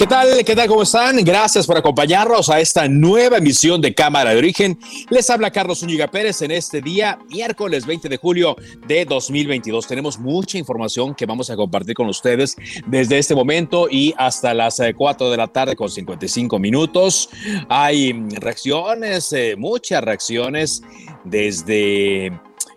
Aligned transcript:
¿Qué 0.00 0.06
tal? 0.06 0.42
¿Qué 0.46 0.56
tal? 0.56 0.66
¿Cómo 0.66 0.84
están? 0.84 1.22
Gracias 1.22 1.66
por 1.66 1.76
acompañarnos 1.76 2.48
a 2.48 2.58
esta 2.58 2.88
nueva 2.88 3.36
emisión 3.36 3.82
de 3.82 3.92
Cámara 3.92 4.30
de 4.30 4.38
Origen. 4.38 4.78
Les 5.10 5.28
habla 5.28 5.50
Carlos 5.50 5.80
Zúñiga 5.80 6.08
Pérez 6.08 6.40
en 6.40 6.52
este 6.52 6.80
día, 6.80 7.18
miércoles 7.28 7.84
20 7.84 8.08
de 8.08 8.16
julio 8.16 8.56
de 8.86 9.04
2022. 9.04 9.86
Tenemos 9.86 10.18
mucha 10.18 10.56
información 10.56 11.14
que 11.14 11.26
vamos 11.26 11.50
a 11.50 11.56
compartir 11.56 11.94
con 11.94 12.08
ustedes 12.08 12.56
desde 12.86 13.18
este 13.18 13.34
momento 13.34 13.88
y 13.90 14.14
hasta 14.16 14.54
las 14.54 14.80
4 14.96 15.26
eh, 15.26 15.30
de 15.32 15.36
la 15.36 15.48
tarde 15.48 15.76
con 15.76 15.90
55 15.90 16.58
minutos. 16.58 17.28
Hay 17.68 18.14
reacciones, 18.38 19.30
eh, 19.34 19.54
muchas 19.58 20.02
reacciones 20.02 20.82
desde 21.24 22.32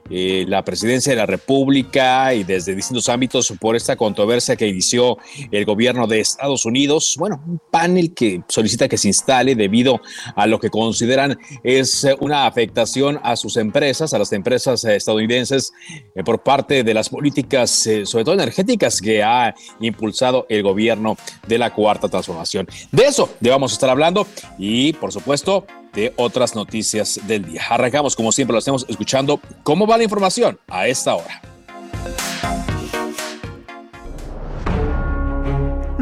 eh, 0.09 0.46
la 0.48 0.64
presidencia 0.64 1.12
de 1.12 1.18
la 1.18 1.26
República 1.26 2.34
y 2.34 2.44
desde 2.44 2.76
distintos 2.76 3.09
ámbitos 3.09 3.54
por 3.59 3.76
esta 3.76 3.96
controversia 3.96 4.56
que 4.56 4.68
inició 4.68 5.18
el 5.52 5.66
gobierno 5.66 6.08
de 6.08 6.20
Estados 6.20 6.66
Unidos. 6.66 7.16
Bueno, 7.18 7.42
un 7.48 7.59
panel 7.72 8.14
que 8.14 8.42
solicita 8.48 8.88
que 8.88 8.98
se 8.98 9.08
instale 9.08 9.56
debido 9.56 10.02
a 10.36 10.46
lo 10.48 10.59
que 10.59 10.70
consideran 10.70 11.38
es 11.64 12.06
una 12.20 12.48
afectación 12.48 13.20
a 13.24 13.36
sus 13.36 13.58
empresas, 13.58 14.14
a 14.14 14.20
las 14.20 14.31
empresas 14.34 14.84
estadounidenses, 14.84 15.72
eh, 16.16 16.24
por 16.24 16.44
parte 16.44 16.84
de 16.84 16.94
las 16.94 17.09
políticas, 17.09 17.88
eh, 17.88 18.06
sobre 18.06 18.26
todo 18.26 18.36
energéticas, 18.36 19.02
que 19.02 19.24
ha 19.24 19.54
impulsado 19.80 20.46
el 20.50 20.64
gobierno 20.64 21.18
de 21.48 21.58
la 21.58 21.74
Cuarta 21.74 22.09
Transformación. 22.09 22.68
De 22.92 23.04
eso 23.06 23.30
debamos 23.40 23.74
estar 23.74 23.90
hablando 23.90 24.28
y, 24.58 24.94
por 24.94 25.12
supuesto, 25.12 25.66
de 25.94 26.14
otras 26.16 26.56
noticias 26.56 27.20
del 27.28 27.46
día. 27.46 27.62
Arrancamos, 27.70 28.16
como 28.16 28.32
siempre 28.32 28.54
lo 28.54 28.60
hacemos, 28.60 28.86
escuchando 28.88 29.40
cómo 29.64 29.88
va 29.88 29.98
la 29.98 30.04
información 30.04 30.60
a 30.68 30.88
esta 30.88 31.16
hora. 31.16 31.42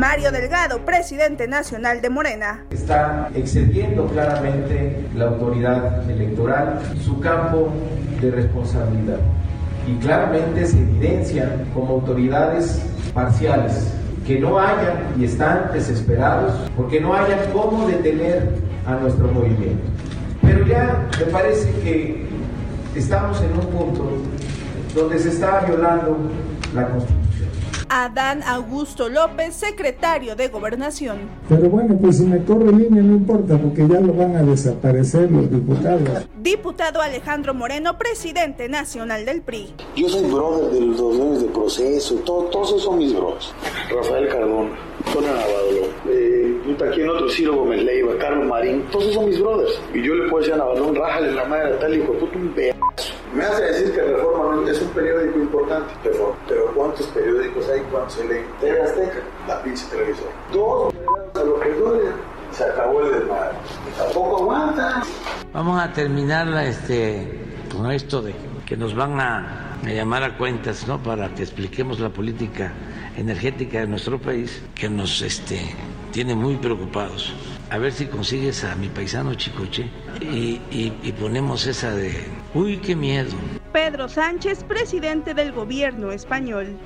Mario 0.02 0.32
Delgado, 0.32 0.84
presidente 0.84 1.48
nacional 1.48 2.02
de 2.02 2.10
Morena. 2.10 2.66
Está 2.72 3.30
excediendo 3.36 4.08
claramente 4.08 5.06
la 5.16 5.26
autoridad 5.26 6.10
electoral 6.10 6.82
su 7.06 7.20
campo 7.20 7.72
de 8.20 8.32
responsabilidad 8.32 9.20
y 9.88 9.94
claramente 10.04 10.66
se 10.66 10.80
evidencian 10.80 11.70
como 11.74 11.94
autoridades 11.94 12.82
parciales 13.14 13.92
que 14.26 14.40
no 14.40 14.60
hayan 14.60 15.14
y 15.20 15.26
están 15.26 15.70
desesperados 15.74 16.54
porque 16.76 17.00
no 17.00 17.14
hayan 17.14 17.40
cómo 17.54 17.88
detener 17.88 18.56
a 18.86 18.96
nuestro 18.96 19.28
movimiento. 19.28 19.84
Pero 20.42 20.66
ya 20.66 21.08
me 21.20 21.26
parece 21.26 21.72
que 21.82 22.26
estamos 22.96 23.42
en 23.42 23.54
un 23.54 23.66
punto 23.68 24.12
donde 24.96 25.20
se 25.20 25.30
está 25.30 25.62
violando 25.62 26.18
la 26.74 26.88
Constitución. 26.90 27.22
Adán 27.94 28.42
Augusto 28.44 29.10
López, 29.10 29.54
secretario 29.54 30.38
de 30.38 30.48
Gobernación. 30.48 31.18
Pero 31.50 31.70
bueno, 31.70 31.98
pues 31.98 32.18
si 32.18 32.24
me 32.24 32.42
corre 32.44 32.72
línea 32.72 33.04
no 33.04 33.16
importa 33.16 33.58
porque 33.58 33.86
ya 33.86 34.00
lo 34.00 34.14
van 34.14 34.34
a 34.38 34.44
desaparecer 34.44 35.30
los 35.30 35.52
diputados. 35.52 36.26
Diputado 36.42 37.02
Alejandro 37.02 37.54
Moreno, 37.54 37.98
presidente 37.98 38.70
nacional 38.70 39.26
del 39.26 39.42
PRI. 39.42 39.74
Yo 39.98 40.08
soy 40.08 40.24
brother 40.32 40.72
de 40.72 40.80
los 40.80 40.98
dueños 40.98 41.42
de 41.42 41.50
proceso, 41.50 42.16
todo, 42.26 42.44
todos 42.46 42.70
esos 42.70 42.84
son 42.84 42.98
mis 42.98 43.14
bros. 43.14 43.54
Rafael 43.94 44.30
Cardón, 44.30 44.70
Tona 45.04 45.28
Navarro, 45.28 45.88
eh, 46.10 46.42
aquí 46.90 47.02
en 47.02 47.10
otro 47.10 47.30
Ciro 47.30 47.56
Gómez 47.56 47.84
Leiva, 47.84 48.14
Carlos 48.20 48.46
Marín, 48.46 48.84
todos 48.92 49.06
esos 49.06 49.16
son 49.16 49.30
mis 49.30 49.40
brothers. 49.40 49.82
Y 49.94 50.04
yo 50.04 50.16
le 50.16 50.30
puedo 50.30 50.40
decir 50.40 50.54
a 50.54 50.58
Navarro, 50.58 50.94
rájale 50.94 51.32
la 51.32 51.46
madre 51.46 51.74
a 51.74 51.80
tal 51.80 51.96
hijo, 51.96 52.14
puto 52.14 52.38
un 52.38 52.50
pedazo. 52.50 53.14
Me 53.34 53.44
hace 53.44 53.64
decir 53.64 53.94
que 53.94 54.02
Reforma 54.02 54.70
es 54.70 54.82
un 54.82 54.90
periódico 54.90 55.40
importante, 55.40 55.94
Reforma. 56.04 56.36
Pero 56.48 56.72
¿cuántos 56.76 57.08
periódicos 57.08 57.70
hay 57.70 57.82
cuando 57.92 58.10
se 58.10 58.28
lee? 58.28 58.46
TV 58.60 58.82
Azteca, 58.82 59.20
la 59.48 59.64
pinche 59.64 59.86
televisor. 59.90 60.30
Dos 60.52 60.94
a 61.34 61.44
lo 61.44 61.60
que 61.60 61.70
se 62.52 62.64
acabó 62.66 63.02
el 63.02 63.12
desmadre. 63.14 63.58
Tampoco 63.98 64.38
aguanta. 64.38 65.04
Vamos 65.54 65.82
a 65.82 65.94
terminar 65.94 66.48
este, 66.66 67.40
con 67.72 67.90
esto 67.92 68.22
de 68.22 68.34
que 68.66 68.76
nos 68.76 68.94
van 68.94 69.20
a, 69.20 69.78
a 69.84 69.90
llamar 69.90 70.24
a 70.24 70.38
cuentas, 70.38 70.88
¿no? 70.88 71.02
Para 71.02 71.34
que 71.34 71.44
expliquemos 71.44 72.00
la 72.00 72.10
política 72.10 72.74
energética 73.18 73.80
de 73.80 73.88
nuestro 73.88 74.20
país, 74.20 74.62
que 74.76 74.90
nos 74.90 75.22
este, 75.22 75.60
tiene 76.12 76.36
muy 76.36 76.58
preocupados. 76.58 77.34
A 77.70 77.78
ver 77.78 77.92
si 77.94 78.08
consigues 78.08 78.64
a 78.64 78.76
mi 78.76 78.90
paisano 78.90 79.34
Chicoche 79.36 79.90
y, 80.22 80.60
y 80.72 81.12
ponemos 81.20 81.66
esa 81.68 81.96
de, 81.96 82.14
uy, 82.54 82.78
qué 82.78 82.96
miedo. 82.96 83.32
Pedro 83.72 84.10
Sánchez, 84.10 84.64
presidente 84.66 85.34
del 85.34 85.54
gobierno 85.54 86.12
español. 86.12 86.78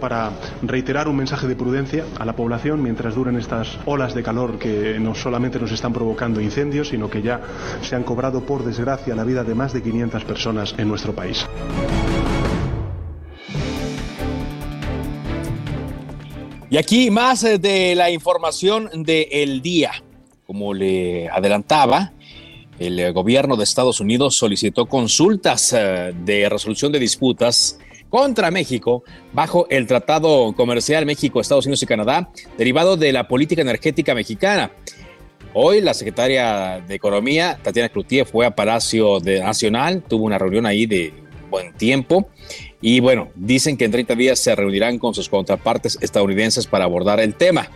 Para 0.00 0.32
reiterar 0.62 1.08
un 1.08 1.16
mensaje 1.16 1.46
de 1.46 1.56
prudencia 1.56 2.04
a 2.18 2.24
la 2.24 2.34
población 2.34 2.82
mientras 2.82 3.14
duren 3.14 3.36
estas 3.36 3.78
olas 3.84 4.14
de 4.14 4.22
calor 4.22 4.58
que 4.58 4.98
no 4.98 5.14
solamente 5.14 5.58
nos 5.58 5.72
están 5.72 5.92
provocando 5.92 6.40
incendios, 6.40 6.88
sino 6.88 7.10
que 7.10 7.22
ya 7.22 7.40
se 7.82 7.96
han 7.96 8.02
cobrado, 8.02 8.42
por 8.46 8.64
desgracia, 8.64 9.14
la 9.14 9.24
vida 9.24 9.44
de 9.44 9.54
más 9.54 9.72
de 9.72 9.82
500 9.82 10.24
personas 10.24 10.74
en 10.78 10.88
nuestro 10.88 11.14
país. 11.14 11.46
Y 16.70 16.78
aquí 16.78 17.10
más 17.10 17.44
eh, 17.44 17.58
de 17.58 17.94
la 17.94 18.10
información 18.10 18.90
del 19.04 19.60
día. 19.62 19.92
Como 20.46 20.74
le 20.74 21.28
adelantaba, 21.28 22.12
el 22.78 23.12
gobierno 23.12 23.56
de 23.56 23.64
Estados 23.64 24.00
Unidos 24.00 24.36
solicitó 24.36 24.86
consultas 24.86 25.72
eh, 25.72 26.12
de 26.24 26.48
resolución 26.48 26.92
de 26.92 26.98
disputas 26.98 27.78
contra 28.10 28.50
México 28.50 29.04
bajo 29.32 29.66
el 29.70 29.86
Tratado 29.86 30.52
Comercial 30.54 31.06
México, 31.06 31.40
Estados 31.40 31.66
Unidos 31.66 31.82
y 31.82 31.86
Canadá, 31.86 32.30
derivado 32.58 32.96
de 32.96 33.12
la 33.12 33.26
política 33.26 33.62
energética 33.62 34.14
mexicana. 34.14 34.70
Hoy 35.52 35.80
la 35.80 35.94
secretaria 35.94 36.82
de 36.86 36.94
Economía, 36.94 37.58
Tatiana 37.62 37.88
Cloutier, 37.88 38.26
fue 38.26 38.44
a 38.44 38.54
Palacio 38.54 39.20
Nacional, 39.20 40.02
tuvo 40.02 40.24
una 40.24 40.38
reunión 40.38 40.66
ahí 40.66 40.86
de 40.86 41.12
buen 41.48 41.72
tiempo 41.74 42.28
y 42.86 43.00
bueno, 43.00 43.30
dicen 43.34 43.78
que 43.78 43.86
en 43.86 43.92
30 43.92 44.14
días 44.14 44.38
se 44.38 44.54
reunirán 44.54 44.98
con 44.98 45.14
sus 45.14 45.30
contrapartes 45.30 45.96
estadounidenses 46.02 46.66
para 46.66 46.84
abordar 46.84 47.18
el 47.18 47.34
tema. 47.34 47.70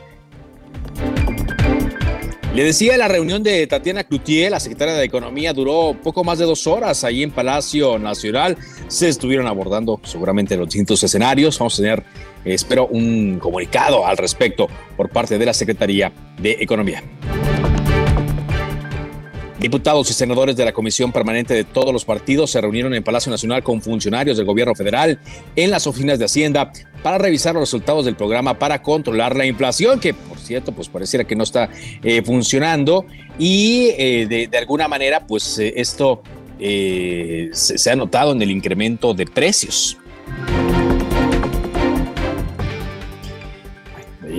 Le 2.54 2.62
decía, 2.62 2.94
la 2.98 3.08
reunión 3.08 3.42
de 3.42 3.66
Tatiana 3.66 4.04
Cloutier, 4.04 4.50
la 4.50 4.60
secretaria 4.60 4.92
de 4.92 5.04
Economía, 5.04 5.54
duró 5.54 5.96
poco 6.02 6.24
más 6.24 6.38
de 6.38 6.44
dos 6.44 6.66
horas 6.66 7.04
ahí 7.04 7.22
en 7.22 7.30
Palacio 7.30 7.98
Nacional. 7.98 8.58
Se 8.88 9.08
estuvieron 9.08 9.46
abordando 9.46 9.98
seguramente 10.04 10.58
los 10.58 10.66
distintos 10.66 11.02
escenarios. 11.02 11.58
Vamos 11.58 11.78
a 11.78 11.82
tener, 11.82 12.04
espero, 12.44 12.86
un 12.88 13.38
comunicado 13.38 14.06
al 14.06 14.18
respecto 14.18 14.68
por 14.94 15.08
parte 15.08 15.38
de 15.38 15.46
la 15.46 15.54
Secretaría 15.54 16.12
de 16.38 16.58
Economía. 16.60 17.02
Diputados 19.58 20.08
y 20.08 20.14
senadores 20.14 20.54
de 20.54 20.64
la 20.64 20.72
Comisión 20.72 21.10
Permanente 21.10 21.52
de 21.52 21.64
todos 21.64 21.92
los 21.92 22.04
partidos 22.04 22.52
se 22.52 22.60
reunieron 22.60 22.94
en 22.94 23.02
Palacio 23.02 23.30
Nacional 23.30 23.64
con 23.64 23.82
funcionarios 23.82 24.36
del 24.36 24.46
gobierno 24.46 24.72
federal 24.72 25.18
en 25.56 25.70
las 25.72 25.88
oficinas 25.88 26.20
de 26.20 26.26
Hacienda 26.26 26.70
para 27.02 27.18
revisar 27.18 27.54
los 27.54 27.62
resultados 27.62 28.04
del 28.04 28.14
programa 28.14 28.56
para 28.56 28.80
controlar 28.80 29.34
la 29.34 29.46
inflación, 29.46 29.98
que 29.98 30.14
por 30.14 30.38
cierto, 30.38 30.70
pues 30.70 30.88
pareciera 30.88 31.24
que 31.24 31.34
no 31.34 31.42
está 31.42 31.70
eh, 32.04 32.22
funcionando 32.22 33.04
y 33.36 33.88
eh, 33.98 34.48
de, 34.48 34.58
alguna 34.58 34.86
manera, 34.86 35.26
pues 35.26 35.58
eh, 35.58 35.74
esto 35.76 36.22
se, 36.58 37.50
se 37.52 37.90
ha 37.90 37.96
notado 37.96 38.32
en 38.32 38.40
el 38.40 38.52
incremento 38.52 39.12
de 39.12 39.26
precios. 39.26 39.97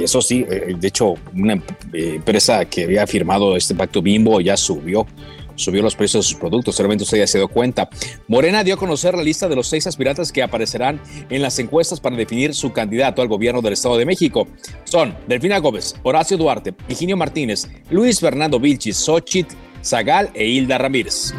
Eso 0.03 0.21
sí, 0.21 0.45
eh, 0.49 0.75
de 0.77 0.87
hecho, 0.87 1.15
una 1.33 1.61
empresa 1.93 2.65
que 2.65 2.83
había 2.83 3.05
firmado 3.07 3.55
este 3.55 3.75
pacto 3.75 4.01
Bimbo 4.01 4.41
ya 4.41 4.57
subió 4.57 5.05
subió 5.59 5.81
los 5.81 5.95
precios 5.95 6.25
de 6.25 6.29
sus 6.29 6.39
productos. 6.39 6.75
Seguramente 6.75 7.03
usted 7.03 7.17
ya 7.17 7.27
se 7.27 7.37
dio 7.37 7.47
cuenta. 7.47 7.89
Morena 8.27 8.63
dio 8.63 8.75
a 8.75 8.77
conocer 8.77 9.15
la 9.15 9.23
lista 9.23 9.47
de 9.47 9.55
los 9.55 9.67
seis 9.67 9.85
aspirantes 9.85 10.31
que 10.31 10.41
aparecerán 10.41 11.01
en 11.29 11.41
las 11.41 11.59
encuestas 11.59 11.99
para 11.99 12.15
definir 12.15 12.55
su 12.55 12.71
candidato 12.71 13.21
al 13.21 13.27
gobierno 13.27 13.61
del 13.61 13.73
Estado 13.73 13.97
de 13.97 14.05
México. 14.05 14.47
Son 14.85 15.15
Delfina 15.27 15.59
Gómez, 15.59 15.95
Horacio 16.03 16.37
Duarte, 16.37 16.73
Higinio 16.87 17.17
Martínez, 17.17 17.67
Luis 17.89 18.19
Fernando 18.19 18.59
Vilchis, 18.59 18.97
Xochitl 18.97 19.53
Zagal 19.83 20.29
e 20.33 20.45
Hilda 20.45 20.77
Ramírez. 20.77 21.33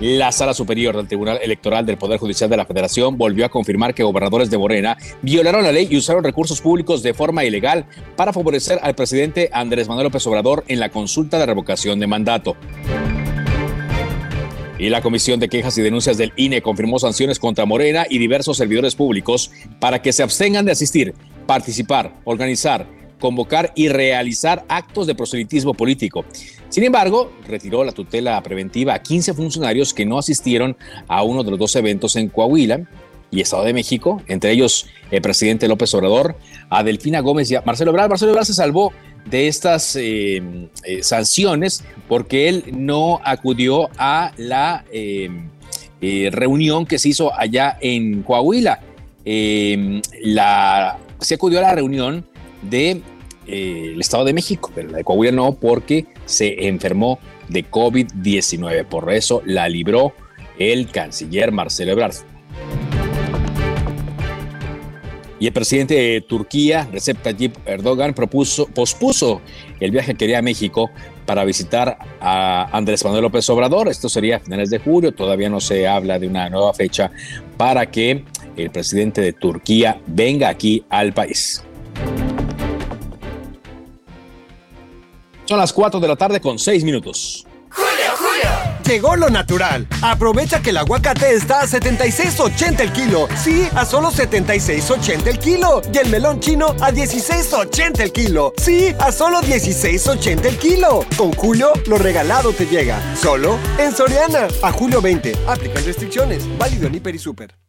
La 0.00 0.30
Sala 0.30 0.52
Superior 0.52 0.94
del 0.94 1.08
Tribunal 1.08 1.38
Electoral 1.42 1.86
del 1.86 1.96
Poder 1.96 2.18
Judicial 2.18 2.50
de 2.50 2.58
la 2.58 2.66
Federación 2.66 3.16
volvió 3.16 3.46
a 3.46 3.48
confirmar 3.48 3.94
que 3.94 4.02
gobernadores 4.02 4.50
de 4.50 4.58
Morena 4.58 4.98
violaron 5.22 5.62
la 5.64 5.72
ley 5.72 5.88
y 5.90 5.96
usaron 5.96 6.22
recursos 6.22 6.60
públicos 6.60 7.02
de 7.02 7.14
forma 7.14 7.44
ilegal 7.44 7.86
para 8.14 8.34
favorecer 8.34 8.78
al 8.82 8.94
presidente 8.94 9.48
Andrés 9.54 9.88
Manuel 9.88 10.04
López 10.04 10.26
Obrador 10.26 10.64
en 10.68 10.80
la 10.80 10.90
consulta 10.90 11.38
de 11.38 11.46
revocación 11.46 11.98
de 11.98 12.06
mandato. 12.06 12.56
Y 14.78 14.90
la 14.90 15.00
Comisión 15.00 15.40
de 15.40 15.48
Quejas 15.48 15.78
y 15.78 15.82
Denuncias 15.82 16.18
del 16.18 16.34
INE 16.36 16.60
confirmó 16.60 16.98
sanciones 16.98 17.38
contra 17.38 17.64
Morena 17.64 18.04
y 18.10 18.18
diversos 18.18 18.58
servidores 18.58 18.94
públicos 18.94 19.50
para 19.80 20.02
que 20.02 20.12
se 20.12 20.22
abstengan 20.22 20.66
de 20.66 20.72
asistir, 20.72 21.14
participar, 21.46 22.12
organizar, 22.24 22.86
convocar 23.18 23.72
y 23.74 23.88
realizar 23.88 24.66
actos 24.68 25.06
de 25.06 25.14
proselitismo 25.14 25.72
político. 25.72 26.26
Sin 26.76 26.84
embargo, 26.84 27.32
retiró 27.48 27.84
la 27.84 27.92
tutela 27.92 28.42
preventiva 28.42 28.92
a 28.92 28.98
15 28.98 29.32
funcionarios 29.32 29.94
que 29.94 30.04
no 30.04 30.18
asistieron 30.18 30.76
a 31.08 31.22
uno 31.22 31.42
de 31.42 31.52
los 31.52 31.58
dos 31.58 31.74
eventos 31.74 32.16
en 32.16 32.28
Coahuila 32.28 32.86
y 33.30 33.40
Estado 33.40 33.64
de 33.64 33.72
México, 33.72 34.20
entre 34.26 34.52
ellos 34.52 34.86
el 35.10 35.22
presidente 35.22 35.68
López 35.68 35.94
Obrador, 35.94 36.36
a 36.68 36.82
Delfina 36.82 37.20
Gómez 37.20 37.50
y 37.50 37.54
a 37.54 37.62
Marcelo 37.62 37.92
Ebrard. 37.92 38.10
Marcelo 38.10 38.32
Ebrard 38.32 38.44
se 38.44 38.52
salvó 38.52 38.92
de 39.24 39.48
estas 39.48 39.96
eh, 39.96 40.42
eh, 40.84 41.02
sanciones 41.02 41.82
porque 42.08 42.50
él 42.50 42.64
no 42.74 43.22
acudió 43.24 43.88
a 43.96 44.32
la 44.36 44.84
eh, 44.92 45.30
reunión 46.30 46.84
que 46.84 46.98
se 46.98 47.08
hizo 47.08 47.32
allá 47.34 47.78
en 47.80 48.22
Coahuila. 48.22 48.80
la, 49.24 50.98
se 51.20 51.34
acudió 51.36 51.58
a 51.60 51.62
la 51.62 51.74
reunión 51.74 52.26
de 52.60 53.00
eh, 53.46 53.92
el 53.94 54.00
Estado 54.00 54.24
de 54.24 54.32
México, 54.32 54.70
pero 54.74 54.90
la 54.90 54.98
de 54.98 55.04
Coahuila 55.04 55.32
no, 55.32 55.54
porque 55.54 56.06
se 56.24 56.66
enfermó 56.66 57.18
de 57.48 57.64
COVID-19. 57.64 58.84
Por 58.86 59.12
eso 59.12 59.42
la 59.44 59.68
libró 59.68 60.12
el 60.58 60.90
canciller 60.90 61.52
Marcelo 61.52 61.92
Ebrard. 61.92 62.14
Y 65.38 65.46
el 65.46 65.52
presidente 65.52 65.94
de 65.94 66.22
Turquía, 66.22 66.88
Recep 66.90 67.22
Tayyip 67.22 67.56
Erdogan, 67.66 68.14
propuso, 68.14 68.66
pospuso 68.68 69.42
el 69.80 69.90
viaje 69.90 70.12
que 70.12 70.18
quería 70.18 70.38
a 70.38 70.42
México 70.42 70.90
para 71.26 71.44
visitar 71.44 71.98
a 72.20 72.70
Andrés 72.72 73.04
Manuel 73.04 73.24
López 73.24 73.48
Obrador. 73.50 73.88
Esto 73.88 74.08
sería 74.08 74.36
a 74.36 74.40
finales 74.40 74.70
de 74.70 74.78
julio. 74.78 75.12
Todavía 75.12 75.50
no 75.50 75.60
se 75.60 75.86
habla 75.86 76.18
de 76.18 76.26
una 76.26 76.48
nueva 76.48 76.72
fecha 76.72 77.10
para 77.58 77.90
que 77.90 78.24
el 78.56 78.70
presidente 78.70 79.20
de 79.20 79.34
Turquía 79.34 80.00
venga 80.06 80.48
aquí 80.48 80.84
al 80.88 81.12
país. 81.12 81.62
Son 85.46 85.58
las 85.58 85.72
4 85.72 86.00
de 86.00 86.08
la 86.08 86.16
tarde 86.16 86.40
con 86.40 86.58
6 86.58 86.82
minutos. 86.82 87.46
¡Julio, 87.70 88.16
Julio! 88.18 88.50
Llegó 88.84 89.16
lo 89.16 89.30
natural. 89.30 89.86
Aprovecha 90.02 90.60
que 90.60 90.70
el 90.70 90.76
aguacate 90.76 91.34
está 91.34 91.60
a 91.60 91.66
76.80 91.66 92.80
el 92.80 92.92
kilo. 92.92 93.28
Sí, 93.36 93.68
a 93.74 93.84
solo 93.84 94.10
76.80 94.10 95.26
el 95.26 95.38
kilo. 95.38 95.82
Y 95.92 95.98
el 95.98 96.08
melón 96.08 96.40
chino 96.40 96.68
a 96.80 96.90
16.80 96.90 98.00
el 98.00 98.12
kilo. 98.12 98.54
Sí, 98.58 98.94
a 98.98 99.12
solo 99.12 99.40
16.80 99.40 100.46
el 100.46 100.58
kilo. 100.58 101.04
Con 101.16 101.32
Julio, 101.32 101.72
lo 101.86 101.98
regalado 101.98 102.52
te 102.52 102.66
llega. 102.66 103.00
Solo 103.16 103.58
en 103.78 103.94
Soriana. 103.94 104.48
A 104.62 104.72
julio 104.72 105.00
20. 105.00 105.36
Aplican 105.46 105.84
restricciones. 105.84 106.44
Válido 106.58 106.88
en 106.88 106.94
Hiper 106.96 107.14
y 107.14 107.18
Super. 107.18 107.65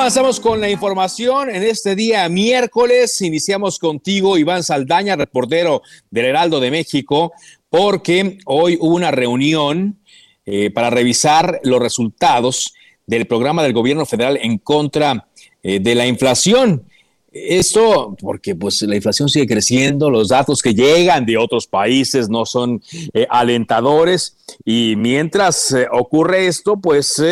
Avanzamos 0.00 0.40
con 0.40 0.62
la 0.62 0.70
información 0.70 1.50
en 1.50 1.62
este 1.62 1.94
día 1.94 2.26
miércoles. 2.30 3.20
Iniciamos 3.20 3.78
contigo, 3.78 4.38
Iván 4.38 4.62
Saldaña, 4.62 5.14
reportero 5.14 5.82
del 6.10 6.24
Heraldo 6.24 6.58
de 6.58 6.70
México, 6.70 7.32
porque 7.68 8.38
hoy 8.46 8.78
hubo 8.80 8.94
una 8.94 9.10
reunión 9.10 9.98
eh, 10.46 10.70
para 10.70 10.88
revisar 10.88 11.60
los 11.64 11.80
resultados 11.80 12.72
del 13.06 13.26
programa 13.26 13.62
del 13.62 13.74
gobierno 13.74 14.06
federal 14.06 14.38
en 14.40 14.56
contra 14.56 15.28
eh, 15.62 15.80
de 15.80 15.94
la 15.94 16.06
inflación. 16.06 16.82
Esto 17.30 18.16
porque 18.18 18.54
pues 18.54 18.80
la 18.80 18.96
inflación 18.96 19.28
sigue 19.28 19.46
creciendo, 19.46 20.08
los 20.08 20.30
datos 20.30 20.62
que 20.62 20.72
llegan 20.74 21.26
de 21.26 21.36
otros 21.36 21.66
países 21.66 22.30
no 22.30 22.46
son 22.46 22.82
eh, 23.12 23.26
alentadores 23.28 24.38
y 24.64 24.94
mientras 24.96 25.76
ocurre 25.92 26.46
esto, 26.46 26.78
pues 26.78 27.22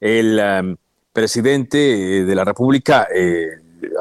el 0.00 0.76
presidente 1.16 1.78
eh, 1.78 2.24
de 2.26 2.34
la 2.34 2.44
República 2.44 3.08
eh, 3.12 3.48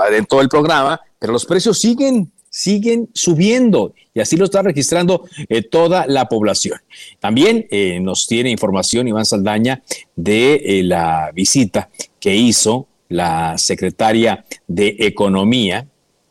adentro 0.06 0.40
del 0.40 0.50
programa, 0.50 1.00
pero 1.18 1.32
los 1.32 1.46
precios 1.46 1.80
siguen 1.80 2.30
siguen 2.50 3.10
subiendo 3.14 3.94
y 4.14 4.22
así 4.22 4.38
lo 4.38 4.46
está 4.46 4.62
registrando 4.62 5.26
eh, 5.50 5.62
toda 5.62 6.08
la 6.08 6.30
población. 6.30 6.80
También 7.20 7.68
eh, 7.70 8.00
nos 8.00 8.28
tiene 8.28 8.50
información 8.50 9.08
Iván 9.10 9.26
Saldaña 9.26 9.82
de 10.16 10.82
la 10.86 11.32
visita 11.34 11.90
que 12.20 12.34
hizo 12.34 12.88
la 13.10 13.58
secretaria 13.58 14.46
de 14.68 14.96
Economía, 15.00 15.86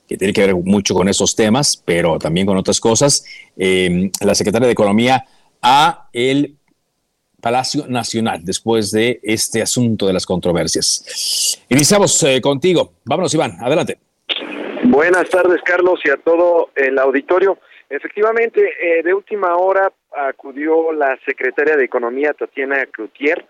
que 0.09 0.17
tiene 0.17 0.33
que 0.33 0.47
ver 0.47 0.55
mucho 0.55 0.95
con 0.95 1.09
esos 1.09 1.35
temas, 1.35 1.83
pero 1.83 2.19
también 2.19 2.47
con 2.47 2.57
otras 2.57 2.81
cosas, 2.81 3.25
la 3.57 4.35
secretaria 4.35 4.67
de 4.67 4.73
Economía 4.73 5.27
a 5.61 6.09
el 6.15 6.57
Palacio 7.45 7.85
Nacional 7.87 8.41
después 8.43 8.91
de 8.91 9.21
este 9.23 9.61
asunto 9.61 10.07
de 10.07 10.15
las 10.15 10.25
controversias. 10.25 11.63
Iniciamos 11.69 12.23
eh, 12.23 12.41
contigo. 12.41 12.95
Vámonos, 13.05 13.35
Iván, 13.35 13.53
adelante. 13.61 13.99
Buenas 14.85 15.29
tardes, 15.29 15.61
Carlos, 15.63 16.01
y 16.05 16.11
a 16.11 16.17
todo 16.17 16.71
el 16.75 16.99
auditorio. 16.99 17.59
Efectivamente, 17.91 18.63
eh, 18.81 19.03
de 19.03 19.13
última 19.13 19.57
hora 19.57 19.93
acudió 20.27 20.91
la 20.93 21.19
secretaria 21.27 21.77
de 21.77 21.85
Economía, 21.85 22.33
Tatiana 22.33 22.87
Cloutier, 22.87 23.45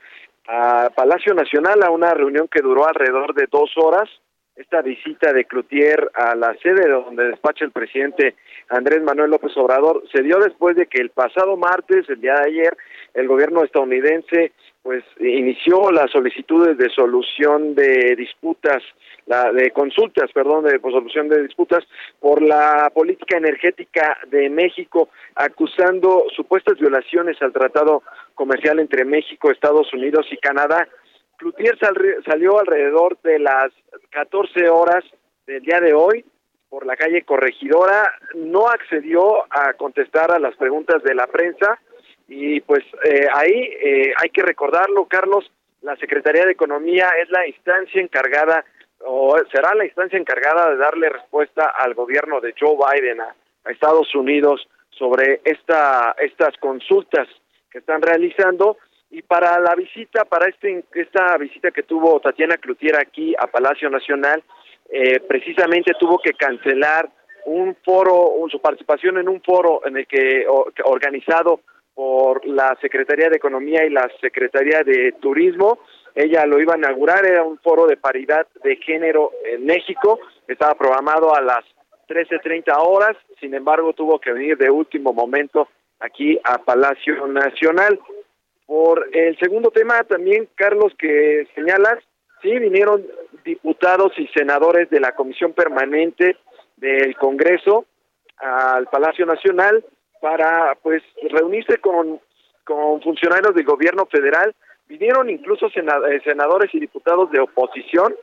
a 0.48 0.90
Palacio 0.92 1.32
Nacional 1.32 1.80
a 1.84 1.90
una 1.90 2.12
reunión 2.14 2.48
que 2.48 2.62
duró 2.62 2.88
alrededor 2.88 3.32
de 3.32 3.46
dos 3.48 3.70
horas. 3.76 4.10
Esta 4.56 4.82
visita 4.82 5.32
de 5.32 5.44
Cloutier 5.44 6.10
a 6.14 6.34
la 6.34 6.52
sede 6.62 6.88
donde 6.88 7.28
despacha 7.28 7.64
el 7.64 7.70
presidente 7.70 8.34
Andrés 8.70 9.02
Manuel 9.02 9.30
López 9.30 9.56
Obrador 9.56 10.02
se 10.12 10.22
dio 10.22 10.38
después 10.38 10.76
de 10.76 10.86
que 10.86 11.00
el 11.00 11.10
pasado 11.10 11.56
martes, 11.56 12.08
el 12.08 12.20
día 12.20 12.34
de 12.34 12.50
ayer, 12.50 12.76
el 13.14 13.28
gobierno 13.28 13.62
estadounidense 13.62 14.52
pues 14.82 15.02
inició 15.18 15.90
las 15.90 16.10
solicitudes 16.10 16.76
de 16.76 16.90
solución 16.90 17.74
de 17.74 18.14
disputas, 18.16 18.82
la 19.24 19.50
de 19.50 19.70
consultas, 19.70 20.30
perdón, 20.32 20.64
de 20.64 20.78
solución 20.78 21.30
de 21.30 21.42
disputas 21.42 21.84
por 22.20 22.42
la 22.42 22.90
política 22.92 23.38
energética 23.38 24.18
de 24.26 24.50
México, 24.50 25.08
acusando 25.36 26.24
supuestas 26.36 26.78
violaciones 26.78 27.40
al 27.40 27.54
tratado 27.54 28.02
comercial 28.34 28.78
entre 28.78 29.06
México, 29.06 29.50
Estados 29.50 29.90
Unidos 29.94 30.26
y 30.30 30.36
Canadá. 30.36 30.86
Cloutier 31.38 31.78
salió 32.26 32.58
alrededor 32.58 33.16
de 33.22 33.38
las 33.38 33.72
14 34.10 34.68
horas 34.68 35.02
del 35.46 35.62
día 35.62 35.80
de 35.80 35.94
hoy 35.94 36.26
por 36.68 36.84
la 36.84 36.96
calle 36.96 37.22
Corregidora, 37.22 38.12
no 38.34 38.68
accedió 38.68 39.44
a 39.48 39.72
contestar 39.74 40.30
a 40.32 40.38
las 40.38 40.56
preguntas 40.56 41.02
de 41.04 41.14
la 41.14 41.26
prensa, 41.26 41.80
y 42.28 42.60
pues 42.60 42.84
eh, 43.04 43.26
ahí 43.32 43.52
eh, 43.52 44.14
hay 44.16 44.30
que 44.30 44.42
recordarlo, 44.42 45.06
Carlos, 45.06 45.50
la 45.82 45.96
Secretaría 45.96 46.44
de 46.44 46.52
Economía 46.52 47.10
es 47.22 47.28
la 47.30 47.46
instancia 47.46 48.00
encargada 48.00 48.64
o 49.00 49.36
será 49.52 49.74
la 49.74 49.84
instancia 49.84 50.18
encargada 50.18 50.70
de 50.70 50.76
darle 50.76 51.10
respuesta 51.10 51.72
al 51.76 51.94
gobierno 51.94 52.40
de 52.40 52.54
Joe 52.58 52.76
Biden 52.76 53.20
a, 53.20 53.34
Estados 53.66 54.14
Unidos 54.14 54.66
sobre 54.90 55.40
esta 55.44 56.14
estas 56.18 56.56
consultas 56.58 57.28
que 57.70 57.78
están 57.78 58.02
realizando. 58.02 58.76
Y 59.10 59.22
para 59.22 59.58
la 59.60 59.74
visita, 59.74 60.24
para 60.24 60.48
este, 60.48 60.84
esta 60.94 61.36
visita 61.38 61.70
que 61.70 61.82
tuvo 61.84 62.20
Tatiana 62.20 62.56
Cloutier 62.56 62.96
aquí 62.96 63.34
a 63.38 63.46
Palacio 63.46 63.88
Nacional, 63.88 64.42
eh, 64.90 65.20
precisamente 65.20 65.92
tuvo 65.98 66.18
que 66.18 66.32
cancelar 66.32 67.08
un 67.46 67.76
foro, 67.84 68.32
su 68.50 68.60
participación 68.60 69.18
en 69.18 69.28
un 69.28 69.40
foro 69.42 69.80
en 69.86 69.98
el 69.98 70.06
que, 70.06 70.46
organizado 70.84 71.60
por 71.94 72.46
la 72.46 72.76
Secretaría 72.80 73.30
de 73.30 73.36
Economía 73.36 73.84
y 73.84 73.90
la 73.90 74.10
Secretaría 74.20 74.82
de 74.82 75.12
Turismo. 75.20 75.78
Ella 76.14 76.44
lo 76.46 76.60
iba 76.60 76.74
a 76.74 76.78
inaugurar, 76.78 77.26
era 77.26 77.42
un 77.42 77.58
foro 77.58 77.86
de 77.86 77.96
paridad 77.96 78.46
de 78.62 78.76
género 78.76 79.32
en 79.44 79.64
México, 79.64 80.20
estaba 80.46 80.74
programado 80.74 81.34
a 81.34 81.40
las 81.40 81.64
13.30 82.08 82.72
horas, 82.78 83.16
sin 83.40 83.54
embargo 83.54 83.92
tuvo 83.94 84.20
que 84.20 84.32
venir 84.32 84.56
de 84.56 84.70
último 84.70 85.12
momento 85.12 85.68
aquí 86.00 86.38
a 86.44 86.58
Palacio 86.58 87.26
Nacional. 87.26 87.98
Por 88.66 89.08
el 89.12 89.36
segundo 89.38 89.70
tema 89.70 90.02
también, 90.04 90.48
Carlos, 90.54 90.92
que 90.98 91.46
señalas, 91.54 91.98
sí, 92.42 92.58
vinieron 92.58 93.04
diputados 93.44 94.12
y 94.18 94.26
senadores 94.28 94.88
de 94.90 95.00
la 95.00 95.12
Comisión 95.12 95.52
Permanente 95.52 96.36
del 96.76 97.16
Congreso 97.16 97.86
al 98.38 98.86
Palacio 98.86 99.26
Nacional 99.26 99.84
para 100.24 100.74
pues 100.82 101.02
reunirse 101.32 101.76
con, 101.82 102.18
con 102.64 103.02
funcionarios 103.02 103.54
del 103.54 103.66
gobierno 103.66 104.06
federal. 104.06 104.54
Vinieron 104.88 105.28
incluso 105.28 105.66
eh, 105.66 106.20
senadores 106.24 106.74
y 106.74 106.80
diputados 106.80 107.30
de 107.30 107.40
oposición 107.40 108.14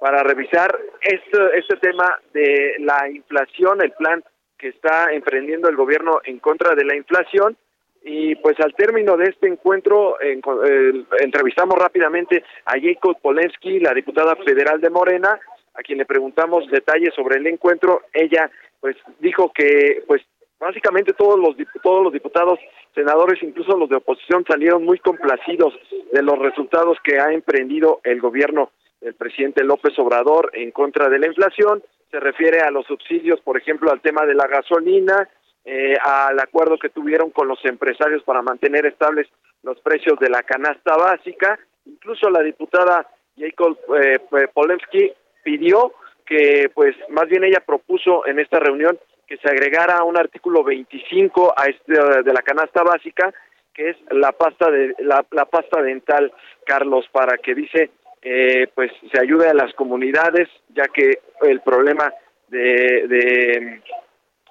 para 0.00 0.22
revisar 0.22 0.74
este, 1.02 1.58
este 1.58 1.76
tema 1.76 2.18
de 2.32 2.76
la 2.78 3.06
inflación, 3.10 3.82
el 3.82 3.92
plan 3.92 4.24
que 4.56 4.68
está 4.68 5.12
emprendiendo 5.12 5.68
el 5.68 5.76
gobierno 5.76 6.22
en 6.24 6.38
contra 6.38 6.74
de 6.74 6.86
la 6.86 6.96
inflación. 6.96 7.54
Y 8.02 8.34
pues 8.36 8.58
al 8.60 8.74
término 8.74 9.18
de 9.18 9.26
este 9.26 9.46
encuentro 9.46 10.16
entrevistamos 11.20 11.78
rápidamente 11.78 12.42
a 12.64 12.80
Jacob 12.80 13.20
Polensky, 13.20 13.78
la 13.78 13.92
diputada 13.92 14.36
federal 14.36 14.80
de 14.80 14.88
Morena, 14.88 15.38
a 15.74 15.82
quien 15.82 15.98
le 15.98 16.06
preguntamos 16.06 16.66
detalles 16.70 17.12
sobre 17.14 17.36
el 17.36 17.46
encuentro. 17.46 18.04
Ella 18.14 18.50
pues 18.80 18.96
dijo 19.20 19.52
que 19.52 20.02
pues 20.06 20.22
básicamente 20.62 21.12
todos 21.12 21.38
los 21.38 21.56
todos 21.82 22.04
los 22.04 22.12
diputados, 22.12 22.58
senadores, 22.94 23.42
incluso 23.42 23.76
los 23.76 23.88
de 23.88 23.96
oposición 23.96 24.44
salieron 24.46 24.84
muy 24.84 24.98
complacidos 24.98 25.74
de 26.12 26.22
los 26.22 26.38
resultados 26.38 26.98
que 27.02 27.18
ha 27.18 27.32
emprendido 27.32 28.00
el 28.04 28.20
gobierno 28.20 28.70
del 29.00 29.14
presidente 29.14 29.64
López 29.64 29.98
Obrador 29.98 30.50
en 30.54 30.70
contra 30.70 31.08
de 31.08 31.18
la 31.18 31.26
inflación. 31.26 31.82
Se 32.10 32.20
refiere 32.20 32.60
a 32.60 32.70
los 32.70 32.86
subsidios, 32.86 33.40
por 33.40 33.58
ejemplo, 33.58 33.90
al 33.90 34.00
tema 34.00 34.24
de 34.24 34.34
la 34.34 34.46
gasolina, 34.46 35.28
eh, 35.64 35.96
al 36.00 36.38
acuerdo 36.38 36.78
que 36.78 36.90
tuvieron 36.90 37.30
con 37.30 37.48
los 37.48 37.58
empresarios 37.64 38.22
para 38.22 38.42
mantener 38.42 38.86
estables 38.86 39.26
los 39.64 39.80
precios 39.80 40.18
de 40.20 40.30
la 40.30 40.44
canasta 40.44 40.96
básica. 40.96 41.58
Incluso 41.86 42.30
la 42.30 42.42
diputada 42.42 43.08
Jacob 43.36 43.76
eh, 44.00 44.20
Polensky 44.54 45.10
pidió 45.42 45.92
que, 46.24 46.70
pues, 46.72 46.94
más 47.08 47.28
bien 47.28 47.42
ella 47.42 47.62
propuso 47.66 48.26
en 48.26 48.38
esta 48.38 48.60
reunión 48.60 48.96
que 49.32 49.38
se 49.38 49.48
agregara 49.48 50.04
un 50.04 50.18
artículo 50.18 50.62
25 50.62 51.54
a 51.56 51.64
este 51.64 51.94
de 51.94 52.32
la 52.34 52.42
canasta 52.42 52.82
básica, 52.82 53.32
que 53.72 53.88
es 53.88 53.96
la 54.10 54.32
pasta 54.32 54.70
de 54.70 54.94
la, 54.98 55.22
pasta 55.46 55.80
dental, 55.80 56.30
Carlos, 56.66 57.06
para 57.10 57.38
que 57.38 57.54
dice 57.54 57.90
eh, 58.20 58.66
pues 58.74 58.92
se 59.10 59.18
ayude 59.18 59.48
a 59.48 59.54
las 59.54 59.72
comunidades, 59.72 60.50
ya 60.74 60.84
que 60.92 61.20
el 61.40 61.62
problema 61.62 62.12
de, 62.48 63.80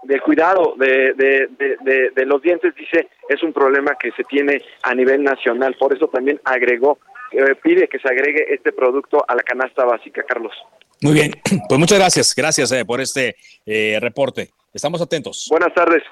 de 0.01 0.19
cuidado 0.19 0.73
de, 0.79 1.13
de, 1.13 2.09
de, 2.15 2.25
los 2.25 2.41
dientes, 2.41 2.73
dice, 2.73 3.07
es 3.29 3.43
un 3.43 3.53
problema 3.53 3.95
que 3.99 4.11
se 4.13 4.23
tiene 4.23 4.63
a 4.81 4.95
nivel 4.95 5.21
nacional. 5.21 5.75
Por 5.77 5.95
eso 5.95 6.07
también 6.07 6.41
agregó, 6.43 6.97
eh, 7.31 7.53
pide 7.61 7.87
que 7.87 7.99
se 7.99 8.07
agregue 8.07 8.51
este 8.51 8.71
producto 8.71 9.23
a 9.27 9.35
la 9.35 9.43
canasta 9.43 9.85
básica, 9.85 10.23
Carlos. 10.23 10.53
Muy 11.01 11.13
bien, 11.13 11.33
pues 11.69 11.79
muchas 11.79 11.99
gracias, 11.99 12.33
gracias 12.35 12.71
eh, 12.71 12.83
por 12.83 12.99
este 12.99 13.35
eh, 13.67 13.99
reporte. 14.01 14.49
Estamos 14.73 15.01
atentos. 15.01 15.47
Buenas 15.49 15.73
tardes. 15.73 16.03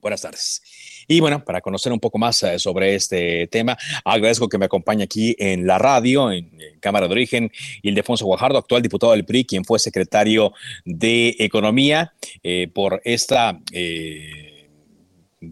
Buenas 0.00 0.22
tardes. 0.22 0.62
Y 1.06 1.20
bueno, 1.20 1.44
para 1.44 1.60
conocer 1.60 1.92
un 1.92 2.00
poco 2.00 2.18
más 2.18 2.42
eh, 2.42 2.58
sobre 2.58 2.94
este 2.94 3.46
tema, 3.48 3.76
agradezco 4.04 4.48
que 4.48 4.58
me 4.58 4.64
acompañe 4.64 5.04
aquí 5.04 5.36
en 5.38 5.66
la 5.66 5.78
radio, 5.78 6.32
en, 6.32 6.50
Cámara 6.80 7.06
de 7.06 7.12
Origen, 7.12 7.52
Ildefonso 7.82 8.24
Guajardo, 8.24 8.58
actual 8.58 8.80
diputado 8.80 9.12
del 9.12 9.24
PRI, 9.24 9.44
quien 9.44 9.64
fue 9.64 9.78
secretario 9.78 10.52
de 10.84 11.36
Economía, 11.38 12.12
eh, 12.42 12.68
por 12.72 13.02
esta, 13.04 13.60
eh, 13.72 14.68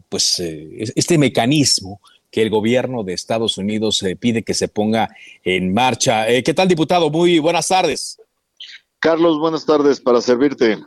pues, 0.09 0.41
este 0.41 1.19
mecanismo 1.19 2.01
que 2.31 2.43
el 2.43 2.51
gobierno 2.51 3.05
de 3.05 3.15
Estados 3.15 3.59
Unidos 3.59 4.05
pide 4.21 4.43
que 4.43 4.55
se 4.55 4.69
ponga 4.69 5.09
en 5.45 5.73
marcha. 5.73 6.27
¿Qué 6.43 6.55
tal, 6.55 6.69
diputado? 6.69 7.11
Muy 7.11 7.39
buenas 7.39 7.69
tardes. 7.69 8.21
Carlos, 8.99 9.39
buenas 9.39 9.65
tardes, 9.65 10.01
para 10.01 10.21
servirte. 10.21 10.79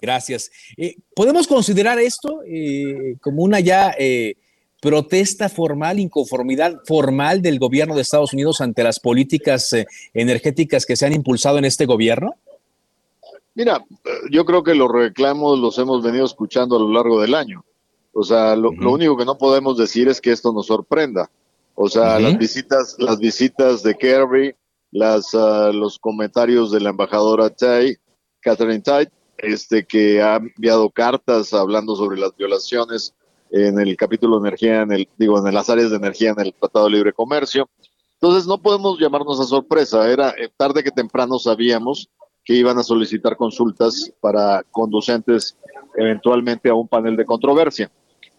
Gracias. 0.00 0.50
Eh, 0.76 0.96
¿Podemos 1.14 1.46
considerar 1.46 1.98
esto 1.98 2.42
eh, 2.46 3.16
como 3.20 3.42
una 3.42 3.60
ya 3.60 3.94
eh, 3.98 4.36
protesta 4.80 5.48
formal, 5.48 5.98
inconformidad 5.98 6.80
formal 6.86 7.42
del 7.42 7.58
gobierno 7.58 7.94
de 7.94 8.02
Estados 8.02 8.32
Unidos 8.32 8.60
ante 8.60 8.82
las 8.82 9.00
políticas 9.00 9.74
energéticas 10.14 10.86
que 10.86 10.96
se 10.96 11.06
han 11.06 11.12
impulsado 11.12 11.58
en 11.58 11.64
este 11.64 11.86
gobierno? 11.86 12.34
Mira, 13.54 13.82
yo 14.30 14.44
creo 14.44 14.62
que 14.62 14.74
los 14.74 14.90
reclamos 14.90 15.58
los 15.58 15.78
hemos 15.78 16.02
venido 16.02 16.26
escuchando 16.26 16.76
a 16.76 16.80
lo 16.80 16.92
largo 16.92 17.20
del 17.22 17.34
año. 17.34 17.64
O 18.12 18.22
sea, 18.22 18.56
lo, 18.56 18.70
único 18.70 19.16
que 19.16 19.24
no 19.24 19.36
podemos 19.36 19.76
decir 19.76 20.08
es 20.08 20.20
que 20.20 20.32
esto 20.32 20.52
nos 20.52 20.66
sorprenda. 20.66 21.30
O 21.74 21.88
sea, 21.88 22.18
las 22.18 22.38
visitas, 22.38 22.96
las 22.98 23.18
visitas 23.18 23.82
de 23.82 23.94
Kerry, 23.94 24.54
las, 24.90 25.34
ah, 25.34 25.70
los 25.72 25.98
comentarios 25.98 26.70
de 26.70 26.80
la 26.80 26.90
embajadora 26.90 27.50
Tai, 27.50 27.96
Catherine 28.40 28.80
Tai, 28.80 29.08
este, 29.38 29.84
que 29.84 30.22
ha 30.22 30.36
enviado 30.36 30.90
cartas 30.90 31.52
hablando 31.52 31.96
sobre 31.96 32.18
las 32.18 32.36
violaciones 32.36 33.14
en 33.50 33.78
el 33.78 33.96
capítulo 33.96 34.40
de 34.40 34.48
energía, 34.48 34.82
en 34.82 34.92
el, 34.92 35.08
digo, 35.16 35.46
en 35.46 35.54
las 35.54 35.70
áreas 35.70 35.90
de 35.90 35.96
energía 35.96 36.30
en 36.30 36.40
el 36.40 36.54
Tratado 36.54 36.86
de 36.86 36.92
Libre 36.92 37.12
Comercio. 37.12 37.68
Entonces 38.20 38.46
no 38.46 38.58
podemos 38.58 38.98
llamarnos 38.98 39.40
a 39.40 39.44
sorpresa, 39.44 40.10
era 40.10 40.30
eh, 40.30 40.48
tarde 40.56 40.82
que 40.82 40.90
temprano 40.90 41.38
sabíamos 41.38 42.08
que 42.44 42.54
iban 42.54 42.78
a 42.78 42.82
solicitar 42.82 43.36
consultas 43.36 44.12
para 44.20 44.62
conducentes 44.70 45.56
eventualmente 45.96 46.68
a 46.68 46.74
un 46.74 46.88
panel 46.88 47.16
de 47.16 47.24
controversia. 47.24 47.90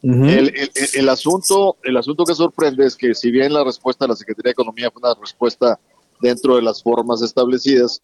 el, 0.02 0.54
el, 0.94 1.10
asunto, 1.10 1.76
el 1.84 1.98
asunto 1.98 2.24
que 2.24 2.34
sorprende 2.34 2.86
es 2.86 2.96
que 2.96 3.14
si 3.14 3.32
bien 3.32 3.54
la 3.54 3.64
respuesta 3.64 4.06
de 4.06 4.10
la 4.10 4.16
Secretaría 4.16 4.50
de 4.50 4.54
Economía 4.54 4.92
fue 4.92 5.02
una 5.02 5.20
respuesta 5.20 5.80
dentro 6.22 6.56
de 6.56 6.62
las 6.62 6.82
formas 6.82 7.22
establecidas, 7.22 8.02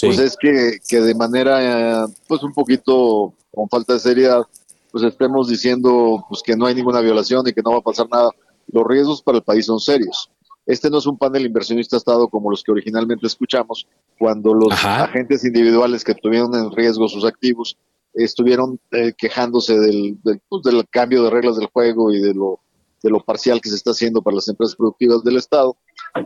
pues 0.00 0.18
es 0.18 0.36
que, 0.36 0.78
que 0.88 1.00
de 1.00 1.14
manera, 1.14 2.06
pues 2.28 2.42
un 2.42 2.52
poquito 2.52 3.34
con 3.54 3.68
falta 3.68 3.94
de 3.94 4.00
seriedad, 4.00 4.42
pues 4.90 5.04
estemos 5.04 5.48
diciendo 5.48 6.24
pues 6.28 6.42
que 6.42 6.56
no 6.56 6.66
hay 6.66 6.74
ninguna 6.74 7.00
violación 7.00 7.46
y 7.46 7.52
que 7.52 7.62
no 7.62 7.72
va 7.72 7.78
a 7.78 7.82
pasar 7.82 8.06
nada. 8.10 8.30
Los 8.68 8.86
riesgos 8.86 9.22
para 9.22 9.38
el 9.38 9.44
país 9.44 9.66
son 9.66 9.80
serios. 9.80 10.30
Este 10.64 10.88
no 10.90 10.98
es 10.98 11.06
un 11.06 11.18
panel 11.18 11.44
inversionista 11.44 11.96
Estado 11.96 12.28
como 12.28 12.50
los 12.50 12.62
que 12.62 12.70
originalmente 12.70 13.26
escuchamos, 13.26 13.86
cuando 14.18 14.54
los 14.54 14.72
agentes 14.84 15.44
individuales 15.44 16.04
que 16.04 16.14
tuvieron 16.14 16.54
en 16.54 16.70
riesgo 16.70 17.08
sus 17.08 17.24
activos 17.24 17.76
estuvieron 18.14 18.78
eh, 18.92 19.12
quejándose 19.16 19.78
del, 19.78 20.18
pues, 20.48 20.62
del, 20.62 20.86
cambio 20.88 21.24
de 21.24 21.30
reglas 21.30 21.56
del 21.56 21.66
juego 21.66 22.12
y 22.12 22.20
de 22.20 22.34
lo, 22.34 22.60
de 23.02 23.10
lo 23.10 23.20
parcial 23.24 23.60
que 23.60 23.70
se 23.70 23.76
está 23.76 23.90
haciendo 23.90 24.22
para 24.22 24.36
las 24.36 24.48
empresas 24.48 24.76
productivas 24.76 25.24
del 25.24 25.36
Estado. 25.36 25.76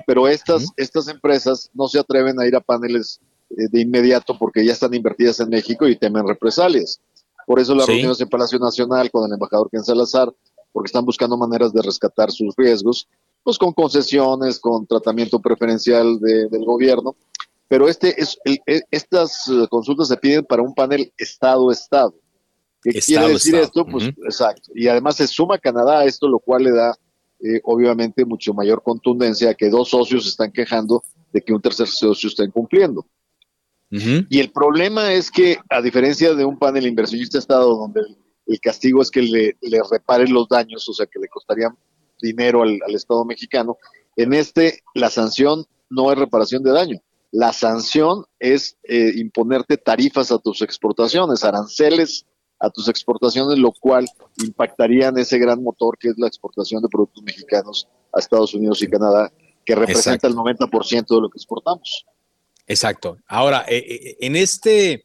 Pero 0.06 0.28
estas, 0.28 0.66
estas 0.76 1.08
empresas 1.08 1.70
no 1.72 1.88
se 1.88 1.98
atreven 1.98 2.38
a 2.40 2.46
ir 2.46 2.56
a 2.56 2.60
paneles 2.60 3.20
de 3.48 3.80
inmediato 3.80 4.36
porque 4.38 4.64
ya 4.64 4.72
están 4.72 4.94
invertidas 4.94 5.40
en 5.40 5.48
México 5.48 5.86
y 5.86 5.96
temen 5.96 6.26
represalias. 6.26 7.00
Por 7.46 7.60
eso 7.60 7.74
las 7.74 7.86
reuniones 7.86 8.20
en 8.20 8.28
Palacio 8.28 8.58
Nacional 8.58 9.10
con 9.10 9.24
el 9.24 9.32
embajador 9.32 9.70
Ken 9.70 9.84
Salazar, 9.84 10.34
porque 10.72 10.88
están 10.88 11.04
buscando 11.04 11.36
maneras 11.36 11.72
de 11.72 11.80
rescatar 11.80 12.30
sus 12.32 12.54
riesgos, 12.56 13.08
pues 13.44 13.56
con 13.56 13.72
concesiones, 13.72 14.58
con 14.58 14.86
tratamiento 14.86 15.40
preferencial 15.40 16.18
del 16.18 16.64
gobierno. 16.64 17.16
Pero 17.68 17.88
este 17.88 18.20
es, 18.20 18.38
e, 18.44 18.58
estas 18.90 19.48
eh, 19.48 19.66
consultas 19.70 20.08
se 20.08 20.16
piden 20.16 20.44
para 20.44 20.62
un 20.62 20.74
panel 20.74 21.12
Estado-Estado. 21.16 22.14
¿Qué 22.82 23.00
quiere 23.00 23.28
decir 23.28 23.54
esto? 23.56 23.84
Pues 23.84 24.06
exacto. 24.24 24.70
Y 24.74 24.86
además 24.88 25.16
se 25.16 25.26
suma 25.26 25.58
Canadá 25.58 26.00
a 26.00 26.04
esto, 26.04 26.28
lo 26.28 26.38
cual 26.38 26.64
le 26.64 26.72
da 26.72 26.96
eh, 27.40 27.60
obviamente 27.64 28.24
mucho 28.24 28.54
mayor 28.54 28.82
contundencia 28.82 29.50
a 29.50 29.54
que 29.54 29.68
dos 29.68 29.90
socios 29.90 30.26
están 30.26 30.52
quejando 30.52 31.02
de 31.32 31.42
que 31.42 31.52
un 31.52 31.60
tercer 31.60 31.88
socio 31.88 32.28
está 32.28 32.44
incumpliendo. 32.44 33.06
Y 33.90 34.40
el 34.40 34.50
problema 34.50 35.12
es 35.12 35.30
que, 35.30 35.58
a 35.70 35.80
diferencia 35.80 36.34
de 36.34 36.44
un 36.44 36.58
panel 36.58 36.86
inversionista 36.86 37.38
Estado, 37.38 37.76
donde 37.76 38.00
el, 38.46 38.60
castigo 38.60 39.00
es 39.00 39.10
que 39.10 39.22
le, 39.22 39.56
le, 39.60 39.80
repare 39.90 40.28
los 40.28 40.48
daños, 40.48 40.88
o 40.88 40.92
sea, 40.92 41.06
que 41.06 41.20
le 41.20 41.28
costaría 41.28 41.68
dinero 42.20 42.62
al, 42.62 42.80
Estado 42.88 43.24
mexicano, 43.24 43.76
en 44.16 44.32
este 44.32 44.80
la 44.94 45.10
sanción 45.10 45.64
no 45.88 46.10
es 46.10 46.18
reparación 46.18 46.62
de 46.62 46.72
daño. 46.72 47.00
La 47.30 47.52
sanción 47.52 48.24
es 48.38 48.76
eh, 48.84 49.12
imponerte 49.16 49.76
tarifas 49.76 50.32
a 50.32 50.38
tus 50.38 50.62
exportaciones, 50.62 51.44
aranceles 51.44 52.24
a 52.58 52.70
tus 52.70 52.88
exportaciones, 52.88 53.58
lo 53.58 53.72
cual 53.72 54.06
impactaría 54.42 55.08
en 55.08 55.18
ese 55.18 55.38
gran 55.38 55.62
motor 55.62 55.98
que 55.98 56.08
es 56.08 56.14
la 56.16 56.26
exportación 56.26 56.82
de 56.82 56.88
productos 56.88 57.22
mexicanos 57.22 57.88
a 58.14 58.18
Estados 58.18 58.54
Unidos 58.54 58.82
y 58.82 58.88
Canadá, 58.88 59.30
que 59.64 59.74
representa 59.74 60.26
el 60.28 60.34
90% 60.34 61.06
de 61.06 61.20
lo 61.20 61.28
que 61.28 61.36
exportamos. 61.36 62.06
Exacto. 62.66 63.18
Ahora, 63.26 63.64
eh, 63.68 63.84
eh, 63.88 64.16
en 64.20 64.36
este, 64.36 65.04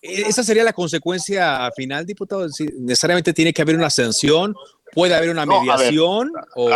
esa 0.00 0.42
sería 0.42 0.64
la 0.64 0.72
consecuencia 0.72 1.70
final, 1.76 2.06
diputado. 2.06 2.46
necesariamente 2.78 3.32
tiene 3.32 3.52
que 3.52 3.62
haber 3.62 3.76
una 3.76 3.90
sanción, 3.90 4.54
puede 4.92 5.14
haber 5.14 5.30
una 5.30 5.46
mediación 5.46 6.30
o, 6.54 6.68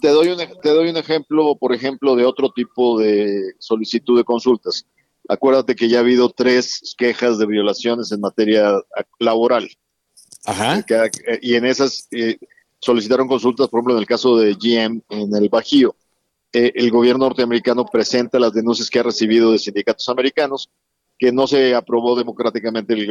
te, 0.00 0.08
doy 0.08 0.28
un, 0.28 0.38
te 0.62 0.68
doy 0.70 0.88
un 0.88 0.96
ejemplo, 0.96 1.56
por 1.56 1.74
ejemplo, 1.74 2.14
de 2.14 2.24
otro 2.24 2.50
tipo 2.52 2.98
de 2.98 3.54
solicitud 3.58 4.16
de 4.16 4.24
consultas. 4.24 4.86
Acuérdate 5.28 5.74
que 5.74 5.88
ya 5.88 5.98
ha 5.98 6.00
habido 6.00 6.28
tres 6.30 6.94
quejas 6.98 7.38
de 7.38 7.46
violaciones 7.46 8.12
en 8.12 8.20
materia 8.20 8.72
laboral. 9.18 9.68
Ajá. 10.44 10.84
Y 11.40 11.54
en 11.54 11.64
esas 11.64 12.06
eh, 12.10 12.36
solicitaron 12.78 13.26
consultas, 13.26 13.68
por 13.68 13.78
ejemplo, 13.78 13.94
en 13.94 14.00
el 14.00 14.06
caso 14.06 14.36
de 14.36 14.54
GM 14.54 15.02
en 15.08 15.34
el 15.34 15.48
Bajío. 15.48 15.96
Eh, 16.54 16.72
el 16.76 16.90
gobierno 16.92 17.26
norteamericano 17.26 17.84
presenta 17.84 18.38
las 18.38 18.52
denuncias 18.52 18.88
que 18.88 19.00
ha 19.00 19.02
recibido 19.02 19.50
de 19.50 19.58
sindicatos 19.58 20.08
americanos, 20.08 20.70
que 21.18 21.32
no 21.32 21.48
se 21.48 21.74
aprobó 21.74 22.14
democráticamente 22.16 22.94
el, 22.94 23.10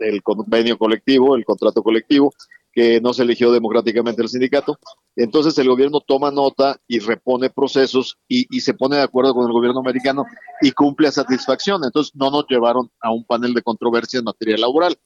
el 0.00 0.22
convenio 0.22 0.76
colectivo, 0.76 1.36
el 1.36 1.44
contrato 1.44 1.80
colectivo, 1.80 2.32
que 2.72 3.00
no 3.00 3.14
se 3.14 3.22
eligió 3.22 3.52
democráticamente 3.52 4.20
el 4.20 4.28
sindicato. 4.28 4.78
Entonces 5.14 5.56
el 5.58 5.68
gobierno 5.68 6.00
toma 6.00 6.32
nota 6.32 6.76
y 6.88 6.98
repone 6.98 7.50
procesos 7.50 8.18
y, 8.26 8.60
se 8.60 8.74
pone 8.74 8.96
de 8.96 9.02
acuerdo 9.02 9.32
con 9.32 9.46
el 9.46 9.52
gobierno 9.52 9.78
americano 9.78 10.26
y 10.60 10.72
cumple 10.72 11.06
a 11.06 11.12
satisfacción. 11.12 11.84
Entonces 11.84 12.12
no 12.16 12.32
nos 12.32 12.46
llevaron 12.48 12.90
a 13.00 13.12
un 13.12 13.24
panel 13.24 13.54
de 13.54 13.62
controversia 13.62 14.18
en 14.18 14.24
materia 14.24 14.58
laboral. 14.58 14.98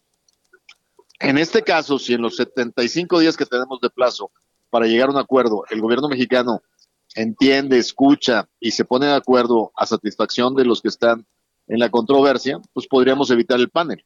En 1.21 1.37
este 1.37 1.63
caso, 1.63 1.99
si 1.99 2.15
en 2.15 2.23
los 2.23 2.37
75 2.37 3.19
días 3.19 3.37
que 3.37 3.45
tenemos 3.45 3.81
de 3.83 3.91
plazo 3.91 4.31
para 4.71 4.87
llegar 4.87 5.09
a 5.09 5.13
un 5.13 5.19
acuerdo, 5.19 5.65
el 5.71 5.81
gobierno 5.81 6.09
mexicano 6.09 6.63
entiende, 7.15 7.79
escucha 7.79 8.49
y 8.61 8.71
se 8.71 8.85
pone 8.85 9.07
de 9.07 9.15
acuerdo 9.15 9.73
a 9.77 9.87
satisfacción 9.87 10.55
de 10.55 10.65
los 10.65 10.83
que 10.83 10.89
están 10.89 11.27
en 11.67 11.79
la 11.79 11.91
controversia, 11.91 12.61
pues 12.73 12.87
podríamos 12.87 13.31
evitar 13.31 13.59
el 13.59 13.71
panel 13.71 14.05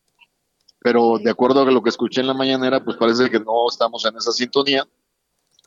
pero 0.83 1.19
de 1.23 1.31
acuerdo 1.31 1.63
a 1.63 1.71
lo 1.71 1.83
que 1.83 1.91
escuché 1.91 2.21
en 2.21 2.27
la 2.27 2.35
mañanera, 2.35 2.85
pues 2.85 2.97
parece 2.97 3.31
que 3.31 3.39
no 3.39 3.69
estamos 3.71 4.05
en 4.05 4.17
esa 4.17 4.33
sintonía 4.33 4.87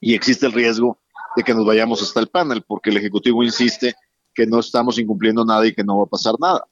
y 0.02 0.14
existe 0.14 0.46
el 0.46 0.52
riesgo 0.52 1.00
de 1.36 1.44
que 1.44 1.54
nos 1.54 1.66
vayamos 1.66 2.02
hasta 2.02 2.20
el 2.20 2.28
panel, 2.28 2.64
porque 2.68 2.90
el 2.90 2.98
Ejecutivo 2.98 3.44
insiste 3.44 3.96
que 4.34 4.46
no 4.46 4.60
estamos 4.60 5.00
incumpliendo 5.00 5.46
nada 5.46 5.66
y 5.66 5.74
que 5.74 5.84
no 5.84 5.98
va 5.98 6.04
a 6.04 6.08
pasar 6.08 6.36
nada. 6.40 6.66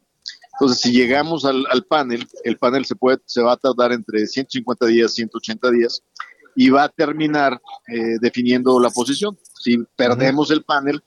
Entonces, 0.53 0.81
si 0.81 0.91
llegamos 0.91 1.45
al, 1.45 1.65
panel, 1.87 2.27
el 2.43 2.57
panel 2.57 2.85
se, 2.85 2.95
puede, 2.95 3.17
se 3.25 3.41
va 3.41 3.53
a 3.53 3.57
tardar 3.57 3.91
entre 3.91 4.27
150 4.27 4.85
días, 4.87 5.13
180 5.13 5.71
días, 5.71 6.03
y 6.55 6.69
va 6.69 6.83
a 6.83 6.89
terminar 6.89 7.59
eh, 7.87 8.17
definiendo 8.19 8.79
la 8.79 8.89
posición. 8.89 9.37
Si 9.53 9.77
perdemos 9.95 10.51
el 10.51 10.63
panel, 10.63 11.03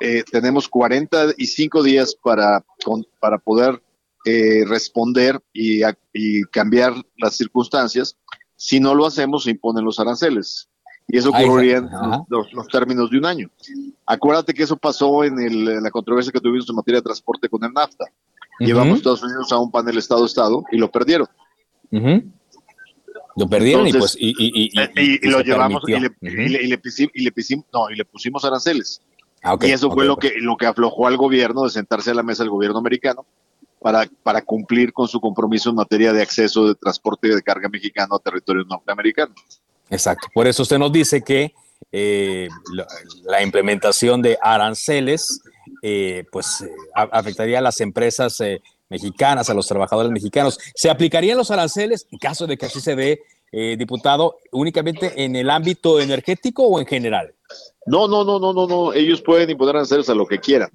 eh, 0.00 0.24
tenemos 0.30 0.68
45 0.68 1.82
días 1.82 2.16
para, 2.22 2.64
para 3.20 3.38
poder 3.38 3.80
eh, 4.24 4.64
responder 4.66 5.40
y, 5.52 5.82
cambiar 6.50 6.94
las 7.16 7.36
circunstancias. 7.36 8.16
Si 8.56 8.78
no 8.78 8.94
lo 8.94 9.06
hacemos, 9.06 9.44
se 9.44 9.50
imponen 9.50 9.84
los 9.84 9.98
aranceles. 9.98 10.68
Y 11.08 11.18
eso 11.18 11.30
ocurriría 11.30 11.78
en 11.78 11.90
los, 12.28 12.68
términos 12.68 13.10
de 13.10 13.18
un 13.18 13.26
año. 13.26 13.50
Acuérdate 14.06 14.54
que 14.54 14.62
eso 14.62 14.76
pasó 14.76 15.24
en, 15.24 15.82
la 15.82 15.90
controversia 15.90 16.32
que 16.32 16.40
tuvimos 16.40 16.68
en 16.68 16.76
materia 16.76 17.00
de 17.00 17.04
transporte 17.04 17.48
con 17.48 17.64
el 17.64 17.72
NAFTA. 17.72 18.06
Llevamos 18.60 18.94
a 18.94 18.96
Estados 18.98 19.22
Unidos 19.22 19.50
a 19.50 19.58
un 19.58 19.70
panel 19.70 19.98
Estado-Estado 19.98 20.64
y 20.70 20.78
lo 20.78 20.90
perdieron. 20.90 21.26
Lo 23.36 23.48
perdieron 23.48 23.86
y 23.86 23.92
pues 23.92 24.16
y, 24.18 24.70
lo 25.28 25.40
llevamos 25.40 25.82
y 25.86 26.66
le, 26.66 28.04
pusimos, 28.06 28.44
aranceles. 28.44 29.00
Ah, 29.42 29.56
y 29.60 29.70
eso 29.70 29.90
fue 29.90 30.04
lo 30.04 30.16
que 30.16 30.34
lo 30.38 30.56
que 30.56 30.66
aflojó 30.66 31.06
al 31.06 31.16
gobierno 31.16 31.64
de 31.64 31.70
sentarse 31.70 32.10
a 32.10 32.14
la 32.14 32.22
mesa 32.22 32.42
del 32.42 32.50
gobierno 32.50 32.78
americano 32.78 33.26
para, 33.80 34.08
para 34.22 34.42
cumplir 34.42 34.92
con 34.92 35.08
su 35.08 35.20
compromiso 35.20 35.70
en 35.70 35.76
materia 35.76 36.12
de 36.12 36.22
acceso 36.22 36.68
de 36.68 36.74
transporte 36.74 37.34
de 37.34 37.42
carga 37.42 37.68
mexicano 37.68 38.16
a 38.16 38.18
territorio 38.20 38.64
norteamericano. 38.64 39.34
Exacto. 39.90 40.28
Por 40.32 40.46
eso 40.46 40.62
usted 40.62 40.78
nos 40.78 40.92
dice 40.92 41.22
que 41.22 41.52
eh, 41.90 42.48
la, 43.24 43.42
implementación 43.42 44.22
de 44.22 44.38
aranceles 44.40 45.42
eh, 45.82 46.24
pues 46.30 46.62
eh, 46.62 46.70
afectaría 46.94 47.58
a 47.58 47.62
las 47.62 47.80
empresas 47.80 48.40
mexicanas, 48.92 49.50
a 49.50 49.54
los 49.54 49.66
trabajadores 49.66 50.12
mexicanos. 50.12 50.58
¿Se 50.74 50.88
aplicarían 50.88 51.36
los 51.36 51.50
aranceles 51.50 52.06
en 52.10 52.18
caso 52.18 52.46
de 52.46 52.56
que 52.56 52.66
así 52.66 52.80
se 52.80 52.94
dé, 52.94 53.20
diputado, 53.76 54.38
únicamente 54.52 55.24
en 55.24 55.36
el 55.36 55.50
ámbito 55.50 56.00
energético 56.00 56.62
o 56.66 56.78
en 56.78 56.86
general? 56.86 57.34
No, 57.86 58.06
no, 58.06 58.24
no, 58.24 58.38
no, 58.38 58.52
no, 58.52 58.66
no. 58.66 58.92
Ellos 58.92 59.20
pueden 59.20 59.50
imponer 59.50 59.76
aranceles 59.76 60.08
a 60.08 60.14
lo 60.14 60.26
que 60.26 60.38
quieran. 60.38 60.70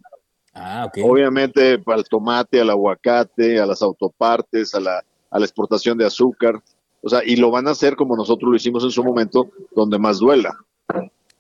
Ah, 0.54 0.92
Obviamente 1.04 1.82
al 1.86 2.04
tomate, 2.06 2.60
al 2.60 2.70
aguacate, 2.70 3.60
a 3.60 3.66
las 3.66 3.82
autopartes, 3.82 4.74
a 4.74 4.80
la, 4.80 5.04
a 5.30 5.40
la 5.40 5.46
exportación 5.46 5.98
de 5.98 6.06
azúcar. 6.06 6.62
O 7.02 7.10
sea, 7.10 7.22
y 7.24 7.36
lo 7.36 7.52
van 7.52 7.68
a 7.68 7.72
hacer 7.72 7.96
como 7.96 8.16
nosotros 8.16 8.50
lo 8.50 8.58
hicimos 8.58 8.84
en 8.84 8.92
su 8.92 9.04
momento, 9.04 9.50
donde 9.76 10.00
más 10.00 10.20
duela. 10.20 10.58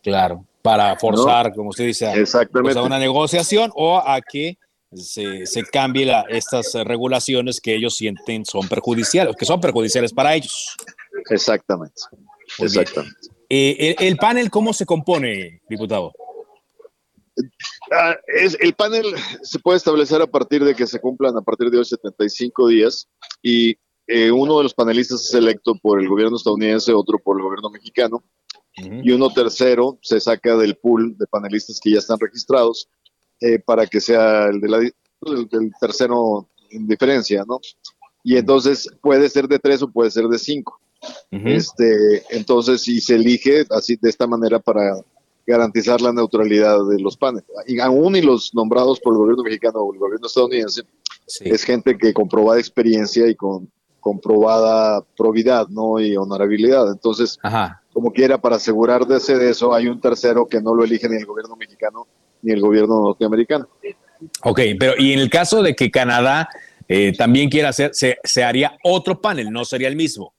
Claro, 0.03 0.45
para 0.61 0.95
forzar, 0.97 1.53
como 1.53 1.69
usted 1.69 1.85
dice, 1.85 2.11
Exactamente. 2.13 2.77
a 2.77 2.83
una 2.83 2.99
negociación 2.99 3.71
o 3.75 3.97
a 3.97 4.21
que 4.21 4.57
se, 4.93 5.45
se 5.45 5.63
cambie 5.63 6.05
la, 6.05 6.21
estas 6.29 6.73
regulaciones 6.73 7.59
que 7.59 7.75
ellos 7.75 7.95
sienten 7.95 8.45
son 8.45 8.67
perjudiciales, 8.67 9.35
que 9.35 9.45
son 9.45 9.59
perjudiciales 9.59 10.13
para 10.13 10.35
ellos. 10.35 10.75
Exactamente. 11.29 12.01
Exactamente. 12.59 13.17
Eh, 13.49 13.95
el, 13.99 14.17
panel, 14.17 14.49
¿cómo 14.49 14.73
se 14.73 14.85
compone, 14.85 15.61
diputado? 15.69 16.13
Ah, 17.91 18.15
es, 18.27 18.57
el 18.59 18.73
panel 18.73 19.05
se 19.41 19.59
puede 19.59 19.77
establecer 19.77 20.21
a 20.21 20.27
partir 20.27 20.63
de 20.63 20.75
que 20.75 20.87
se 20.87 20.99
cumplan 20.99 21.37
a 21.37 21.41
partir 21.41 21.69
de 21.69 21.77
hoy 21.77 21.85
75 21.85 22.67
días 22.67 23.07
y 23.41 23.77
eh, 24.07 24.31
uno 24.31 24.57
de 24.57 24.63
los 24.63 24.73
panelistas 24.73 25.21
es 25.21 25.33
electo 25.33 25.75
por 25.81 26.01
el 26.01 26.07
gobierno 26.07 26.37
estadounidense, 26.37 26.93
otro 26.93 27.19
por 27.19 27.37
el 27.37 27.43
gobierno 27.43 27.69
mexicano 27.69 28.23
y 28.79 29.09
uno 29.09 29.31
tercero 29.31 29.97
se 30.03 30.19
saca 30.19 30.55
del 30.55 30.77
pool 30.77 31.17
de 31.17 31.25
panelistas 31.25 31.79
que 31.81 31.91
ya 31.91 31.97
están 31.97 32.19
registrados 32.19 32.87
eh, 33.39 33.59
para 33.59 33.85
que 33.85 34.01
sea 34.01 34.45
el, 34.45 34.59
de 34.59 34.69
la, 34.69 34.77
el, 34.79 35.71
tercero 35.79 36.47
en 36.69 36.87
diferencia, 36.87 37.43
¿no? 37.47 37.59
Y 38.23 38.37
entonces 38.37 38.89
puede 39.01 39.29
ser 39.29 39.47
de 39.47 39.59
tres 39.59 39.81
o 39.81 39.89
puede 39.89 40.11
ser 40.11 40.25
de 40.25 40.37
cinco. 40.37 40.79
Este, 41.31 42.23
entonces, 42.31 42.81
si 42.81 42.99
se 42.99 43.15
elige 43.15 43.65
así 43.69 43.95
de 44.01 44.09
esta 44.09 44.25
manera 44.25 44.59
para 44.59 44.99
garantizar 45.45 46.01
la 46.01 46.11
neutralidad 46.11 46.77
de 46.89 46.99
los 46.99 47.15
paneles. 47.15 47.45
Y 47.67 47.79
aún 47.79 48.15
y 48.15 48.21
los 48.21 48.53
nombrados 48.53 48.99
por 48.99 49.13
el 49.13 49.19
gobierno 49.19 49.43
mexicano 49.43 49.79
o 49.79 49.93
el 49.93 49.99
gobierno 49.99 50.27
estadounidense, 50.27 50.81
es 51.39 51.63
gente 51.63 51.97
que 51.97 52.13
con 52.13 52.27
probada 52.27 52.59
experiencia 52.59 53.27
y 53.27 53.35
con 53.35 53.69
comprobada 54.07 55.03
probidad 55.17 55.67
¿no? 55.67 55.99
y 55.99 56.15
honorabilidad. 56.15 56.89
Entonces, 56.91 57.37
como 57.91 58.13
quiera, 58.13 58.39
para 58.39 58.55
asegurar 58.55 59.05
de 59.05 59.17
ese 59.17 59.37
de 59.37 59.49
eso, 59.49 59.73
hay 59.73 59.87
un 59.87 59.99
tercero 59.99 60.47
que 60.47 60.61
no 60.61 60.73
lo 60.73 60.85
elige 60.85 61.09
ni 61.09 61.17
el 61.17 61.25
gobierno 61.25 61.57
mexicano 61.57 62.07
ni 62.41 62.53
el 62.53 62.61
gobierno 62.61 63.01
norteamericano. 63.01 63.67
Ok, 64.43 64.61
pero 64.79 64.93
y 64.97 65.13
en 65.13 65.19
el 65.19 65.29
caso 65.29 65.61
de 65.61 65.75
que 65.75 65.91
Canadá 65.91 66.49
eh, 66.87 67.13
también 67.15 67.49
quiera 67.49 67.69
hacer, 67.69 67.91
se, 67.93 68.17
se, 68.23 68.43
haría 68.43 68.77
otro 68.83 69.19
panel, 69.21 69.51
no 69.51 69.65
sería 69.65 69.87
el 69.87 69.95
mismo. 69.95 70.33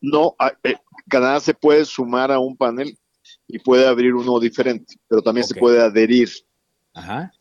No, 0.00 0.34
eh, 0.64 0.76
Canadá 1.08 1.40
se 1.40 1.54
puede 1.54 1.84
sumar 1.84 2.30
a 2.32 2.38
un 2.38 2.56
panel 2.56 2.96
y 3.48 3.58
puede 3.58 3.86
abrir 3.86 4.14
uno 4.14 4.38
diferente, 4.40 4.94
pero 5.08 5.22
también 5.22 5.46
se 5.46 5.54
puede 5.54 5.80
adherir. 5.80 6.30
Ajá. 6.94 7.32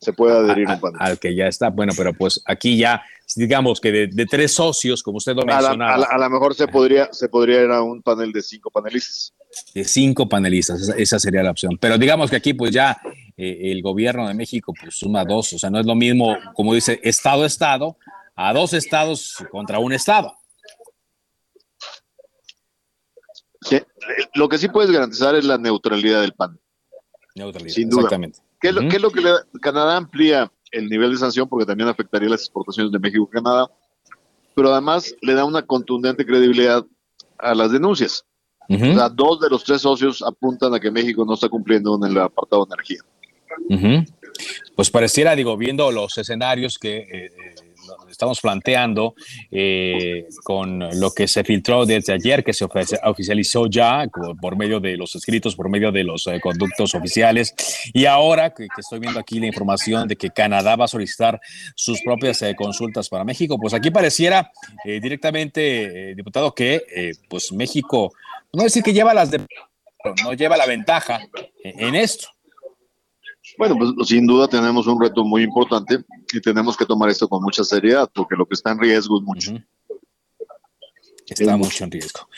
Se 0.00 0.12
puede 0.12 0.36
adherir 0.36 0.68
a, 0.68 0.74
un 0.74 0.80
panel. 0.80 0.96
Al 1.00 1.18
que 1.18 1.34
ya 1.34 1.46
está. 1.46 1.70
Bueno, 1.70 1.92
pero 1.96 2.12
pues 2.12 2.42
aquí 2.44 2.76
ya, 2.76 3.02
digamos 3.36 3.80
que 3.80 3.90
de, 3.92 4.26
tres 4.26 4.52
socios, 4.52 5.02
como 5.02 5.18
usted 5.18 5.34
lo 5.34 5.44
mencionaba. 5.44 6.04
A 6.04 6.18
lo 6.18 6.30
mejor 6.30 6.54
se 6.54 6.68
podría, 6.68 7.08
se 7.12 7.28
podría 7.28 7.62
ir 7.62 7.70
a 7.70 7.82
un 7.82 8.02
panel 8.02 8.32
de 8.32 8.42
cinco 8.42 8.70
panelistas. 8.70 9.32
De 9.74 9.84
cinco 9.84 10.28
panelistas, 10.28 10.90
esa, 10.96 11.18
sería 11.18 11.42
la 11.42 11.52
opción. 11.52 11.78
Pero 11.80 11.96
digamos 11.96 12.30
que 12.30 12.36
aquí 12.36 12.54
pues 12.54 12.72
ya 12.72 12.98
eh, 13.36 13.72
el 13.72 13.82
gobierno 13.82 14.28
de 14.28 14.34
México 14.34 14.72
pues 14.78 14.96
suma 14.96 15.24
dos, 15.24 15.52
o 15.52 15.58
sea, 15.58 15.70
no 15.70 15.80
es 15.80 15.86
lo 15.86 15.94
mismo, 15.94 16.36
como 16.54 16.74
dice, 16.74 17.00
estado-estado, 17.02 17.96
a 18.34 18.52
dos 18.52 18.72
estados 18.72 19.36
contra 19.50 19.78
un 19.78 19.92
estado. 19.92 20.34
lo 24.34 24.48
que 24.48 24.58
sí 24.58 24.68
puedes 24.68 24.90
garantizar 24.90 25.34
es 25.34 25.44
la 25.44 25.58
neutralidad 25.58 26.20
del 26.20 26.34
pan. 26.34 26.58
Neutralidad, 27.34 27.74
Sin 27.74 27.88
duda. 27.88 28.02
exactamente. 28.02 28.40
¿Qué 28.64 28.70
es, 28.70 28.74
lo, 28.76 28.80
es 28.80 29.02
lo 29.02 29.10
que 29.10 29.20
le 29.20 29.30
Canadá 29.60 29.98
amplía 29.98 30.50
el 30.70 30.88
nivel 30.88 31.10
de 31.10 31.18
sanción 31.18 31.46
porque 31.46 31.66
también 31.66 31.86
afectaría 31.86 32.30
las 32.30 32.40
exportaciones 32.40 32.90
de 32.90 32.98
México 32.98 33.28
a 33.30 33.34
Canadá, 33.34 33.70
pero 34.54 34.72
además 34.72 35.14
le 35.20 35.34
da 35.34 35.44
una 35.44 35.60
contundente 35.60 36.24
credibilidad 36.24 36.82
a 37.36 37.54
las 37.54 37.72
denuncias. 37.72 38.24
O 38.70 38.78
sea, 38.78 39.10
dos 39.10 39.38
de 39.40 39.50
los 39.50 39.64
tres 39.64 39.82
socios 39.82 40.22
apuntan 40.22 40.72
a 40.72 40.80
que 40.80 40.90
México 40.90 41.26
no 41.26 41.34
está 41.34 41.50
cumpliendo 41.50 41.94
en 41.96 42.10
el 42.10 42.18
apartado 42.18 42.64
de 42.64 42.72
energía. 42.72 44.00
Pues 44.74 44.90
pareciera, 44.90 45.36
digo, 45.36 45.58
viendo 45.58 45.92
los 45.92 46.16
escenarios 46.16 46.78
que 46.78 46.96
eh, 46.96 47.06
eh, 47.26 47.54
estamos 48.08 48.40
planteando 48.40 49.14
eh, 49.50 50.26
con 50.42 50.78
lo 51.00 51.12
que 51.12 51.28
se 51.28 51.44
filtró 51.44 51.86
desde 51.86 52.12
ayer, 52.12 52.44
que 52.44 52.52
se 52.52 52.66
oficializó 53.04 53.66
ya 53.66 54.06
por 54.40 54.56
medio 54.56 54.80
de 54.80 54.96
los 54.96 55.14
escritos, 55.14 55.56
por 55.56 55.68
medio 55.68 55.92
de 55.92 56.04
los 56.04 56.28
conductos 56.42 56.94
oficiales, 56.94 57.54
y 57.92 58.06
ahora 58.06 58.54
que, 58.54 58.66
estoy 58.76 58.98
viendo 58.98 59.20
aquí 59.20 59.40
la 59.40 59.46
información 59.46 60.08
de 60.08 60.16
que 60.16 60.30
Canadá 60.30 60.76
va 60.76 60.86
a 60.86 60.88
solicitar 60.88 61.40
sus 61.74 62.00
propias 62.02 62.42
consultas 62.56 63.08
para 63.08 63.24
México, 63.24 63.58
pues 63.58 63.74
aquí 63.74 63.90
pareciera 63.90 64.50
directamente, 64.84 66.14
diputado, 66.14 66.54
que 66.54 67.14
pues 67.28 67.52
México, 67.52 68.12
no 68.52 68.62
decir 68.62 68.82
que 68.82 68.92
lleva 68.92 69.14
las 69.14 69.30
de 69.30 69.46
no 70.22 70.32
lleva 70.34 70.56
la 70.56 70.66
ventaja 70.66 71.20
en 71.62 71.94
esto. 71.94 72.33
Bueno, 73.56 73.76
pues 73.78 74.08
sin 74.08 74.26
duda 74.26 74.48
tenemos 74.48 74.86
un 74.86 75.00
reto 75.00 75.24
muy 75.24 75.42
importante 75.42 75.98
y 76.32 76.40
tenemos 76.40 76.76
que 76.76 76.84
tomar 76.84 77.08
esto 77.08 77.28
con 77.28 77.42
mucha 77.42 77.62
seriedad, 77.64 78.10
porque 78.12 78.34
lo 78.36 78.46
que 78.46 78.54
está 78.54 78.72
en 78.72 78.80
riesgo 78.80 79.18
es 79.18 79.24
mucho. 79.24 79.52
Está 81.26 81.56
mucho 81.56 81.84
en 81.84 81.90
riesgo. 81.90 82.28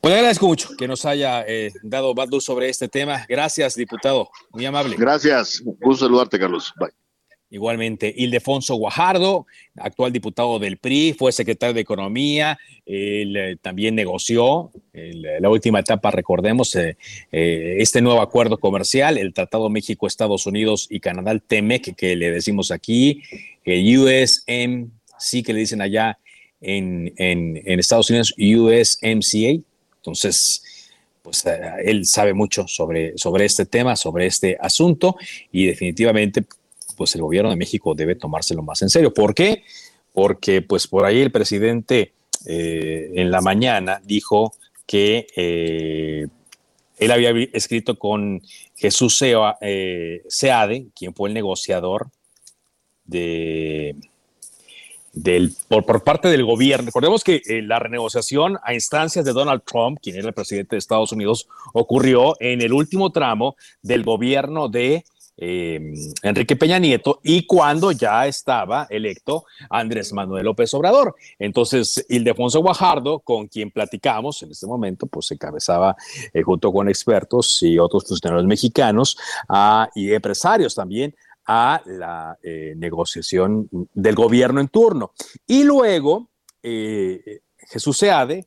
Pues 0.00 0.12
le 0.12 0.18
agradezco 0.18 0.46
mucho 0.46 0.68
que 0.76 0.86
nos 0.86 1.04
haya 1.04 1.44
eh, 1.46 1.72
dado 1.82 2.14
más 2.14 2.28
luz 2.28 2.44
sobre 2.44 2.68
este 2.68 2.88
tema. 2.88 3.24
Gracias, 3.28 3.74
diputado. 3.74 4.28
Muy 4.50 4.66
amable. 4.66 4.94
Gracias. 4.96 5.60
Un 5.60 5.76
gusto 5.80 6.04
saludarte, 6.04 6.38
Carlos. 6.38 6.72
Bye. 6.78 7.05
Igualmente, 7.48 8.12
Ildefonso 8.16 8.74
Guajardo, 8.74 9.46
actual 9.76 10.12
diputado 10.12 10.58
del 10.58 10.78
PRI, 10.78 11.14
fue 11.16 11.30
secretario 11.30 11.74
de 11.74 11.80
Economía, 11.80 12.58
él 12.84 13.36
eh, 13.36 13.56
también 13.62 13.94
negoció 13.94 14.72
la 14.92 15.48
última 15.48 15.78
etapa, 15.78 16.10
recordemos, 16.10 16.74
eh, 16.74 16.96
eh, 17.30 17.76
este 17.78 18.00
nuevo 18.00 18.20
acuerdo 18.20 18.58
comercial, 18.58 19.16
el 19.16 19.32
Tratado 19.32 19.68
México-Estados 19.68 20.46
Unidos 20.46 20.88
y 20.90 20.98
Canadá, 20.98 21.30
el 21.30 21.42
TEMEC, 21.42 21.94
que 21.94 22.16
le 22.16 22.32
decimos 22.32 22.72
aquí, 22.72 23.22
el 23.64 23.96
USMC, 23.96 25.44
que 25.44 25.52
le 25.52 25.60
dicen 25.60 25.82
allá 25.82 26.18
en, 26.60 27.12
en, 27.16 27.62
en 27.64 27.78
Estados 27.78 28.10
Unidos, 28.10 28.34
USMCA. 28.38 29.62
Entonces, 29.98 30.90
pues 31.22 31.44
él 31.84 32.06
sabe 32.06 32.34
mucho 32.34 32.66
sobre, 32.66 33.16
sobre 33.18 33.44
este 33.44 33.66
tema, 33.66 33.94
sobre 33.94 34.26
este 34.26 34.56
asunto 34.60 35.16
y 35.52 35.66
definitivamente 35.66 36.44
pues 36.96 37.14
el 37.14 37.22
gobierno 37.22 37.50
de 37.50 37.56
México 37.56 37.94
debe 37.94 38.14
tomárselo 38.14 38.62
más 38.62 38.82
en 38.82 38.90
serio. 38.90 39.12
¿Por 39.12 39.34
qué? 39.34 39.62
Porque 40.12 40.62
pues 40.62 40.86
por 40.86 41.04
ahí 41.04 41.20
el 41.20 41.30
presidente 41.30 42.14
eh, 42.46 43.10
en 43.14 43.30
la 43.30 43.40
mañana 43.40 44.00
dijo 44.04 44.54
que 44.86 45.26
eh, 45.34 46.28
él 46.98 47.10
había 47.10 47.30
escrito 47.52 47.98
con 47.98 48.40
Jesús 48.76 49.20
eh, 49.22 50.22
Seade, 50.28 50.86
quien 50.94 51.12
fue 51.12 51.28
el 51.28 51.34
negociador 51.34 52.08
de, 53.04 53.96
del, 55.12 55.52
por, 55.68 55.84
por, 55.84 56.04
parte 56.04 56.28
del 56.28 56.44
gobierno. 56.44 56.86
Recordemos 56.86 57.24
que 57.24 57.42
la 57.64 57.80
renegociación 57.80 58.58
a 58.62 58.74
instancias 58.74 59.24
de 59.24 59.32
Donald 59.32 59.62
Trump, 59.64 59.98
quien 60.00 60.16
era 60.16 60.28
el 60.28 60.34
presidente 60.34 60.76
de 60.76 60.78
Estados 60.78 61.10
Unidos, 61.12 61.48
ocurrió 61.72 62.36
en 62.38 62.62
el 62.62 62.72
último 62.72 63.10
tramo 63.10 63.56
del 63.82 64.04
gobierno 64.04 64.68
de 64.68 65.04
eh, 65.38 65.92
Enrique 66.22 66.56
Peña 66.56 66.78
Nieto 66.78 67.20
y 67.22 67.44
cuando 67.44 67.92
ya 67.92 68.26
estaba 68.26 68.86
electo 68.88 69.44
Andrés 69.68 70.12
Manuel 70.12 70.46
López 70.46 70.72
Obrador. 70.72 71.14
Entonces, 71.38 72.04
Ildefonso 72.08 72.60
Guajardo, 72.60 73.20
con 73.20 73.46
quien 73.46 73.70
platicamos 73.70 74.42
en 74.42 74.52
este 74.52 74.66
momento, 74.66 75.06
pues 75.06 75.30
encabezaba 75.30 75.94
eh, 76.32 76.42
junto 76.42 76.72
con 76.72 76.88
expertos 76.88 77.62
y 77.62 77.78
otros 77.78 78.04
funcionarios 78.06 78.46
mexicanos 78.46 79.18
y 79.94 80.12
empresarios 80.12 80.74
también 80.74 81.14
a 81.46 81.82
la 81.84 82.38
eh, 82.42 82.74
negociación 82.76 83.68
del 83.92 84.14
gobierno 84.14 84.60
en 84.60 84.68
turno. 84.68 85.12
Y 85.46 85.64
luego, 85.64 86.30
Jesús 86.62 87.98
Seade, 87.98 88.46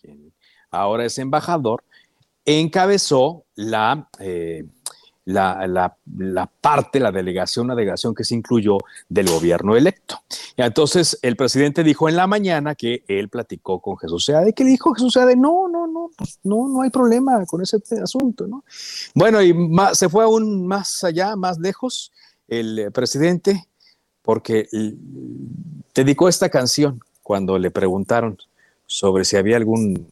quien 0.00 0.32
ahora 0.70 1.06
es 1.06 1.18
embajador, 1.18 1.82
encabezó 2.44 3.44
la 3.56 4.08
la, 5.28 6.50
parte, 6.60 7.00
la 7.00 7.12
delegación, 7.12 7.66
una 7.66 7.74
delegación 7.74 8.14
que 8.14 8.24
se 8.24 8.34
incluyó 8.34 8.78
del 9.08 9.28
gobierno 9.28 9.76
electo. 9.76 10.20
Y 10.56 10.62
entonces 10.62 11.18
el 11.22 11.36
presidente 11.36 11.84
dijo 11.84 12.08
en 12.08 12.16
la 12.16 12.26
mañana 12.26 12.74
que 12.74 13.04
él 13.08 13.28
platicó 13.28 13.80
con 13.80 13.98
Jesús 13.98 14.24
Seade, 14.24 14.52
que 14.54 14.64
le 14.64 14.70
dijo 14.70 14.94
Jesús 14.94 15.12
Seade, 15.12 15.36
no, 15.36 15.68
no, 15.68 15.86
no, 15.86 16.10
pues, 16.16 16.38
no, 16.44 16.68
no 16.68 16.82
hay 16.82 16.90
problema 16.90 17.44
con 17.46 17.62
ese 17.62 17.78
asunto, 18.02 18.46
¿no? 18.46 18.64
Bueno, 19.14 19.42
y 19.42 19.54
se 19.92 20.08
fue 20.08 20.24
aún 20.24 20.66
más 20.66 21.04
allá, 21.04 21.36
más 21.36 21.58
lejos, 21.58 22.10
el 22.48 22.90
presidente, 22.92 23.66
porque 24.22 24.66
dedicó 25.94 26.28
esta 26.28 26.48
canción 26.48 27.00
cuando 27.22 27.58
le 27.58 27.70
preguntaron 27.70 28.38
sobre 28.86 29.26
si 29.26 29.36
había 29.36 29.58
algún 29.58 30.10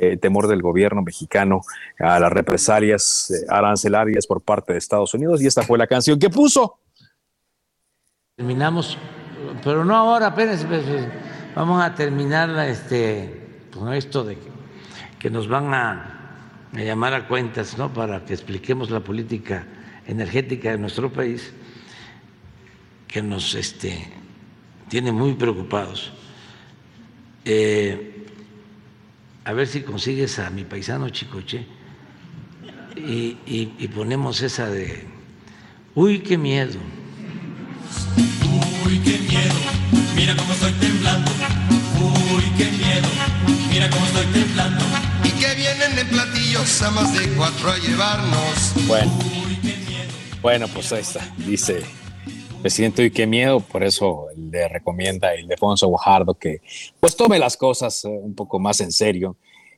eh, 0.00 0.16
temor 0.16 0.46
del 0.46 0.62
gobierno 0.62 1.02
mexicano 1.02 1.62
a 1.98 2.20
las 2.20 2.32
represalias 2.32 3.32
eh, 3.32 3.46
arancelarias 3.48 4.28
por 4.28 4.40
parte 4.40 4.72
de 4.72 4.78
Estados 4.78 5.12
Unidos 5.12 5.42
y 5.42 5.48
esta 5.48 5.62
fue 5.62 5.76
la 5.76 5.88
canción 5.88 6.20
que 6.20 6.30
puso. 6.30 6.78
Terminamos, 8.36 8.96
pero 9.64 9.84
no 9.84 9.96
ahora, 9.96 10.28
apenas 10.28 10.64
vamos 11.56 11.82
a 11.82 11.92
terminar 11.96 12.48
este, 12.68 13.66
con 13.74 13.92
esto 13.92 14.22
de 14.22 14.38
que, 15.18 15.30
nos 15.30 15.48
van 15.48 15.74
a, 15.74 16.68
llamar 16.74 17.14
a 17.14 17.26
cuentas 17.26 17.76
¿no? 17.76 17.92
para 17.92 18.24
que 18.24 18.34
expliquemos 18.34 18.90
la 18.90 19.00
política 19.00 19.66
energética 20.06 20.70
de 20.70 20.78
nuestro 20.78 21.12
país, 21.12 21.52
que 23.08 23.20
nos 23.20 23.56
este, 23.56 24.12
tiene 24.88 25.10
muy 25.10 25.34
preocupados. 25.34 26.12
Eh, 27.44 28.17
a 29.48 29.52
ver 29.54 29.66
si 29.66 29.80
consigues 29.80 30.38
a 30.40 30.50
mi 30.50 30.64
paisano 30.64 31.08
Chicoche 31.08 31.64
y, 32.96 33.88
ponemos 33.94 34.42
esa 34.42 34.68
de, 34.68 35.06
uy, 35.94 36.18
qué 36.18 36.36
miedo. 36.36 36.78
Uy, 38.84 38.98
qué 38.98 39.18
miedo, 39.20 39.54
mira 40.14 40.36
cómo 40.36 40.52
estoy 40.52 40.72
temblando. 40.72 41.30
Uy, 42.34 42.44
qué 42.58 42.70
miedo, 42.72 43.08
mira 43.70 43.88
cómo 43.88 44.04
estoy 44.04 44.26
temblando. 44.26 44.84
Y 45.24 45.30
que 45.30 45.54
vienen 45.54 45.98
en 45.98 46.08
platillos 46.08 46.82
a 46.82 46.90
más 46.90 47.18
de 47.18 47.26
cuatro 47.30 47.70
a 47.70 47.78
llevarnos. 47.78 48.74
Bueno, 48.86 49.18
bueno 50.42 50.68
pues 50.68 50.92
ahí 50.92 51.00
está, 51.00 51.26
dice 51.38 51.86
presidente, 52.58 53.04
y 53.04 53.10
qué 53.10 53.26
miedo, 53.26 53.60
por 53.60 53.82
eso 53.82 54.26
le 54.36 54.68
recomienda 54.68 55.28
a 55.28 55.36
Ildefonso 55.36 55.88
Guajardo 55.88 56.34
que 56.34 56.60
pues 57.00 57.16
tome 57.16 57.38
las 57.38 57.56
cosas 57.56 58.04
eh, 58.04 58.08
un 58.08 58.34
poco 58.34 58.58
más 58.58 58.80
en 58.80 58.92
serio 58.92 59.36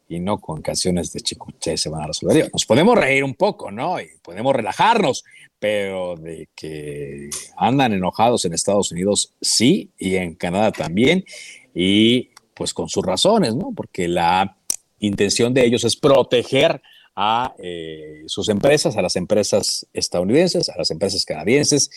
y 0.09 0.19
no 0.19 0.41
con 0.41 0.61
canciones 0.61 1.13
de 1.13 1.21
Chicoche 1.21 1.77
se 1.77 1.89
van 1.89 2.03
a 2.03 2.07
resolver. 2.09 2.51
Nos 2.53 2.67
podemos 2.67 2.99
reír 2.99 3.23
un 3.23 3.35
poco, 3.35 3.71
¿no? 3.71 4.01
Y 4.01 4.09
podemos 4.23 4.55
relajarnos, 4.57 5.25
pero 5.61 6.17
de 6.17 6.49
que 6.57 7.31
andan 7.57 7.93
enojados 7.93 8.45
en 8.45 8.53
Estados 8.53 8.91
Unidos, 8.91 9.35
sí, 9.41 9.91
y 9.97 10.17
en 10.17 10.35
Canadá 10.35 10.73
también, 10.73 11.25
y 11.73 12.31
pues 12.55 12.75
con 12.75 12.89
sus 12.89 13.05
razones, 13.05 13.55
¿no? 13.55 13.73
Porque 13.75 14.09
la 14.09 14.57
intención 14.99 15.55
de 15.55 15.65
ellos 15.65 15.85
es 15.85 15.95
proteger 15.95 16.83
a 17.15 17.55
eh, 17.59 18.23
sus 18.27 18.49
empresas, 18.49 18.97
a 18.97 19.03
las 19.03 19.15
empresas 19.15 19.87
estadounidenses, 19.93 20.69
a 20.69 20.79
las 20.79 20.91
empresas 20.91 21.25
canadienses, 21.25 21.91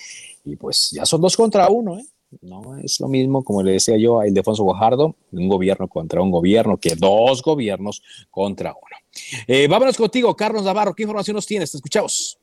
y 0.44 0.56
pues 0.56 0.92
ya 0.92 1.06
son 1.06 1.22
dos 1.22 1.36
contra 1.36 1.70
uno, 1.70 1.98
¿eh? 1.98 2.06
No 2.42 2.78
es 2.78 3.00
lo 3.00 3.08
mismo, 3.08 3.44
como 3.44 3.62
le 3.62 3.74
decía 3.74 3.96
yo 3.98 4.20
a 4.20 4.28
Ildefonso 4.28 4.64
Guajardo, 4.64 5.16
un 5.32 5.48
gobierno 5.48 5.88
contra 5.88 6.22
un 6.22 6.32
gobierno, 6.32 6.78
que 6.78 6.96
dos 6.96 7.44
gobiernos 7.44 8.02
contra 8.32 8.72
uno. 8.72 8.98
Eh, 9.48 9.68
vámonos 9.68 9.98
contigo, 9.98 10.36
Carlos 10.36 10.64
Navarro, 10.64 10.94
¿qué 10.94 11.04
información 11.04 11.36
nos 11.36 11.46
tienes? 11.46 11.72
Te 11.72 11.78
escuchamos. 11.78 12.40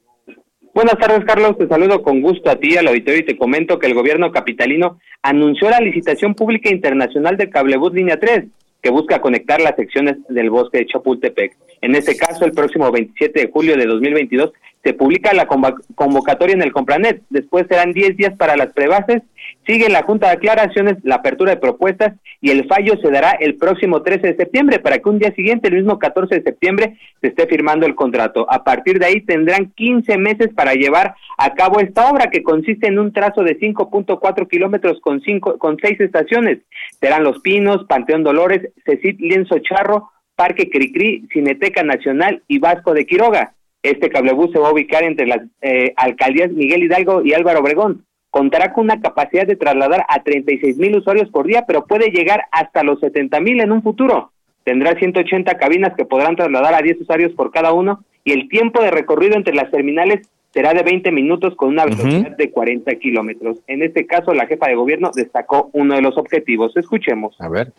Buenas 0.72 0.96
tardes, 0.98 1.24
Carlos. 1.24 1.58
Te 1.58 1.66
saludo 1.66 2.02
con 2.02 2.22
gusto 2.22 2.48
a 2.48 2.56
ti, 2.56 2.76
al 2.76 2.86
auditorio, 2.86 3.20
y 3.20 3.26
te 3.26 3.36
comento 3.36 3.78
que 3.78 3.88
el 3.88 3.94
gobierno 3.94 4.30
capitalino 4.30 5.00
anunció 5.22 5.68
la 5.68 5.80
licitación 5.80 6.34
pública 6.34 6.70
internacional 6.70 7.36
del 7.36 7.50
cablebús 7.50 7.92
línea 7.92 8.20
3, 8.20 8.44
que 8.82 8.90
busca 8.90 9.20
conectar 9.20 9.60
las 9.60 9.76
secciones 9.76 10.16
del 10.28 10.50
bosque 10.50 10.78
de 10.78 10.86
Chapultepec. 10.86 11.56
En 11.82 11.94
este 11.94 12.16
caso, 12.16 12.44
el 12.44 12.52
próximo 12.52 12.90
27 12.90 13.40
de 13.40 13.50
julio 13.50 13.76
de 13.76 13.86
2022 13.86 14.52
se 14.82 14.94
publica 14.94 15.34
la 15.34 15.46
convocatoria 15.46 16.54
en 16.54 16.62
el 16.62 16.72
Compranet. 16.72 17.22
Después 17.28 17.66
serán 17.68 17.92
10 17.92 18.16
días 18.16 18.34
para 18.36 18.56
las 18.56 18.72
prebases. 18.72 19.22
Sigue 19.66 19.88
la 19.88 20.02
Junta 20.02 20.28
de 20.28 20.32
Aclaraciones, 20.32 20.96
la 21.02 21.16
apertura 21.16 21.52
de 21.52 21.60
propuestas 21.60 22.14
y 22.40 22.50
el 22.50 22.66
fallo 22.66 22.94
se 23.00 23.10
dará 23.10 23.32
el 23.32 23.56
próximo 23.56 24.02
13 24.02 24.28
de 24.28 24.36
septiembre 24.36 24.78
para 24.78 24.98
que 24.98 25.08
un 25.08 25.18
día 25.18 25.34
siguiente, 25.34 25.68
el 25.68 25.76
mismo 25.76 25.98
14 25.98 26.36
de 26.36 26.42
septiembre, 26.42 26.96
se 27.20 27.28
esté 27.28 27.46
firmando 27.46 27.86
el 27.86 27.94
contrato. 27.94 28.46
A 28.50 28.64
partir 28.64 28.98
de 28.98 29.06
ahí 29.06 29.20
tendrán 29.20 29.70
15 29.76 30.16
meses 30.16 30.48
para 30.54 30.72
llevar 30.72 31.14
a 31.36 31.54
cabo 31.54 31.80
esta 31.80 32.10
obra 32.10 32.30
que 32.30 32.42
consiste 32.42 32.88
en 32.88 32.98
un 32.98 33.12
trazo 33.12 33.42
de 33.42 33.58
5.4 33.58 34.48
kilómetros 34.48 34.98
con, 35.00 35.20
cinco, 35.20 35.58
con 35.58 35.76
seis 35.80 36.00
estaciones. 36.00 36.60
Serán 36.98 37.24
Los 37.24 37.40
Pinos, 37.40 37.84
Panteón 37.84 38.24
Dolores, 38.24 38.70
Cecit 38.86 39.20
Lienzo 39.20 39.58
Charro, 39.58 40.10
Parque 40.36 40.70
Cricri, 40.70 41.26
Cineteca 41.32 41.82
Nacional 41.82 42.42
y 42.48 42.58
Vasco 42.58 42.94
de 42.94 43.04
Quiroga. 43.04 43.52
Este 43.82 44.08
cablebús 44.08 44.52
se 44.52 44.58
va 44.58 44.68
a 44.68 44.72
ubicar 44.72 45.02
entre 45.02 45.26
las 45.26 45.40
eh, 45.60 45.92
alcaldías 45.96 46.50
Miguel 46.50 46.84
Hidalgo 46.84 47.22
y 47.22 47.34
Álvaro 47.34 47.60
Obregón. 47.60 48.06
Contará 48.30 48.72
con 48.72 48.84
una 48.84 49.00
capacidad 49.00 49.46
de 49.46 49.56
trasladar 49.56 50.04
a 50.08 50.22
36 50.22 50.78
mil 50.78 50.96
usuarios 50.96 51.28
por 51.30 51.46
día, 51.46 51.64
pero 51.66 51.86
puede 51.86 52.10
llegar 52.10 52.44
hasta 52.52 52.82
los 52.82 53.00
70 53.00 53.40
mil 53.40 53.60
en 53.60 53.72
un 53.72 53.82
futuro. 53.82 54.32
Tendrá 54.64 54.94
180 54.98 55.56
cabinas 55.56 55.94
que 55.96 56.04
podrán 56.04 56.36
trasladar 56.36 56.74
a 56.74 56.82
10 56.82 57.00
usuarios 57.00 57.32
por 57.32 57.50
cada 57.50 57.72
uno 57.72 58.04
y 58.24 58.32
el 58.32 58.48
tiempo 58.48 58.82
de 58.82 58.90
recorrido 58.90 59.36
entre 59.36 59.54
las 59.54 59.70
terminales 59.70 60.28
será 60.52 60.74
de 60.74 60.82
20 60.82 61.10
minutos 61.12 61.54
con 61.56 61.70
una 61.70 61.84
velocidad 61.84 62.36
de 62.36 62.50
40 62.50 62.94
kilómetros. 62.96 63.58
En 63.66 63.82
este 63.82 64.06
caso, 64.06 64.34
la 64.34 64.46
jefa 64.46 64.68
de 64.68 64.74
gobierno 64.74 65.10
destacó 65.14 65.70
uno 65.72 65.94
de 65.94 66.02
los 66.02 66.16
objetivos. 66.18 66.76
Escuchemos. 66.76 67.40
A 67.40 67.48
ver. 67.48 67.72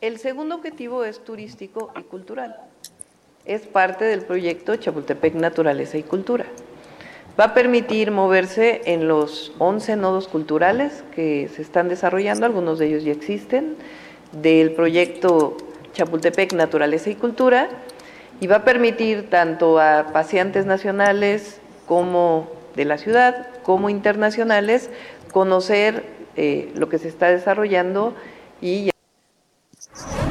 El 0.00 0.18
segundo 0.18 0.54
objetivo 0.54 1.04
es 1.04 1.24
turístico 1.24 1.90
y 1.98 2.02
cultural. 2.02 2.56
Es 3.44 3.66
parte 3.66 4.04
del 4.04 4.22
proyecto 4.22 4.76
Chapultepec 4.76 5.34
Naturaleza 5.34 5.98
y 5.98 6.02
Cultura. 6.02 6.44
Va 7.38 7.44
a 7.44 7.54
permitir 7.54 8.10
moverse 8.10 8.82
en 8.86 9.06
los 9.06 9.52
11 9.58 9.94
nodos 9.96 10.26
culturales 10.26 11.04
que 11.14 11.48
se 11.54 11.62
están 11.62 11.88
desarrollando, 11.88 12.46
algunos 12.46 12.80
de 12.80 12.86
ellos 12.86 13.04
ya 13.04 13.12
existen, 13.12 13.76
del 14.32 14.72
proyecto 14.72 15.56
Chapultepec 15.92 16.52
Naturaleza 16.54 17.10
y 17.10 17.14
Cultura, 17.14 17.68
y 18.40 18.48
va 18.48 18.56
a 18.56 18.64
permitir 18.64 19.30
tanto 19.30 19.78
a 19.78 20.08
pacientes 20.12 20.66
nacionales 20.66 21.60
como 21.86 22.50
de 22.74 22.84
la 22.84 22.98
ciudad, 22.98 23.48
como 23.62 23.88
internacionales, 23.88 24.90
conocer 25.32 26.04
eh, 26.34 26.72
lo 26.74 26.88
que 26.88 26.98
se 26.98 27.06
está 27.06 27.28
desarrollando 27.28 28.14
y 28.60 28.90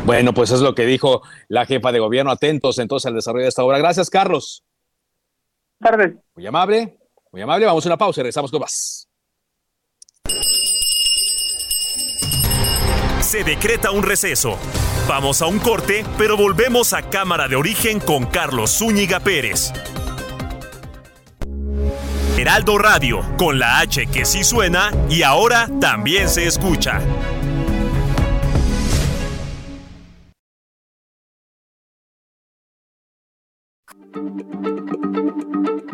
bueno, 0.05 0.33
pues 0.33 0.51
es 0.51 0.61
lo 0.61 0.73
que 0.73 0.85
dijo 0.85 1.21
la 1.49 1.65
jefa 1.65 1.91
de 1.91 1.99
gobierno. 1.99 2.31
Atentos 2.31 2.79
entonces 2.79 3.07
al 3.07 3.15
desarrollo 3.15 3.43
de 3.43 3.49
esta 3.49 3.65
obra. 3.65 3.77
Gracias, 3.77 4.09
Carlos. 4.09 4.63
Tardes. 5.79 6.15
Muy 6.35 6.47
amable, 6.47 6.96
muy 7.31 7.41
amable. 7.41 7.65
Vamos 7.65 7.85
a 7.85 7.89
una 7.89 7.97
pausa 7.97 8.21
y 8.21 8.23
regresamos 8.23 8.51
con 8.51 8.61
más. 8.61 9.07
Se 13.21 13.43
decreta 13.43 13.91
un 13.91 14.03
receso. 14.03 14.57
Vamos 15.07 15.41
a 15.41 15.47
un 15.47 15.59
corte, 15.59 16.05
pero 16.17 16.37
volvemos 16.37 16.93
a 16.93 17.09
Cámara 17.09 17.47
de 17.47 17.55
Origen 17.55 17.99
con 17.99 18.25
Carlos 18.25 18.77
Zúñiga 18.77 19.19
Pérez. 19.19 19.71
Heraldo 22.37 22.77
Radio, 22.77 23.21
con 23.37 23.57
la 23.57 23.79
H 23.79 24.07
que 24.07 24.23
sí 24.23 24.43
suena 24.43 24.91
y 25.09 25.23
ahora 25.23 25.69
también 25.79 26.29
se 26.29 26.45
escucha. 26.45 27.01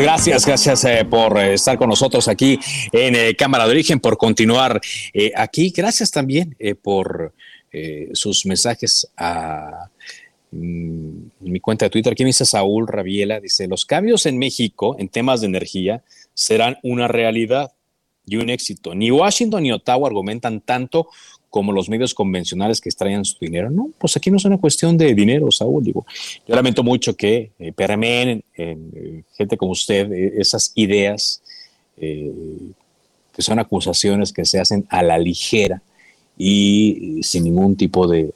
Gracias, 0.00 0.44
gracias 0.44 0.84
eh, 0.84 1.04
por 1.04 1.38
eh, 1.38 1.54
estar 1.54 1.78
con 1.78 1.88
nosotros 1.88 2.26
aquí 2.26 2.58
en 2.90 3.14
eh, 3.14 3.36
Cámara 3.36 3.64
de 3.64 3.70
Origen, 3.70 4.00
por 4.00 4.16
continuar 4.16 4.80
aquí. 5.36 5.72
Gracias 5.74 6.10
también 6.10 6.56
por 6.82 7.32
sus 8.12 8.46
mensajes 8.46 9.08
a 9.16 9.88
mm, 10.50 11.10
mi 11.40 11.60
cuenta 11.60 11.86
de 11.86 11.90
Twitter. 11.90 12.12
Aquí 12.12 12.24
dice 12.24 12.44
Saúl 12.44 12.86
Rabiela, 12.88 13.40
dice, 13.40 13.66
los 13.68 13.84
cambios 13.84 14.26
en 14.26 14.38
México 14.38 14.96
en 14.98 15.08
temas 15.08 15.40
de 15.40 15.46
energía 15.46 16.02
serán 16.34 16.76
una 16.82 17.08
realidad 17.08 17.72
y 18.26 18.36
un 18.36 18.50
éxito. 18.50 18.94
Ni 18.94 19.10
Washington 19.10 19.62
ni 19.62 19.72
Ottawa 19.72 20.08
argumentan 20.08 20.60
tanto 20.60 21.08
como 21.54 21.70
los 21.70 21.88
medios 21.88 22.14
convencionales 22.14 22.80
que 22.80 22.88
extrañan 22.88 23.24
su 23.24 23.36
dinero. 23.38 23.70
No, 23.70 23.90
pues 23.96 24.16
aquí 24.16 24.28
no 24.28 24.38
es 24.38 24.44
una 24.44 24.58
cuestión 24.58 24.98
de 24.98 25.14
dinero, 25.14 25.52
Saúl. 25.52 25.84
Digo, 25.84 26.04
yo 26.48 26.52
lamento 26.56 26.82
mucho 26.82 27.14
que 27.14 27.52
eh, 27.60 27.70
permeen 27.70 28.42
en, 28.56 29.24
gente 29.36 29.56
como 29.56 29.70
usted 29.70 30.12
eh, 30.12 30.32
esas 30.38 30.72
ideas 30.74 31.40
eh, 31.96 32.32
que 33.32 33.40
son 33.40 33.60
acusaciones 33.60 34.32
que 34.32 34.44
se 34.44 34.58
hacen 34.58 34.84
a 34.88 35.04
la 35.04 35.16
ligera 35.16 35.80
y 36.36 37.20
sin 37.22 37.44
ningún 37.44 37.76
tipo 37.76 38.08
de 38.08 38.32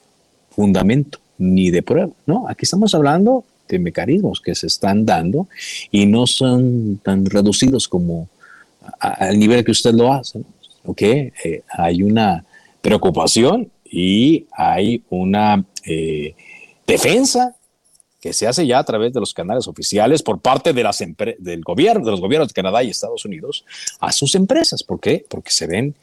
fundamento 0.51 1.19
ni 1.37 1.71
de 1.71 1.83
prueba. 1.83 2.11
No, 2.25 2.47
aquí 2.47 2.63
estamos 2.63 2.95
hablando 2.95 3.43
de 3.67 3.79
mecanismos 3.79 4.39
que 4.39 4.55
se 4.55 4.67
están 4.67 5.05
dando 5.05 5.49
y 5.91 6.05
no 6.05 6.25
son 6.25 7.01
tan 7.03 7.25
reducidos 7.25 7.85
como 7.89 8.29
al 8.97 9.37
nivel 9.37 9.65
que 9.65 9.71
usted 9.71 9.91
lo 9.93 10.13
hace. 10.13 10.39
¿no? 10.39 10.45
¿Ok? 10.85 11.01
hay 11.77 12.01
una 12.01 12.45
preocupación 12.81 13.71
y 13.85 14.47
hay 14.51 15.03
una 15.09 15.65
eh, 15.85 16.35
defensa 16.85 17.55
que 18.21 18.33
se 18.33 18.47
hace 18.47 18.67
ya 18.67 18.79
a 18.79 18.83
través 18.83 19.13
de 19.13 19.19
los 19.19 19.33
canales 19.33 19.67
oficiales 19.67 20.21
por 20.21 20.39
parte 20.39 20.73
de 20.73 20.83
las 20.83 20.99
del 21.37 21.61
gobierno, 21.61 22.05
de 22.05 22.11
los 22.11 22.19
gobiernos 22.19 22.49
de 22.49 22.53
Canadá 22.53 22.83
y 22.83 22.89
Estados 22.89 23.23
Unidos 23.25 23.65
a 23.99 24.11
sus 24.11 24.35
empresas. 24.35 24.83
¿Por 24.83 24.99
qué? 24.99 25.25
Porque 25.29 25.51
se 25.51 25.67
ven 25.67 25.95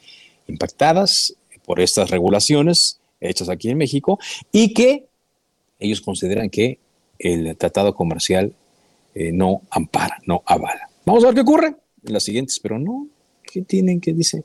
impactadas 0.47 1.35
por 1.65 1.79
estas 1.79 2.09
regulaciones 2.09 2.99
hechas 3.19 3.49
aquí 3.49 3.69
en 3.69 3.77
México 3.77 4.19
y 4.51 4.73
que 4.73 5.05
ellos 5.79 6.01
consideran 6.01 6.49
que 6.49 6.79
el 7.19 7.55
tratado 7.57 7.93
comercial 7.93 8.53
eh, 9.13 9.31
no 9.31 9.61
ampara, 9.69 10.19
no 10.25 10.43
avala. 10.45 10.89
Vamos 11.05 11.23
a 11.23 11.27
ver 11.27 11.35
qué 11.35 11.41
ocurre 11.41 11.75
en 12.05 12.13
las 12.13 12.23
siguientes, 12.23 12.59
pero 12.59 12.79
no, 12.79 13.07
¿qué 13.43 13.61
tienen 13.61 13.99
que 13.99 14.13
dice? 14.13 14.43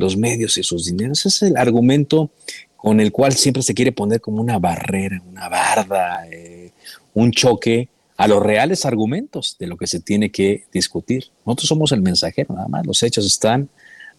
Los 0.00 0.16
medios 0.16 0.58
y 0.58 0.62
sus 0.62 0.86
dineros. 0.86 1.20
Ese 1.20 1.28
es 1.28 1.42
el 1.50 1.56
argumento 1.56 2.30
con 2.76 3.00
el 3.00 3.12
cual 3.12 3.34
siempre 3.34 3.62
se 3.62 3.74
quiere 3.74 3.92
poner 3.92 4.20
como 4.20 4.40
una 4.40 4.58
barrera, 4.58 5.22
una 5.28 5.48
barda, 5.48 6.26
eh, 6.30 6.72
un 7.14 7.30
choque 7.30 7.88
a 8.16 8.26
los 8.26 8.42
reales 8.42 8.84
argumentos 8.84 9.56
de 9.58 9.66
lo 9.66 9.76
que 9.76 9.86
se 9.86 10.00
tiene 10.00 10.30
que 10.30 10.64
discutir. 10.72 11.26
Nosotros 11.46 11.68
somos 11.68 11.92
el 11.92 12.02
mensajero, 12.02 12.54
nada 12.54 12.68
más. 12.68 12.86
Los 12.86 13.02
hechos 13.02 13.26
están 13.26 13.68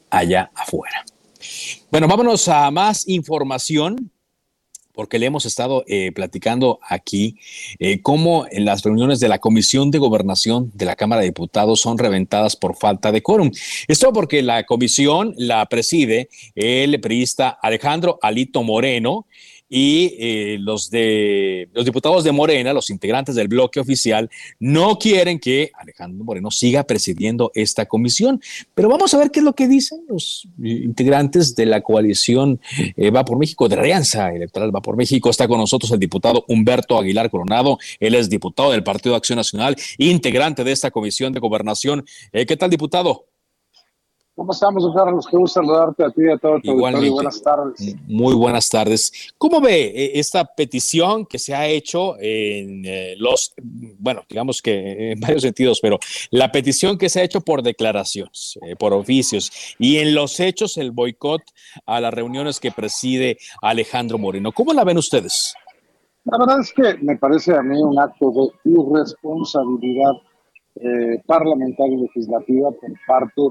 allá 0.10 0.52
afuera. 0.56 1.04
Bueno, 1.91 2.08
vámonos 2.08 2.48
a 2.48 2.70
más 2.72 3.08
información 3.08 4.12
porque 4.94 5.20
le 5.20 5.26
hemos 5.26 5.46
estado 5.46 5.84
eh, 5.88 6.12
platicando 6.12 6.80
aquí 6.88 7.38
eh, 7.80 8.02
cómo 8.02 8.46
las 8.52 8.84
reuniones 8.84 9.20
de 9.20 9.30
la 9.30 9.40
Comisión 9.40 9.92
de 9.92 10.00
Gobernación 10.00 10.72
de 10.74 10.86
la 10.86 10.96
Cámara 10.96 11.22
de 11.22 11.28
Diputados 11.28 11.82
son 11.82 11.98
reventadas 11.98 12.56
por 12.56 12.76
falta 12.76 13.12
de 13.12 13.22
quórum. 13.22 13.52
Esto 13.88 14.12
porque 14.14 14.42
la 14.42 14.66
comisión 14.66 15.34
la 15.38 15.66
preside 15.68 16.30
el 16.56 17.00
periodista 17.00 17.50
Alejandro 17.50 18.20
Alito 18.22 18.64
Moreno 18.64 19.26
y 19.74 20.18
eh, 20.20 20.58
los 20.60 20.90
de 20.92 21.70
los 21.74 21.86
diputados 21.86 22.26
de 22.26 22.34
Morena, 22.34 22.74
los 22.74 22.90
integrantes 22.90 23.36
del 23.36 23.48
bloque 23.48 23.80
oficial, 23.80 24.30
no 24.60 25.00
quieren 25.00 25.40
que 25.40 25.72
Alejandro 25.80 26.26
Moreno 26.26 26.52
siga 26.52 26.84
presidiendo 26.84 27.52
esta 27.56 27.86
comisión. 27.86 28.42
Pero 28.76 28.90
vamos 28.90 29.14
a 29.14 29.18
ver 29.18 29.32
qué 29.32 29.40
es 29.40 29.46
lo 29.46 29.54
que 29.54 29.70
dicen 29.70 30.02
los 30.10 30.46
integrantes 30.62 31.56
de 31.56 31.66
la 31.66 31.80
coalición 31.80 32.60
eh, 32.98 33.12
Va 33.12 33.24
por 33.24 33.40
México, 33.40 33.70
de 33.70 33.78
Alianza 33.78 34.34
Electoral 34.34 34.76
Va 34.76 34.82
por 34.82 34.98
México. 34.98 35.30
Está 35.30 35.48
con 35.48 35.58
nosotros 35.58 35.90
el 35.92 36.00
diputado 36.00 36.44
Humberto 36.50 37.00
Aguilar 37.00 37.30
Coronado. 37.30 37.78
Él 38.02 38.16
es 38.16 38.30
diputado 38.30 38.72
del 38.72 38.84
Partido 38.84 39.16
Acción 39.16 39.38
Nacional, 39.38 39.78
integrante 39.98 40.66
de 40.66 40.74
esta 40.74 40.92
comisión 40.92 41.32
de 41.32 41.40
gobernación. 41.40 42.04
Eh, 42.34 42.46
¿Qué 42.46 42.58
tal, 42.58 42.70
diputado? 42.70 43.31
¿Cómo 44.42 44.54
estamos, 44.54 44.92
Carlos? 44.96 45.28
Qué 45.30 45.38
gusto 45.38 45.62
saludarte 45.62 46.04
a 46.04 46.10
ti 46.10 46.24
y 46.24 46.32
a 46.32 46.36
todo 46.36 46.60
tu 46.60 46.72
Igualmente. 46.72 47.12
Buenas 47.12 47.44
tardes. 47.44 47.96
Muy 48.08 48.34
buenas 48.34 48.70
tardes. 48.72 49.32
¿Cómo 49.38 49.62
ve 49.62 49.84
eh, 49.84 50.12
esta 50.16 50.46
petición 50.46 51.28
que 51.28 51.38
se 51.38 51.54
ha 51.54 51.68
hecho 51.68 52.16
en 52.18 52.84
eh, 52.84 53.14
los, 53.20 53.54
bueno, 54.00 54.24
digamos 54.28 54.64
que 54.64 55.12
en 55.12 55.20
varios 55.20 55.44
sentidos, 55.44 55.78
pero 55.80 56.00
la 56.32 56.52
petición 56.52 56.98
que 56.98 57.08
se 57.08 57.20
ha 57.20 57.24
hecho 57.24 57.42
por 57.42 57.62
declaraciones, 57.62 58.58
eh, 58.64 58.76
por 58.76 58.94
oficios, 58.94 59.76
y 59.78 59.98
en 59.98 60.16
los 60.16 60.40
hechos 60.40 60.76
el 60.78 60.90
boicot 60.90 61.44
a 61.86 62.02
las 62.02 62.12
reuniones 62.12 62.60
que 62.60 62.72
preside 62.72 63.38
Alejandro 63.62 64.18
Moreno? 64.18 64.52
¿Cómo 64.52 64.74
la 64.74 64.84
ven 64.84 64.98
ustedes? 64.98 65.54
La 66.24 66.40
verdad 66.40 66.62
es 66.62 66.74
que 66.74 66.96
me 67.04 67.16
parece 67.16 67.54
a 67.54 67.62
mí 67.62 67.80
un 67.80 68.00
acto 68.00 68.32
de 68.32 68.72
irresponsabilidad 68.72 70.14
parlamentaria 71.28 71.96
y 71.96 72.02
legislativa 72.02 72.72
por 72.72 72.92
parte 73.06 73.42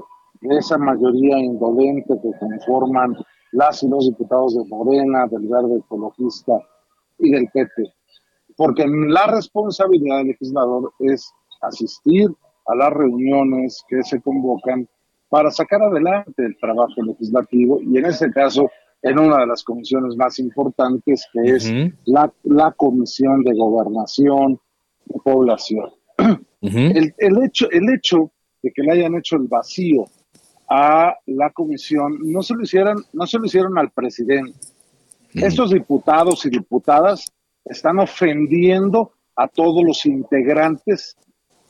de 0.41 0.57
esa 0.57 0.77
mayoría 0.77 1.37
indolente 1.37 2.13
que 2.21 2.31
conforman 2.39 3.15
las 3.51 3.83
y 3.83 3.89
los 3.89 4.07
diputados 4.07 4.55
de 4.55 4.65
Morena, 4.65 5.27
del 5.27 5.47
Verde 5.47 5.77
Ecologista 5.77 6.53
y 7.19 7.31
del 7.31 7.47
PT. 7.53 7.93
Porque 8.57 8.85
la 8.87 9.27
responsabilidad 9.27 10.17
del 10.17 10.27
legislador 10.27 10.93
es 10.99 11.31
asistir 11.61 12.29
a 12.65 12.75
las 12.75 12.91
reuniones 12.91 13.83
que 13.87 14.01
se 14.03 14.21
convocan 14.21 14.87
para 15.29 15.51
sacar 15.51 15.81
adelante 15.81 16.43
el 16.43 16.57
trabajo 16.59 17.01
legislativo 17.03 17.79
y 17.81 17.97
en 17.97 18.05
este 18.05 18.31
caso 18.31 18.69
en 19.01 19.17
una 19.17 19.37
de 19.39 19.47
las 19.47 19.63
comisiones 19.63 20.15
más 20.15 20.37
importantes 20.39 21.25
que 21.33 21.55
es 21.55 21.73
la, 22.05 22.31
la, 22.43 22.71
Comisión 22.71 23.43
de 23.43 23.55
Gobernación 23.55 24.59
de 25.05 25.19
Población. 25.23 25.89
el, 26.61 27.15
el, 27.17 27.43
hecho, 27.43 27.69
el 27.71 27.89
hecho 27.93 28.31
de 28.61 28.71
que 28.71 28.83
le 28.83 28.91
hayan 28.91 29.15
hecho 29.15 29.37
el 29.37 29.47
vacío 29.47 30.05
a 30.73 31.17
la 31.25 31.49
comisión, 31.49 32.17
no 32.21 32.41
se 32.41 32.55
lo 32.55 32.63
hicieron, 32.63 33.03
no 33.11 33.27
se 33.27 33.37
lo 33.37 33.45
hicieron 33.45 33.77
al 33.77 33.91
presidente. 33.91 34.57
Estos 35.33 35.71
diputados 35.71 36.45
y 36.45 36.49
diputadas 36.49 37.29
están 37.65 37.99
ofendiendo 37.99 39.11
a 39.35 39.49
todos 39.49 39.83
los 39.83 40.05
integrantes, 40.05 41.17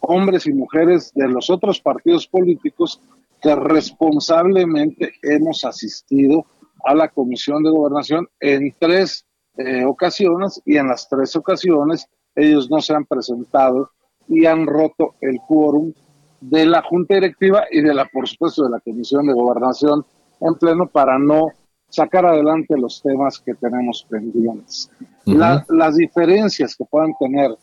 hombres 0.01 0.45
y 0.45 0.53
mujeres 0.53 1.11
de 1.15 1.27
los 1.27 1.49
otros 1.49 1.81
partidos 1.81 2.27
políticos 2.27 3.01
que 3.41 3.55
responsablemente 3.55 5.13
hemos 5.23 5.65
asistido 5.65 6.45
a 6.85 6.93
la 6.93 7.07
Comisión 7.07 7.63
de 7.63 7.71
Gobernación 7.71 8.27
en 8.39 8.71
tres 8.77 9.25
eh, 9.57 9.83
ocasiones 9.83 10.61
y 10.63 10.77
en 10.77 10.87
las 10.87 11.09
tres 11.09 11.35
ocasiones 11.35 12.07
ellos 12.35 12.69
no 12.69 12.79
se 12.81 12.93
han 12.93 13.05
presentado 13.05 13.89
y 14.27 14.45
han 14.45 14.67
roto 14.67 15.15
el 15.21 15.39
quórum 15.47 15.91
de 16.41 16.65
la 16.65 16.81
Junta 16.81 17.15
Directiva 17.15 17.65
y 17.71 17.81
de 17.81 17.93
la, 17.93 18.05
por 18.05 18.27
supuesto, 18.27 18.63
de 18.63 18.71
la 18.71 18.79
Comisión 18.79 19.27
de 19.27 19.33
Gobernación 19.33 20.03
en 20.39 20.55
pleno 20.55 20.87
para 20.87 21.17
no 21.17 21.51
sacar 21.87 22.25
adelante 22.25 22.75
los 22.77 23.01
temas 23.01 23.39
que 23.39 23.53
tenemos 23.53 24.05
pendientes. 24.09 24.89
las 25.25 25.95
diferencias 25.95 26.75
que 26.75 26.85
puedan 26.85 27.13
tener 27.19 27.55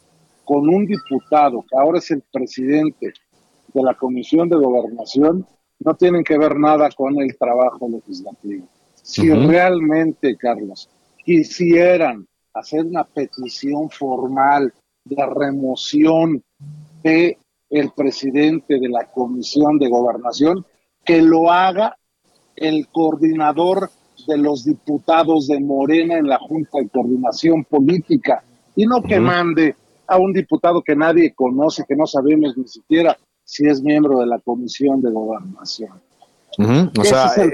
con 0.44 0.68
un 0.68 0.86
diputado 0.86 1.64
que 1.68 1.76
ahora 1.76 1.98
es 1.98 2.10
el 2.10 2.22
presidente 2.32 3.12
de 3.74 3.82
la 3.82 3.94
Comisión 3.94 4.48
de 4.48 4.56
Gobernación 4.56 5.46
no 5.80 5.94
tienen 5.94 6.24
que 6.24 6.38
ver 6.38 6.58
nada 6.58 6.88
con 6.90 7.20
el 7.20 7.36
trabajo 7.36 7.88
legislativo. 7.88 8.66
Si 8.94 9.30
realmente, 9.30 10.36
Carlos, 10.36 10.88
quisieran 11.24 12.26
hacer 12.54 12.84
una 12.84 13.04
petición 13.04 13.90
formal 13.90 14.72
de 15.04 15.26
remoción 15.26 16.42
de 17.02 17.38
el 17.70 17.90
presidente 17.90 18.78
de 18.78 18.88
la 18.88 19.10
Comisión 19.10 19.78
de 19.78 19.88
Gobernación, 19.88 20.64
que 21.04 21.22
lo 21.22 21.50
haga 21.50 21.96
el 22.56 22.88
coordinador 22.88 23.90
de 24.26 24.36
los 24.36 24.64
diputados 24.64 25.46
de 25.46 25.60
Morena 25.60 26.16
en 26.18 26.28
la 26.28 26.38
Junta 26.38 26.78
de 26.78 26.88
Coordinación 26.88 27.64
Política 27.64 28.42
y 28.74 28.86
no 28.86 29.02
que 29.02 29.20
mande 29.20 29.76
a 30.06 30.18
un 30.18 30.32
diputado 30.32 30.82
que 30.82 30.96
nadie 30.96 31.34
conoce, 31.34 31.84
que 31.86 31.96
no 31.96 32.06
sabemos 32.06 32.56
ni 32.56 32.66
siquiera 32.66 33.16
si 33.44 33.66
es 33.66 33.82
miembro 33.82 34.20
de 34.20 34.26
la 34.26 34.38
Comisión 34.38 35.00
de 35.00 35.10
Gobernación. 35.10 36.00
O 36.58 37.04
sea, 37.04 37.32
eh, 37.36 37.52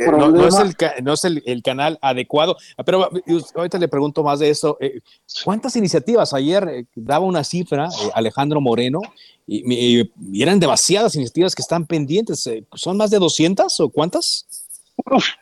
no, 1.03 1.13
es, 1.13 1.25
el, 1.25 1.63
canal 1.63 1.99
adecuado. 2.01 2.57
Pero 2.87 3.11
ahorita 3.55 3.79
le 3.79 3.89
pregunto 3.89 4.23
más 4.23 4.39
de 4.39 4.49
eso. 4.49 4.79
Eh, 4.81 5.01
¿Cuántas 5.45 5.77
iniciativas? 5.77 6.33
Ayer 6.33 6.67
eh, 6.69 6.87
daba 6.95 7.27
una 7.27 7.45
cifra 7.45 7.89
Alejandro 8.15 8.63
Moreno 8.63 9.01
y, 9.47 10.11
eran 10.41 10.59
demasiadas 10.59 11.15
iniciativas 11.17 11.55
que 11.55 11.61
están 11.61 11.87
pendientes. 11.87 12.49
¿Son 12.73 12.97
más 12.97 13.11
de 13.11 13.19
200 13.19 13.79
o 13.81 13.89
cuántas? 13.91 14.47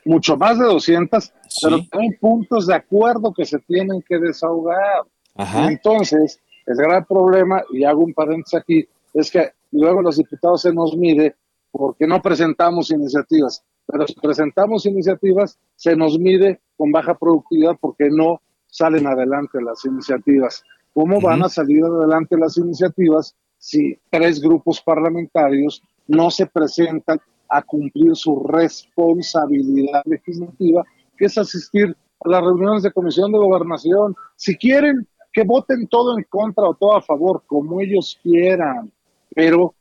mucho 0.07 0.37
más 0.37 0.59
de 0.59 0.65
200, 0.65 1.33
pero 1.63 1.77
hay 1.93 2.11
puntos 2.19 2.67
de 2.67 2.75
acuerdo 2.75 3.33
que 3.33 3.45
se 3.45 3.59
tienen 3.61 4.03
que 4.03 4.19
desahogar. 4.19 5.05
Entonces, 5.37 6.41
el 6.67 6.77
gran 6.77 7.05
problema, 7.05 7.63
y 7.71 7.85
hago 7.85 8.01
un 8.01 8.15
paréntesis 8.15 8.59
aquí, 8.59 8.89
es 9.15 9.31
que 9.31 9.53
luego 9.71 10.03
los 10.03 10.17
diputados 10.17 10.63
se 10.63 10.73
nos 10.73 10.97
mide 10.97 11.37
porque 11.73 12.07
no 12.07 12.21
presentamos 12.21 12.91
iniciativas. 12.91 13.65
Pero 13.87 14.07
si 14.07 14.15
presentamos 14.15 14.87
iniciativas, 14.87 15.59
se 15.75 15.97
nos 15.97 16.19
mide 16.19 16.61
con 16.77 16.93
baja 16.93 17.19
productividad 17.19 17.77
porque 17.81 18.09
no 18.11 18.41
salen 18.67 19.07
adelante 19.07 19.61
las 19.61 19.85
iniciativas. 19.85 20.63
¿Cómo 20.95 21.21
van 21.21 21.43
a 21.43 21.49
salir 21.49 21.83
adelante 21.85 22.37
las 22.37 22.57
iniciativas 22.59 23.35
si 23.59 23.99
tres 24.11 24.41
grupos 24.41 24.81
parlamentarios 24.81 25.83
no 26.07 26.31
se 26.31 26.47
presentan 26.47 27.21
a 27.49 27.63
cumplir 27.63 28.15
su 28.15 28.45
responsabilidad 28.45 30.03
legislativa, 30.05 30.85
que 31.17 31.27
es 31.27 31.39
asistir 31.39 31.97
a 32.21 32.29
las 32.29 32.43
reuniones 32.43 32.83
de 32.83 32.93
comisión 32.93 33.33
de 33.33 33.39
gobernación? 33.39 34.15
Si 34.37 34.57
quieren 34.57 35.07
que 35.33 35.45
voten 35.45 35.87
todo 35.89 36.19
en 36.19 36.25
contra 36.25 36.65
o 36.69 36.75
todo 36.75 36.97
a 36.97 37.03
favor, 37.03 37.43
como 37.47 37.81
ellos 37.81 38.19
quieran, 38.23 38.93
pero 39.35 39.75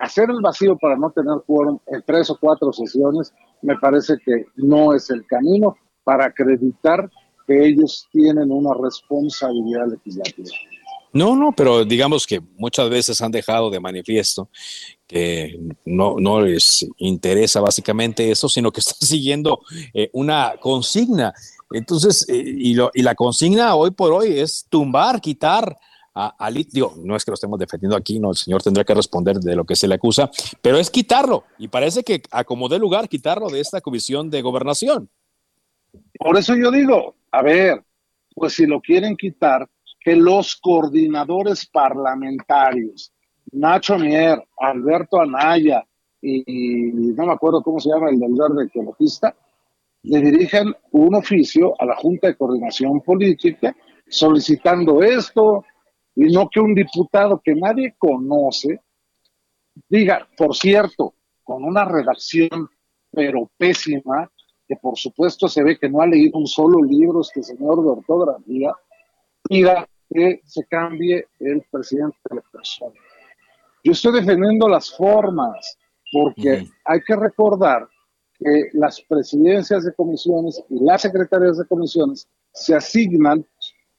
hacer 0.00 0.30
el 0.30 0.40
vacío 0.40 0.76
para 0.76 0.96
no 0.96 1.10
tener 1.10 1.34
quórum 1.46 1.78
en 1.86 2.02
tres 2.06 2.30
o 2.30 2.38
cuatro 2.38 2.72
sesiones 2.72 3.32
me 3.62 3.76
parece 3.76 4.16
que 4.24 4.46
no 4.56 4.94
es 4.94 5.10
el 5.10 5.26
camino 5.26 5.76
para 6.04 6.26
acreditar 6.26 7.10
que 7.46 7.66
ellos 7.66 8.06
tienen 8.12 8.50
una 8.50 8.74
responsabilidad 8.74 9.86
legislativa. 9.88 10.50
No, 11.12 11.34
no, 11.34 11.52
pero 11.52 11.84
digamos 11.84 12.26
que 12.26 12.40
muchas 12.56 12.90
veces 12.90 13.20
han 13.22 13.32
dejado 13.32 13.70
de 13.70 13.80
manifiesto 13.80 14.48
que 15.06 15.58
no, 15.86 16.16
no 16.18 16.42
les 16.42 16.86
interesa 16.98 17.60
básicamente 17.60 18.30
eso, 18.30 18.48
sino 18.48 18.70
que 18.70 18.80
están 18.86 19.06
siguiendo 19.08 19.60
eh, 19.94 20.10
una 20.12 20.54
consigna. 20.60 21.32
Entonces, 21.70 22.28
eh, 22.28 22.42
y, 22.44 22.74
lo, 22.74 22.90
y 22.94 23.02
la 23.02 23.14
consigna 23.14 23.74
hoy 23.74 23.90
por 23.90 24.12
hoy 24.12 24.38
es 24.38 24.66
tumbar, 24.68 25.20
quitar 25.20 25.78
a, 26.14 26.50
no 27.04 27.16
es 27.16 27.24
que 27.24 27.30
lo 27.30 27.34
estemos 27.34 27.58
defendiendo 27.58 27.96
aquí, 27.96 28.18
no, 28.18 28.30
el 28.30 28.36
señor 28.36 28.62
tendrá 28.62 28.84
que 28.84 28.94
responder 28.94 29.36
de 29.36 29.54
lo 29.54 29.64
que 29.64 29.76
se 29.76 29.86
le 29.86 29.94
acusa, 29.94 30.30
pero 30.60 30.78
es 30.78 30.90
quitarlo, 30.90 31.44
y 31.58 31.68
parece 31.68 32.02
que 32.02 32.22
acomodé 32.30 32.78
lugar 32.78 33.08
quitarlo 33.08 33.48
de 33.48 33.60
esta 33.60 33.80
comisión 33.80 34.30
de 34.30 34.42
gobernación. 34.42 35.08
Por 36.18 36.36
eso 36.36 36.56
yo 36.56 36.70
digo, 36.70 37.14
a 37.30 37.42
ver, 37.42 37.84
pues 38.34 38.54
si 38.54 38.66
lo 38.66 38.80
quieren 38.80 39.16
quitar, 39.16 39.68
que 40.00 40.16
los 40.16 40.56
coordinadores 40.56 41.66
parlamentarios, 41.66 43.12
Nacho 43.52 43.98
Mier, 43.98 44.42
Alberto 44.58 45.20
Anaya 45.20 45.84
y, 46.20 46.42
no 46.92 47.26
me 47.26 47.32
acuerdo 47.32 47.62
cómo 47.62 47.80
se 47.80 47.90
llama 47.90 48.10
el 48.10 48.18
del 48.18 48.34
verde 48.34 48.64
ecologista, 48.64 49.34
le 50.02 50.20
dirijan 50.20 50.74
un 50.92 51.14
oficio 51.14 51.74
a 51.80 51.84
la 51.84 51.96
Junta 51.96 52.28
de 52.28 52.36
Coordinación 52.36 53.00
Política 53.00 53.74
solicitando 54.08 55.02
esto, 55.02 55.64
y 56.20 56.32
no 56.32 56.48
que 56.50 56.58
un 56.58 56.74
diputado 56.74 57.40
que 57.42 57.54
nadie 57.54 57.94
conoce 57.96 58.80
diga, 59.88 60.26
por 60.36 60.56
cierto, 60.56 61.14
con 61.44 61.62
una 61.62 61.84
redacción 61.84 62.68
pero 63.12 63.48
pésima, 63.56 64.28
que 64.66 64.74
por 64.76 64.98
supuesto 64.98 65.46
se 65.46 65.62
ve 65.62 65.78
que 65.78 65.88
no 65.88 66.02
ha 66.02 66.06
leído 66.08 66.38
un 66.38 66.48
solo 66.48 66.82
libro 66.82 67.20
este 67.20 67.42
señor 67.42 67.82
de 67.82 67.90
ortografía, 67.90 68.72
pida 69.44 69.88
que 70.12 70.40
se 70.44 70.64
cambie 70.64 71.28
el 71.38 71.64
presidente 71.70 72.18
de 72.28 72.36
la 72.36 72.42
persona. 72.52 73.00
Yo 73.84 73.92
estoy 73.92 74.14
defendiendo 74.14 74.68
las 74.68 74.94
formas, 74.96 75.78
porque 76.12 76.66
hay 76.84 77.00
que 77.06 77.14
recordar 77.14 77.88
que 78.40 78.70
las 78.72 79.00
presidencias 79.02 79.84
de 79.84 79.94
comisiones 79.94 80.62
y 80.68 80.84
las 80.84 81.02
secretarias 81.02 81.58
de 81.58 81.66
comisiones 81.66 82.28
se 82.52 82.74
asignan 82.74 83.46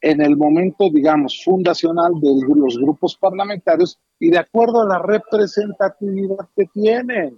en 0.01 0.21
el 0.21 0.37
momento, 0.37 0.89
digamos, 0.93 1.43
fundacional 1.43 2.13
de 2.21 2.29
los 2.55 2.77
grupos 2.77 3.15
parlamentarios 3.17 3.99
y 4.19 4.29
de 4.29 4.37
acuerdo 4.37 4.81
a 4.81 4.87
la 4.87 4.99
representatividad 4.99 6.47
que 6.55 6.65
tienen. 6.67 7.37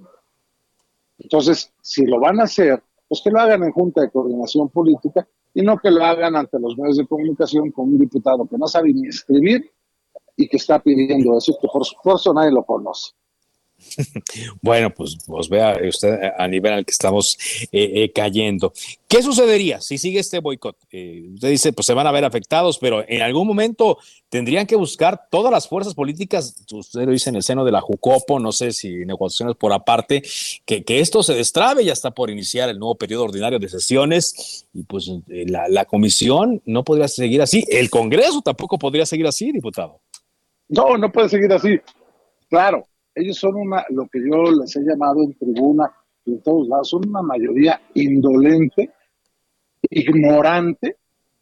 Entonces, 1.18 1.74
si 1.82 2.06
lo 2.06 2.20
van 2.20 2.40
a 2.40 2.44
hacer, 2.44 2.82
pues 3.08 3.22
que 3.24 3.32
lo 3.32 3.40
hagan 3.40 3.64
en 3.64 3.72
Junta 3.72 4.02
de 4.02 4.12
Coordinación 4.12 4.70
Política 4.70 5.28
y 5.54 5.62
no 5.62 5.78
que 5.78 5.92
lo 5.92 6.04
hagan 6.04 6.36
ante 6.36 6.60
los 6.60 6.78
medios 6.78 6.98
de 6.98 7.08
comunicación 7.08 7.72
con 7.72 7.90
un 7.90 8.00
diputado 8.00 8.48
que 8.48 8.58
no 8.58 8.68
sabe 8.68 8.94
ni 8.94 9.08
escribir 9.08 9.70
y 10.36 10.48
que 10.48 10.58
está 10.58 10.80
pidiendo 10.80 11.38
eso, 11.38 11.58
que 11.62 11.68
por 11.68 11.86
supuesto 11.86 12.34
nadie 12.34 12.52
lo 12.52 12.64
conoce. 12.64 13.12
Bueno, 14.62 14.90
pues, 14.92 15.18
pues, 15.26 15.50
vea 15.50 15.78
usted 15.88 16.20
a 16.38 16.48
nivel 16.48 16.74
al 16.74 16.86
que 16.86 16.92
estamos 16.92 17.38
eh, 17.72 18.04
eh, 18.04 18.12
cayendo. 18.12 18.74
¿Qué 19.08 19.22
sucedería 19.22 19.82
si 19.82 19.98
sigue 19.98 20.20
este 20.20 20.40
boicot? 20.40 20.78
Eh, 20.92 21.30
usted 21.34 21.50
dice, 21.50 21.74
pues 21.74 21.86
se 21.86 21.94
van 21.94 22.08
a 22.08 22.12
ver 22.12 22.24
afectados, 22.24 22.78
pero 22.78 23.04
en 23.08 23.22
algún 23.22 23.48
momento 23.48 23.98
tendrían 24.30 24.66
que 24.66 24.76
buscar 24.76 25.28
todas 25.30 25.52
las 25.52 25.68
fuerzas 25.68 25.94
políticas, 25.94 26.56
usted 26.72 27.02
lo 27.02 27.12
dice 27.12 27.30
en 27.30 27.36
el 27.36 27.44
seno 27.44 27.66
de 27.66 27.72
la 27.72 27.82
Jucopo, 27.82 28.40
no 28.40 28.52
sé 28.52 28.72
si 28.72 29.06
negociaciones 29.06 29.58
por 29.58 29.74
aparte, 29.74 30.24
que, 30.66 30.84
que 30.84 31.02
esto 31.02 31.24
se 31.24 31.34
destrabe, 31.34 31.84
ya 31.84 31.94
está 31.94 32.12
por 32.12 32.30
iniciar 32.30 32.70
el 32.70 32.80
nuevo 32.80 32.96
periodo 32.96 33.26
ordinario 33.26 33.60
de 33.60 33.68
sesiones 33.68 34.66
y 34.74 34.84
pues 34.84 35.12
la, 35.28 35.68
la 35.68 35.86
comisión 35.86 36.62
no 36.66 36.86
podría 36.86 37.10
seguir 37.10 37.42
así, 37.42 37.66
el 37.70 37.90
Congreso 37.90 38.42
tampoco 38.42 38.80
podría 38.80 39.06
seguir 39.06 39.28
así, 39.28 39.52
diputado. 39.52 40.00
No, 40.70 40.98
no 40.98 41.12
puede 41.12 41.28
seguir 41.28 41.52
así. 41.52 41.82
Claro, 42.50 42.88
ellos 43.16 43.38
son 43.38 43.56
una, 43.56 43.86
lo 43.90 44.08
que 44.08 44.20
yo 44.20 44.52
les 44.52 44.76
he 44.76 44.82
llamado 44.82 45.22
en 45.24 45.34
tribuna 45.38 45.92
y 46.26 46.34
en 46.34 46.44
todos 46.44 46.68
lados, 46.68 46.90
son 46.90 47.08
una 47.08 47.22
mayoría 47.22 47.82
indolente, 47.96 48.92
ignorante 49.90 50.98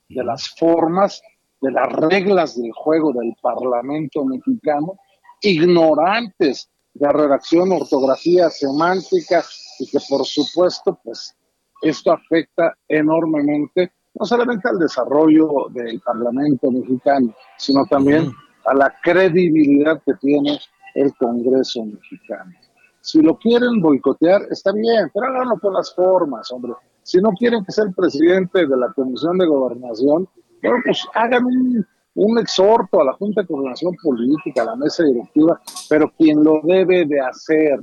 de 0.08 0.24
las 0.24 0.50
formas, 0.58 1.22
de 1.62 1.72
las 1.72 1.92
reglas 1.92 2.60
del 2.60 2.72
juego 2.72 3.12
del 3.14 3.36
Parlamento 3.42 4.24
mexicano, 4.24 4.98
ignorantes 5.42 6.70
de 6.94 7.10
redacción, 7.10 7.72
ortografía, 7.72 8.50
semántica, 8.50 9.44
y 9.80 9.88
que 9.90 10.00
por 10.10 10.26
supuesto, 10.26 11.00
pues 11.04 11.36
esto 11.82 12.12
afecta 12.12 12.76
enormemente 12.88 13.92
no 14.16 14.26
solamente 14.26 14.68
al 14.68 14.80
desarrollo 14.80 15.70
del 15.72 16.02
Parlamento 16.02 16.72
mexicano, 16.72 17.34
sino 17.58 17.86
también 17.86 18.32
a 18.66 18.74
la 18.74 18.94
credibilidad 19.02 20.02
que 20.04 20.14
tiene 20.16 20.60
el 20.96 21.14
Congreso 21.16 21.86
mexicano. 21.86 22.54
Si 23.02 23.22
lo 23.22 23.38
quieren 23.38 23.82
boicotear, 23.82 24.42
está 24.50 24.72
bien, 24.72 25.10
pero 25.14 25.28
háganlo 25.28 25.58
por 25.58 25.74
las 25.74 25.94
formas, 25.94 26.52
hombre. 26.52 26.74
Si 27.04 27.20
no 27.20 27.30
quieren 27.32 27.64
que 27.64 27.72
sea 27.72 27.86
el 27.86 27.94
presidente 27.94 28.68
de 28.68 28.78
la 28.78 28.92
Comisión 28.94 29.38
de 29.38 29.48
Gobernación, 29.48 30.28
bueno, 30.62 30.78
pues 30.84 31.08
hagan 31.14 31.46
un, 31.46 31.88
un 32.16 32.40
exhorto 32.40 33.02
a 33.02 33.06
la 33.06 33.14
Junta 33.14 33.42
de 33.42 33.48
Coordinación 33.48 33.96
Política, 34.02 34.64
a 34.64 34.66
la 34.66 34.76
mesa 34.76 35.04
directiva, 35.04 35.60
pero 35.90 36.12
quien 36.18 36.44
lo 36.44 36.62
debe 36.64 37.06
de 37.06 37.20
hacer 37.22 37.80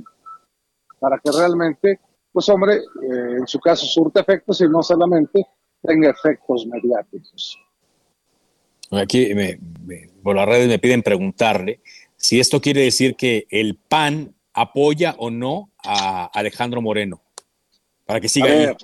para 0.99 1.17
que 1.19 1.31
realmente, 1.31 1.99
pues 2.31 2.47
hombre, 2.49 2.75
eh, 2.75 3.37
en 3.39 3.47
su 3.47 3.59
caso 3.59 3.85
surte 3.85 4.19
efectos 4.19 4.61
y 4.61 4.69
no 4.69 4.83
solamente 4.83 5.45
tenga 5.81 6.09
efectos 6.09 6.67
mediáticos. 6.67 7.59
Aquí 8.91 9.31
por 10.23 10.35
las 10.35 10.47
redes 10.47 10.67
me 10.67 10.79
piden 10.79 11.03
preguntarle 11.03 11.81
si 12.17 12.39
esto 12.39 12.59
quiere 12.59 12.81
decir 12.81 13.15
que 13.15 13.47
el 13.49 13.75
PAN 13.75 14.35
apoya 14.53 15.15
o 15.19 15.29
no 15.29 15.71
a 15.83 16.25
Alejandro 16.33 16.81
Moreno, 16.81 17.21
para 18.05 18.19
que 18.19 18.27
siga 18.27 18.47
ahí. 18.47 18.75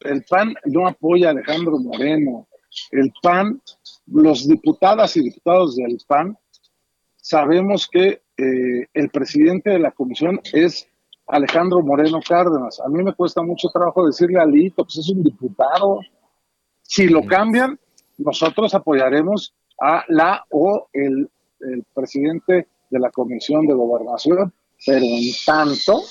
El 0.00 0.24
PAN 0.24 0.54
no 0.66 0.86
apoya 0.86 1.28
a 1.28 1.30
Alejandro 1.32 1.78
Moreno. 1.78 2.46
El 2.90 3.12
PAN, 3.22 3.60
los 4.06 4.48
diputadas 4.48 5.16
y 5.16 5.22
diputados 5.22 5.76
del 5.76 5.98
PAN, 6.06 6.36
sabemos 7.16 7.88
que 7.90 8.22
eh, 8.36 8.86
el 8.92 9.10
presidente 9.10 9.70
de 9.70 9.78
la 9.78 9.92
comisión 9.92 10.40
es 10.52 10.88
Alejandro 11.26 11.82
Moreno 11.82 12.20
Cárdenas. 12.26 12.80
A 12.80 12.88
mí 12.88 13.02
me 13.02 13.14
cuesta 13.14 13.42
mucho 13.42 13.68
trabajo 13.68 14.06
decirle 14.06 14.40
a 14.40 14.46
Lito, 14.46 14.84
pues 14.84 14.98
es 14.98 15.08
un 15.10 15.22
diputado. 15.22 16.00
Si 16.82 17.08
lo 17.08 17.24
cambian, 17.24 17.78
nosotros 18.18 18.74
apoyaremos 18.74 19.54
a 19.80 20.04
la 20.08 20.44
o 20.50 20.88
el 20.92 21.30
el 21.72 21.84
presidente 21.94 22.68
de 22.90 22.98
la 22.98 23.10
Comisión 23.10 23.66
de 23.66 23.74
Gobernación, 23.74 24.52
pero 24.86 25.04
en 25.04 25.32
tanto 25.44 26.02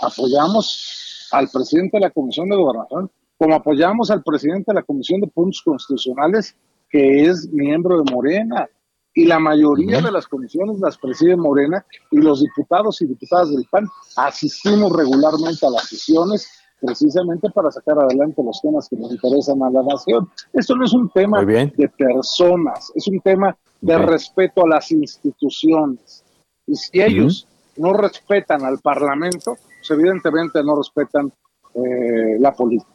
apoyamos 0.00 1.28
al 1.32 1.48
presidente 1.48 1.98
de 1.98 2.02
la 2.02 2.10
Comisión 2.10 2.48
de 2.48 2.56
Gobernación, 2.56 3.10
como 3.38 3.54
apoyamos 3.54 4.10
al 4.10 4.22
presidente 4.22 4.66
de 4.68 4.74
la 4.74 4.82
Comisión 4.82 5.20
de 5.20 5.26
Puntos 5.28 5.62
Constitucionales, 5.64 6.56
que 6.90 7.24
es 7.24 7.48
miembro 7.50 8.02
de 8.02 8.12
Morena, 8.12 8.68
y 9.14 9.26
la 9.26 9.38
mayoría 9.38 10.00
de 10.00 10.10
las 10.10 10.26
comisiones 10.26 10.78
las 10.80 10.96
preside 10.96 11.36
Morena, 11.36 11.84
y 12.10 12.18
los 12.18 12.42
diputados 12.42 13.02
y 13.02 13.06
diputadas 13.06 13.50
del 13.50 13.66
PAN. 13.70 13.86
Asistimos 14.16 14.92
regularmente 14.96 15.66
a 15.66 15.70
las 15.70 15.88
sesiones 15.88 16.48
precisamente 16.80 17.48
para 17.50 17.70
sacar 17.70 17.98
adelante 17.98 18.42
los 18.42 18.60
temas 18.60 18.88
que 18.88 18.96
nos 18.96 19.12
interesan 19.12 19.62
a 19.62 19.70
la 19.70 19.82
nación. 19.82 20.28
Esto 20.52 20.74
no 20.74 20.84
es 20.84 20.92
un 20.92 21.08
tema 21.10 21.44
de 21.44 21.92
personas, 21.96 22.92
es 22.94 23.06
un 23.06 23.20
tema 23.20 23.56
de 23.82 23.98
respeto 23.98 24.64
a 24.64 24.68
las 24.68 24.90
instituciones. 24.90 26.24
Y 26.66 26.76
si 26.76 27.02
ellos 27.02 27.46
no 27.76 27.92
respetan 27.92 28.64
al 28.64 28.78
Parlamento, 28.78 29.56
pues 29.56 29.90
evidentemente 29.90 30.62
no 30.62 30.76
respetan 30.76 31.32
eh, 31.74 32.38
la 32.38 32.52
política. 32.52 32.90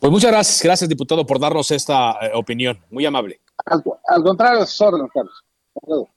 Pues 0.00 0.10
muchas 0.10 0.30
gracias, 0.30 0.62
gracias 0.62 0.88
diputado 0.88 1.24
por 1.24 1.38
darnos 1.38 1.70
esta 1.70 2.12
eh, 2.22 2.30
opinión, 2.34 2.78
muy 2.90 3.04
amable. 3.04 3.40
Al, 3.66 4.22
contrario, 4.22 4.66
sorry, 4.66 5.00
Carlos. 5.12 5.44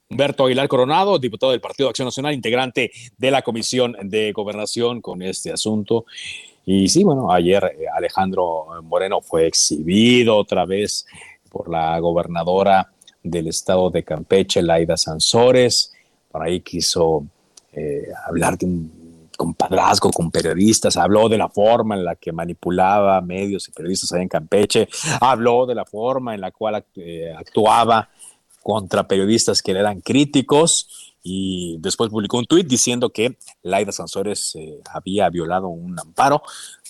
Humberto 0.08 0.46
Aguilar 0.46 0.68
Coronado, 0.68 1.18
diputado 1.18 1.52
del 1.52 1.60
Partido 1.60 1.88
de 1.88 1.90
Acción 1.90 2.06
Nacional, 2.06 2.32
integrante 2.32 2.90
de 3.16 3.30
la 3.30 3.42
Comisión 3.42 3.96
de 4.02 4.32
Gobernación 4.32 5.02
con 5.02 5.20
este 5.20 5.52
asunto. 5.52 6.06
Y 6.64 6.88
sí, 6.88 7.02
bueno, 7.02 7.32
ayer 7.32 7.64
eh, 7.64 7.86
Alejandro 7.94 8.66
Moreno 8.82 9.20
fue 9.20 9.46
exhibido 9.46 10.36
otra 10.36 10.64
vez 10.64 11.06
por 11.50 11.68
la 11.68 11.98
gobernadora 11.98 12.90
del 13.22 13.48
estado 13.48 13.90
de 13.90 14.04
Campeche, 14.04 14.62
Laida 14.62 14.96
Sansores. 14.96 15.92
Por 16.30 16.42
ahí 16.42 16.60
quiso 16.60 17.26
eh, 17.72 18.08
hablar 18.26 18.58
de 18.58 18.66
un 18.66 19.28
compadrazgo 19.36 20.10
con 20.10 20.30
periodistas, 20.30 20.96
habló 20.96 21.28
de 21.28 21.38
la 21.38 21.48
forma 21.48 21.94
en 21.94 22.04
la 22.04 22.16
que 22.16 22.32
manipulaba 22.32 23.20
medios 23.20 23.68
y 23.68 23.72
periodistas 23.72 24.12
allá 24.12 24.22
en 24.22 24.28
Campeche, 24.28 24.88
habló 25.20 25.64
de 25.64 25.76
la 25.76 25.84
forma 25.84 26.34
en 26.34 26.40
la 26.40 26.50
cual 26.50 26.84
eh, 26.96 27.32
actuaba 27.36 28.08
contra 28.62 29.06
periodistas 29.06 29.62
que 29.62 29.72
le 29.72 29.80
eran 29.80 30.00
críticos 30.00 31.14
y 31.22 31.76
después 31.78 32.10
publicó 32.10 32.38
un 32.38 32.46
tuit 32.46 32.66
diciendo 32.66 33.10
que 33.10 33.38
Laida 33.62 33.92
Sansores 33.92 34.56
eh, 34.56 34.80
había 34.92 35.28
violado 35.30 35.68
un 35.68 35.98
amparo 36.00 36.42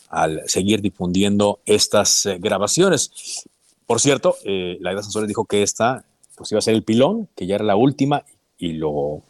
al 0.09 0.41
seguir 0.47 0.81
difundiendo 0.81 1.61
estas 1.67 2.27
grabaciones. 2.39 3.45
Por 3.89 4.01
cierto, 4.01 4.37
eh, 4.45 4.77
la 4.81 4.93
Ida 4.93 5.03
Sansores 5.03 5.29
dijo 5.29 5.47
que 5.47 5.63
esta 5.63 6.05
pues 6.37 6.53
iba 6.53 6.59
a 6.59 6.63
ser 6.63 6.75
el 6.75 6.85
pilón, 6.85 7.31
que 7.35 7.47
ya 7.47 7.55
era 7.55 7.65
la 7.65 7.75
última, 7.75 8.23
y 8.59 8.75
lo 8.75 9.23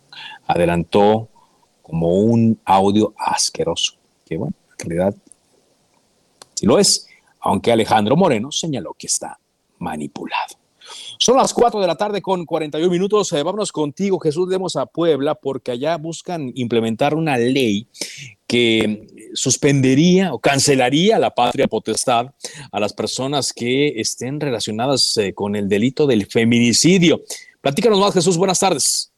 adelantó 0.48 1.28
como 1.80 2.08
un 2.08 2.60
audio 2.64 3.14
asqueroso, 3.16 3.94
que 4.26 4.36
bueno, 4.36 4.54
en 4.80 4.90
realidad 4.90 5.14
sí 6.54 6.66
lo 6.66 6.76
es, 6.76 7.06
aunque 7.38 7.70
Alejandro 7.70 8.16
Moreno 8.16 8.50
señaló 8.50 8.94
que 8.98 9.06
está 9.06 9.38
manipulado. 9.78 10.56
Son 11.20 11.36
las 11.36 11.52
4 11.52 11.80
de 11.80 11.86
la 11.86 11.96
tarde 11.96 12.22
con 12.22 12.46
41 12.46 12.88
minutos. 12.90 13.32
Eh, 13.32 13.42
vámonos 13.42 13.72
contigo, 13.72 14.20
Jesús. 14.20 14.48
Demos 14.48 14.76
a 14.76 14.86
Puebla 14.86 15.34
porque 15.34 15.72
allá 15.72 15.96
buscan 15.96 16.52
implementar 16.54 17.14
una 17.14 17.36
ley 17.36 17.88
que 18.46 19.06
suspendería 19.34 20.32
o 20.32 20.38
cancelaría 20.38 21.18
la 21.18 21.34
patria 21.34 21.66
potestad 21.66 22.28
a 22.70 22.80
las 22.80 22.92
personas 22.92 23.52
que 23.52 24.00
estén 24.00 24.40
relacionadas 24.40 25.16
eh, 25.16 25.34
con 25.34 25.56
el 25.56 25.68
delito 25.68 26.06
del 26.06 26.26
feminicidio. 26.26 27.20
Platícanos 27.60 27.98
más, 27.98 28.14
Jesús. 28.14 28.38
Buenas 28.38 28.60
tardes. 28.60 29.12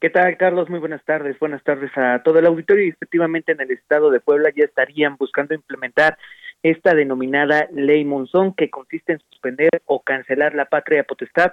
¿Qué 0.00 0.10
tal, 0.10 0.36
Carlos? 0.36 0.68
Muy 0.68 0.80
buenas 0.80 1.04
tardes. 1.04 1.38
Buenas 1.38 1.62
tardes 1.64 1.90
a 1.96 2.22
todo 2.22 2.38
el 2.38 2.46
auditorio. 2.46 2.84
Y 2.84 2.90
efectivamente, 2.90 3.52
en 3.52 3.60
el 3.62 3.70
estado 3.70 4.10
de 4.10 4.20
Puebla 4.20 4.50
ya 4.54 4.64
estarían 4.64 5.16
buscando 5.16 5.54
implementar 5.54 6.18
esta 6.62 6.94
denominada 6.94 7.68
ley 7.72 8.04
Monzón, 8.04 8.54
que 8.54 8.70
consiste 8.70 9.12
en 9.14 9.20
suspender 9.30 9.70
o 9.86 10.02
cancelar 10.02 10.54
la 10.54 10.66
patria 10.66 11.04
potestad 11.04 11.52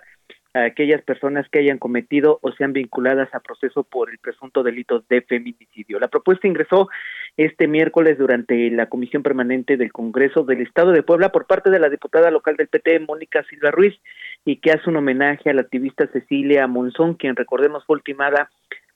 a 0.54 0.64
aquellas 0.64 1.02
personas 1.02 1.48
que 1.50 1.60
hayan 1.60 1.78
cometido 1.78 2.40
o 2.42 2.52
sean 2.52 2.74
vinculadas 2.74 3.34
a 3.34 3.40
proceso 3.40 3.84
por 3.84 4.10
el 4.10 4.18
presunto 4.18 4.64
delito 4.64 5.04
de 5.10 5.22
feminicidio. 5.22 6.00
La 6.00 6.08
propuesta 6.08 6.48
ingresó 6.48 6.90
este 7.36 7.68
miércoles 7.68 8.18
durante 8.18 8.70
la 8.72 8.88
Comisión 8.88 9.24
Permanente 9.24 9.78
del 9.78 9.92
Congreso 9.92 10.44
del 10.44 10.62
Estado 10.62 10.92
de 10.92 11.04
Puebla 11.04 11.32
por 11.32 11.46
parte 11.46 11.70
de 11.70 11.80
la 11.80 11.90
diputada 11.90 12.32
local 12.32 12.56
del 12.58 12.68
PT, 12.68 13.00
Mónica 13.02 13.44
Silva 13.44 13.72
Ruiz, 13.72 13.96
y 14.46 14.58
que 14.58 14.72
hace 14.72 14.90
un 14.90 14.96
homenaje 14.96 15.50
a 15.50 15.54
la 15.54 15.62
activista 15.62 16.08
Cecilia 16.08 16.66
Monzón, 16.68 17.14
quien 17.14 17.36
recordemos 17.36 17.86
fue 17.86 17.98
ultimada 17.98 18.50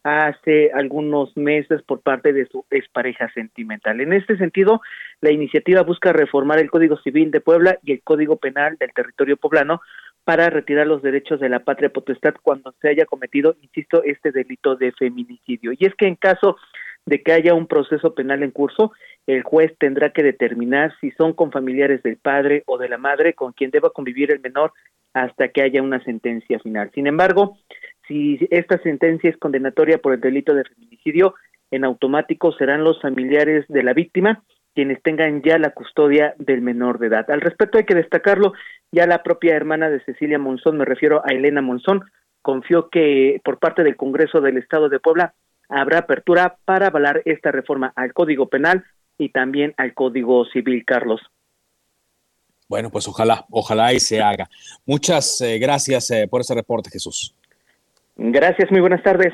hace 0.03 0.71
algunos 0.73 1.35
meses 1.37 1.81
por 1.83 2.01
parte 2.01 2.33
de 2.33 2.47
su 2.47 2.65
expareja 2.71 3.31
sentimental. 3.33 4.01
En 4.01 4.13
este 4.13 4.37
sentido, 4.37 4.81
la 5.21 5.31
iniciativa 5.31 5.83
busca 5.83 6.11
reformar 6.11 6.59
el 6.59 6.71
Código 6.71 6.97
Civil 6.97 7.31
de 7.31 7.41
Puebla 7.41 7.77
y 7.83 7.93
el 7.93 8.01
Código 8.01 8.37
Penal 8.37 8.77
del 8.77 8.93
territorio 8.93 9.37
poblano 9.37 9.81
para 10.23 10.49
retirar 10.49 10.87
los 10.87 11.01
derechos 11.01 11.39
de 11.39 11.49
la 11.49 11.59
patria 11.59 11.89
potestad 11.89 12.35
cuando 12.41 12.73
se 12.81 12.89
haya 12.89 13.05
cometido, 13.05 13.55
insisto, 13.61 14.03
este 14.03 14.31
delito 14.31 14.75
de 14.75 14.91
feminicidio. 14.91 15.71
Y 15.73 15.85
es 15.85 15.95
que 15.95 16.07
en 16.07 16.15
caso 16.15 16.57
de 17.05 17.21
que 17.23 17.33
haya 17.33 17.53
un 17.53 17.67
proceso 17.67 18.13
penal 18.13 18.43
en 18.43 18.51
curso, 18.51 18.91
el 19.27 19.43
juez 19.43 19.75
tendrá 19.79 20.11
que 20.11 20.23
determinar 20.23 20.93
si 20.99 21.11
son 21.11 21.33
con 21.33 21.51
familiares 21.51 22.03
del 22.03 22.17
padre 22.17 22.63
o 22.67 22.77
de 22.77 22.89
la 22.89 22.97
madre 22.97 23.33
con 23.33 23.53
quien 23.53 23.71
deba 23.71 23.89
convivir 23.89 24.31
el 24.31 24.39
menor 24.39 24.73
hasta 25.13 25.49
que 25.49 25.61
haya 25.61 25.81
una 25.81 26.03
sentencia 26.03 26.59
final. 26.59 26.91
Sin 26.93 27.07
embargo, 27.07 27.57
si 28.07 28.39
esta 28.51 28.81
sentencia 28.81 29.29
es 29.29 29.37
condenatoria 29.37 29.97
por 29.97 30.13
el 30.13 30.21
delito 30.21 30.53
de 30.53 30.63
feminicidio, 30.63 31.35
en 31.71 31.85
automático 31.85 32.51
serán 32.53 32.83
los 32.83 33.01
familiares 33.01 33.65
de 33.67 33.83
la 33.83 33.93
víctima 33.93 34.43
quienes 34.73 35.01
tengan 35.03 35.41
ya 35.41 35.57
la 35.57 35.71
custodia 35.71 36.33
del 36.37 36.61
menor 36.61 36.99
de 36.99 37.07
edad. 37.07 37.29
Al 37.29 37.41
respecto 37.41 37.77
hay 37.77 37.85
que 37.85 37.95
destacarlo, 37.95 38.53
ya 38.91 39.05
la 39.05 39.23
propia 39.23 39.55
hermana 39.55 39.89
de 39.89 40.03
Cecilia 40.03 40.39
Monzón, 40.39 40.77
me 40.77 40.85
refiero 40.85 41.21
a 41.25 41.33
Elena 41.33 41.61
Monzón, 41.61 42.03
confió 42.41 42.89
que 42.89 43.41
por 43.43 43.59
parte 43.59 43.83
del 43.83 43.97
Congreso 43.97 44.41
del 44.41 44.57
Estado 44.57 44.89
de 44.89 44.99
Puebla 44.99 45.33
habrá 45.69 45.99
apertura 45.99 46.57
para 46.65 46.87
avalar 46.87 47.21
esta 47.25 47.51
reforma 47.51 47.93
al 47.95 48.13
Código 48.13 48.47
Penal 48.47 48.83
y 49.17 49.29
también 49.29 49.73
al 49.77 49.93
Código 49.93 50.45
Civil, 50.45 50.83
Carlos. 50.85 51.21
Bueno, 52.67 52.89
pues 52.89 53.07
ojalá, 53.07 53.45
ojalá 53.49 53.93
y 53.93 53.99
se 53.99 54.21
haga. 54.21 54.49
Muchas 54.85 55.41
eh, 55.41 55.59
gracias 55.59 56.09
eh, 56.11 56.27
por 56.29 56.41
ese 56.41 56.55
reporte, 56.55 56.89
Jesús. 56.89 57.35
Gracias, 58.23 58.69
muy 58.69 58.81
buenas 58.81 59.01
tardes. 59.01 59.33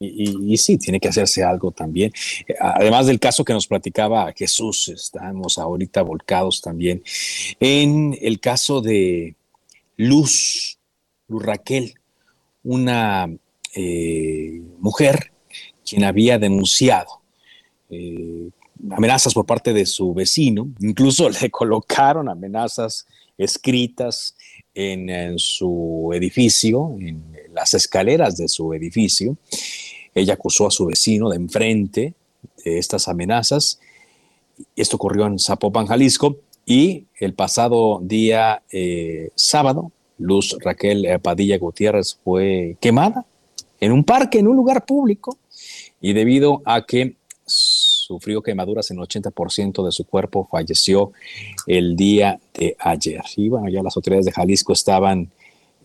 Y, 0.00 0.56
sí, 0.58 0.76
tiene 0.76 0.98
que 0.98 1.08
hacerse 1.08 1.44
algo 1.44 1.70
también. 1.70 2.12
Además 2.58 3.06
del 3.06 3.20
caso 3.20 3.44
que 3.44 3.52
nos 3.52 3.68
platicaba 3.68 4.32
Jesús, 4.36 4.88
estamos 4.88 5.56
ahorita 5.56 6.02
volcados 6.02 6.60
también 6.60 7.02
en 7.60 8.16
el 8.20 8.40
caso 8.40 8.80
de 8.80 9.36
Luz, 9.96 10.78
Luz 11.28 11.42
Raquel, 11.44 11.94
una 12.64 13.28
eh, 13.74 14.62
mujer 14.78 15.32
quien 15.88 16.04
había 16.04 16.38
denunciado 16.38 17.22
eh, 17.88 18.50
amenazas 18.90 19.32
por 19.32 19.46
parte 19.46 19.72
de 19.72 19.86
su 19.86 20.12
vecino, 20.12 20.68
incluso 20.80 21.28
le 21.42 21.50
colocaron 21.50 22.28
amenazas 22.28 23.06
escritas 23.36 24.36
en, 24.74 25.38
su 25.38 26.10
edificio, 26.14 26.94
en 27.00 27.22
las 27.52 27.74
escaleras 27.74 28.36
de 28.36 28.48
su 28.48 28.72
edificio. 28.74 29.36
Ella 30.14 30.34
acusó 30.34 30.66
a 30.66 30.70
su 30.70 30.86
vecino 30.86 31.30
de 31.30 31.36
enfrente 31.36 32.14
de 32.64 32.78
estas 32.78 33.08
amenazas. 33.08 33.80
Esto 34.76 34.96
ocurrió 34.96 35.26
en 35.26 35.38
Zapopan, 35.38 35.86
Jalisco, 35.86 36.36
y 36.64 37.06
el 37.18 37.34
pasado 37.34 38.00
día 38.02 38.62
eh, 38.70 39.30
sábado, 39.34 39.90
Luz 40.18 40.56
Raquel 40.60 41.06
Padilla 41.20 41.58
Gutiérrez 41.58 42.18
fue 42.22 42.76
quemada 42.80 43.24
en 43.80 43.92
un 43.92 44.04
parque, 44.04 44.38
en 44.38 44.48
un 44.48 44.56
lugar 44.56 44.84
público, 44.84 45.38
y 46.00 46.12
debido 46.12 46.62
a 46.64 46.84
que 46.84 47.14
sufrió 48.08 48.42
quemaduras 48.42 48.90
en 48.90 48.98
el 48.98 49.04
80% 49.04 49.84
de 49.84 49.92
su 49.92 50.04
cuerpo, 50.04 50.48
falleció 50.50 51.12
el 51.66 51.94
día 51.94 52.40
de 52.54 52.74
ayer. 52.78 53.22
Y 53.36 53.50
bueno, 53.50 53.68
ya 53.68 53.82
las 53.82 53.96
autoridades 53.96 54.24
de 54.24 54.32
Jalisco 54.32 54.72
estaban, 54.72 55.30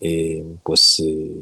eh, 0.00 0.42
pues, 0.62 1.00
eh, 1.00 1.36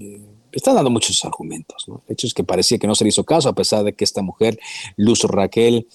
eh, 0.00 0.20
están 0.50 0.74
dando 0.74 0.90
muchos 0.90 1.24
argumentos. 1.24 1.84
¿no? 1.86 2.02
El 2.08 2.14
hecho 2.14 2.26
es 2.26 2.34
que 2.34 2.42
parecía 2.42 2.78
que 2.78 2.88
no 2.88 2.96
se 2.96 3.04
le 3.04 3.10
hizo 3.10 3.22
caso, 3.22 3.48
a 3.48 3.54
pesar 3.54 3.84
de 3.84 3.92
que 3.92 4.02
esta 4.02 4.22
mujer, 4.22 4.58
Luz 4.96 5.22
Raquel, 5.22 5.86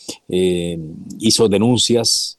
hizo 1.19 1.49
denuncias 1.49 2.37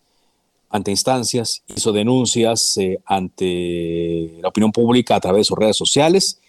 ante 0.71 0.91
instancias, 0.91 1.63
hizo 1.77 1.93
denuncias 1.93 2.79
ante 3.05 4.39
la 4.41 4.49
opinión 4.49 4.73
pública 4.73 5.17
a 5.17 5.21
través 5.21 5.41
de 5.41 5.45
sus 5.45 5.59
redes 5.59 5.77
sociales 5.77 6.42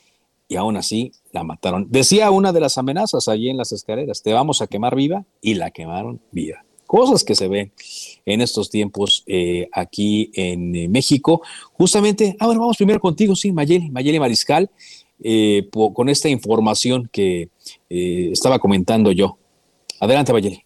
y 0.47 0.55
aún 0.55 0.77
así 0.77 1.11
la 1.31 1.43
mataron. 1.43 1.87
Decía 1.89 2.31
una 2.31 2.51
de 2.51 2.59
las 2.59 2.77
amenazas 2.77 3.27
allí 3.27 3.49
en 3.49 3.57
las 3.57 3.71
escaleras, 3.71 4.21
te 4.21 4.33
vamos 4.33 4.61
a 4.61 4.67
quemar 4.67 4.95
viva 4.95 5.25
y 5.41 5.55
la 5.55 5.71
quemaron 5.71 6.21
viva. 6.31 6.63
Cosas 6.85 7.23
que 7.23 7.33
se 7.35 7.47
ven 7.47 7.71
en 8.25 8.41
estos 8.41 8.69
tiempos 8.69 9.23
eh, 9.25 9.67
aquí 9.71 10.31
en 10.35 10.75
eh, 10.75 10.87
México. 10.87 11.41
Justamente, 11.73 12.35
ahora 12.39 12.59
vamos 12.59 12.77
primero 12.77 12.99
contigo, 12.99 13.35
sí, 13.35 13.51
Mayeli, 13.51 13.89
Mayeli 13.89 14.19
Mariscal, 14.19 14.69
eh, 15.23 15.69
con 15.71 16.09
esta 16.09 16.29
información 16.29 17.09
que 17.11 17.49
estaba 17.89 18.59
comentando 18.59 19.11
yo. 19.11 19.37
Adelante, 19.99 20.33
Mayeli. 20.33 20.63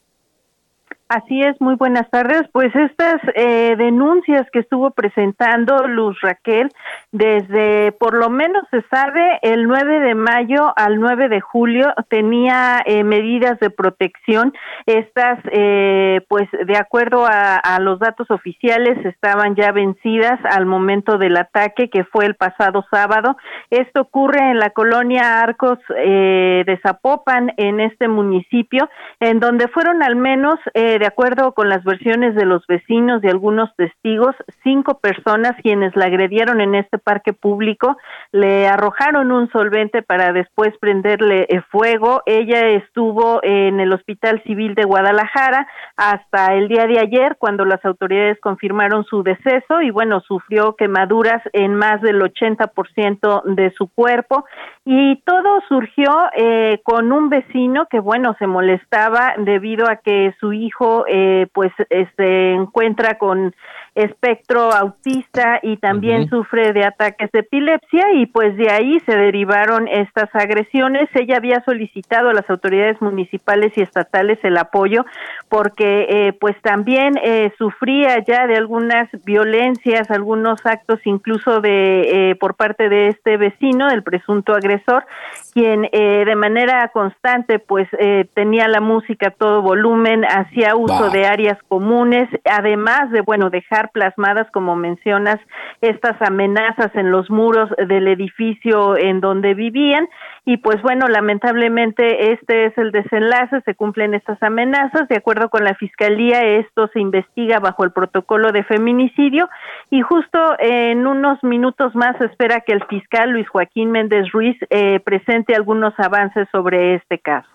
Así 1.09 1.41
es, 1.41 1.55
muy 1.61 1.75
buenas 1.75 2.09
tardes. 2.09 2.41
Pues 2.51 2.75
estas 2.75 3.21
eh, 3.33 3.75
denuncias 3.77 4.45
que 4.51 4.59
estuvo 4.59 4.91
presentando 4.91 5.87
Luz 5.87 6.19
Raquel 6.21 6.69
desde, 7.13 7.93
por 7.93 8.13
lo 8.13 8.29
menos 8.29 8.63
se 8.71 8.81
sabe, 8.89 9.39
el 9.41 9.67
9 9.67 10.01
de 10.01 10.15
mayo 10.15 10.73
al 10.75 10.99
9 10.99 11.29
de 11.29 11.39
julio 11.39 11.93
tenía 12.09 12.81
eh, 12.85 13.05
medidas 13.05 13.57
de 13.61 13.69
protección. 13.69 14.53
Estas, 14.85 15.39
eh, 15.53 16.25
pues 16.27 16.49
de 16.51 16.77
acuerdo 16.77 17.25
a, 17.25 17.55
a, 17.55 17.79
los 17.79 17.99
datos 17.99 18.29
oficiales, 18.29 18.97
estaban 19.05 19.55
ya 19.55 19.71
vencidas 19.71 20.37
al 20.51 20.65
momento 20.65 21.17
del 21.17 21.37
ataque 21.37 21.89
que 21.89 22.03
fue 22.03 22.25
el 22.25 22.35
pasado 22.35 22.85
sábado. 22.91 23.37
Esto 23.69 24.01
ocurre 24.01 24.39
en 24.51 24.59
la 24.59 24.71
colonia 24.71 25.41
Arcos 25.41 25.79
de 25.87 26.79
Zapopan, 26.83 27.53
en 27.55 27.79
este 27.79 28.09
municipio, 28.09 28.89
en 29.21 29.39
donde 29.39 29.69
fueron 29.69 30.03
al 30.03 30.17
menos 30.17 30.59
de 30.99 31.07
acuerdo 31.07 31.53
con 31.53 31.69
las 31.69 31.83
versiones 31.83 32.35
de 32.35 32.45
los 32.45 32.65
vecinos 32.67 33.23
y 33.23 33.27
algunos 33.27 33.75
testigos, 33.75 34.35
cinco 34.63 34.99
personas 34.99 35.53
quienes 35.61 35.95
la 35.95 36.05
agredieron 36.05 36.61
en 36.61 36.75
este 36.75 36.97
parque 36.97 37.33
público 37.33 37.97
le 38.31 38.67
arrojaron 38.67 39.31
un 39.31 39.49
solvente 39.51 40.01
para 40.01 40.33
después 40.33 40.77
prenderle 40.79 41.45
eh, 41.49 41.61
fuego. 41.69 42.21
Ella 42.25 42.67
estuvo 42.67 43.39
en 43.43 43.79
el 43.79 43.93
Hospital 43.93 44.41
Civil 44.43 44.75
de 44.75 44.83
Guadalajara 44.83 45.67
hasta 45.95 46.53
el 46.53 46.67
día 46.67 46.85
de 46.87 46.99
ayer 46.99 47.37
cuando 47.37 47.65
las 47.65 47.83
autoridades 47.85 48.39
confirmaron 48.39 49.03
su 49.05 49.23
deceso 49.23 49.81
y 49.81 49.91
bueno, 49.91 50.21
sufrió 50.21 50.75
quemaduras 50.75 51.41
en 51.53 51.75
más 51.75 52.01
del 52.01 52.21
80% 52.21 53.43
de 53.43 53.71
su 53.71 53.87
cuerpo 53.87 54.45
y 54.85 55.21
todo 55.25 55.61
surgió 55.67 56.29
eh, 56.35 56.79
con 56.83 57.11
un 57.11 57.29
vecino 57.29 57.87
que 57.89 57.99
bueno, 57.99 58.35
se 58.39 58.47
molestaba 58.47 59.33
debido 59.37 59.87
a 59.89 59.97
que 59.97 60.33
su 60.39 60.53
hijo 60.53 60.86
eh, 61.07 61.47
pues 61.53 61.71
eh, 61.89 62.07
se 62.15 62.53
encuentra 62.53 63.17
con 63.17 63.55
espectro 63.97 64.71
autista 64.71 65.59
y 65.61 65.77
también 65.77 66.29
sufre 66.29 66.71
de 66.71 66.85
ataques 66.85 67.31
de 67.31 67.39
epilepsia 67.39 68.13
y 68.13 68.27
pues 68.27 68.55
de 68.55 68.71
ahí 68.71 68.99
se 69.05 69.15
derivaron 69.15 69.87
estas 69.87 70.33
agresiones. 70.33 71.09
Ella 71.13 71.37
había 71.37 71.63
solicitado 71.63 72.29
a 72.29 72.33
las 72.33 72.49
autoridades 72.49 73.01
municipales 73.01 73.73
y 73.75 73.81
estatales 73.81 74.39
el 74.43 74.57
apoyo 74.57 75.05
porque 75.49 76.07
eh, 76.09 76.33
pues 76.39 76.55
también 76.61 77.15
sufría 77.57 78.23
ya 78.25 78.47
de 78.47 78.55
algunas 78.55 79.09
violencias, 79.25 80.11
algunos 80.11 80.65
actos 80.65 80.99
incluso 81.05 81.61
de 81.61 82.37
por 82.39 82.55
parte 82.55 82.89
de 82.89 83.07
este 83.09 83.37
vecino, 83.37 83.87
del 83.89 84.03
presunto 84.03 84.53
agresor, 84.53 85.05
quien 85.53 85.81
de 85.91 86.35
manera 86.35 86.87
constante 86.89 87.59
pues 87.59 87.87
tenía 88.33 88.67
la 88.67 88.81
música 88.81 89.29
a 89.29 89.31
todo 89.31 89.61
volumen, 89.61 90.23
hacía 90.25 90.75
uso 90.75 91.09
de 91.09 91.25
áreas 91.25 91.57
comunes, 91.67 92.29
además 92.45 93.11
de, 93.11 93.21
bueno, 93.21 93.49
dejar 93.49 93.86
plasmadas, 93.87 94.49
como 94.51 94.75
mencionas, 94.75 95.37
estas 95.81 96.21
amenazas 96.21 96.93
en 96.95 97.11
los 97.11 97.29
muros 97.29 97.69
del 97.87 98.07
edificio 98.07 98.97
en 98.97 99.21
donde 99.21 99.53
vivían. 99.53 100.07
Y 100.45 100.57
pues 100.57 100.81
bueno, 100.81 101.07
lamentablemente 101.07 102.31
este 102.31 102.65
es 102.65 102.77
el 102.77 102.91
desenlace, 102.91 103.61
se 103.61 103.75
cumplen 103.75 104.13
estas 104.13 104.41
amenazas. 104.41 105.07
De 105.09 105.17
acuerdo 105.17 105.49
con 105.49 105.63
la 105.63 105.75
Fiscalía, 105.75 106.41
esto 106.41 106.87
se 106.93 106.99
investiga 106.99 107.59
bajo 107.59 107.83
el 107.83 107.91
protocolo 107.91 108.51
de 108.51 108.63
feminicidio 108.63 109.49
y 109.89 110.01
justo 110.01 110.39
en 110.59 111.05
unos 111.05 111.43
minutos 111.43 111.95
más 111.95 112.19
espera 112.21 112.61
que 112.61 112.73
el 112.73 112.83
fiscal 112.85 113.31
Luis 113.31 113.47
Joaquín 113.49 113.91
Méndez 113.91 114.31
Ruiz 114.31 114.57
eh, 114.69 114.99
presente 115.01 115.55
algunos 115.55 115.93
avances 115.97 116.47
sobre 116.51 116.95
este 116.95 117.19
caso. 117.19 117.49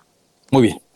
Muy 0.51 0.63
bien. 0.65 0.92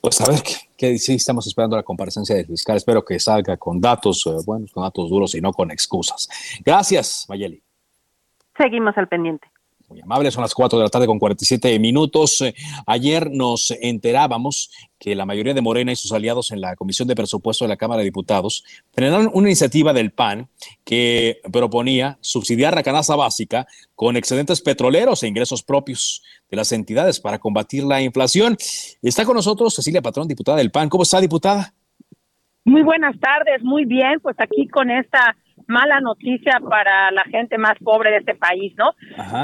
Pues 0.00 0.20
a 0.20 0.30
ver, 0.30 0.40
que, 0.76 0.98
sí 0.98 1.14
estamos 1.14 1.46
esperando 1.46 1.76
la 1.76 1.82
comparecencia 1.82 2.36
del 2.36 2.46
fiscal. 2.46 2.76
Espero 2.76 3.04
que 3.04 3.18
salga 3.18 3.56
con 3.56 3.80
datos 3.80 4.26
eh, 4.26 4.30
buenos, 4.44 4.72
con 4.72 4.82
datos 4.82 5.10
duros 5.10 5.34
y 5.34 5.40
no 5.40 5.52
con 5.52 5.70
excusas. 5.70 6.28
Gracias, 6.64 7.26
Mayeli. 7.28 7.62
Seguimos 8.56 8.96
al 8.96 9.08
pendiente. 9.08 9.48
Muy 9.88 10.02
amable, 10.02 10.30
son 10.30 10.42
las 10.42 10.52
4 10.52 10.78
de 10.78 10.84
la 10.84 10.90
tarde 10.90 11.06
con 11.06 11.18
47 11.18 11.78
minutos. 11.78 12.42
Eh, 12.42 12.54
Ayer 12.86 13.30
nos 13.30 13.70
enterábamos 13.70 14.70
que 14.98 15.14
la 15.14 15.24
mayoría 15.24 15.54
de 15.54 15.62
Morena 15.62 15.92
y 15.92 15.96
sus 15.96 16.12
aliados 16.12 16.50
en 16.50 16.60
la 16.60 16.76
Comisión 16.76 17.08
de 17.08 17.14
Presupuesto 17.14 17.64
de 17.64 17.70
la 17.70 17.78
Cámara 17.78 18.00
de 18.00 18.04
Diputados 18.04 18.64
frenaron 18.92 19.30
una 19.32 19.48
iniciativa 19.48 19.94
del 19.94 20.10
PAN 20.10 20.48
que 20.84 21.40
proponía 21.50 22.18
subsidiar 22.20 22.74
la 22.74 22.82
canasta 22.82 23.16
básica 23.16 23.66
con 23.94 24.18
excedentes 24.18 24.60
petroleros 24.60 25.22
e 25.22 25.28
ingresos 25.28 25.62
propios 25.62 26.22
de 26.50 26.58
las 26.58 26.70
entidades 26.72 27.18
para 27.18 27.38
combatir 27.38 27.84
la 27.84 28.02
inflación. 28.02 28.58
Está 29.00 29.24
con 29.24 29.36
nosotros 29.36 29.74
Cecilia 29.74 30.02
Patrón, 30.02 30.28
diputada 30.28 30.58
del 30.58 30.70
PAN. 30.70 30.90
¿Cómo 30.90 31.04
está, 31.04 31.18
diputada? 31.18 31.72
Muy 32.64 32.82
buenas 32.82 33.18
tardes, 33.18 33.62
muy 33.62 33.86
bien, 33.86 34.20
pues 34.20 34.36
aquí 34.38 34.68
con 34.68 34.90
esta 34.90 35.34
mala 35.68 36.00
noticia 36.00 36.60
para 36.68 37.10
la 37.12 37.22
gente 37.24 37.58
más 37.58 37.74
pobre 37.84 38.10
de 38.10 38.16
este 38.18 38.34
país, 38.34 38.74
¿no? 38.76 38.94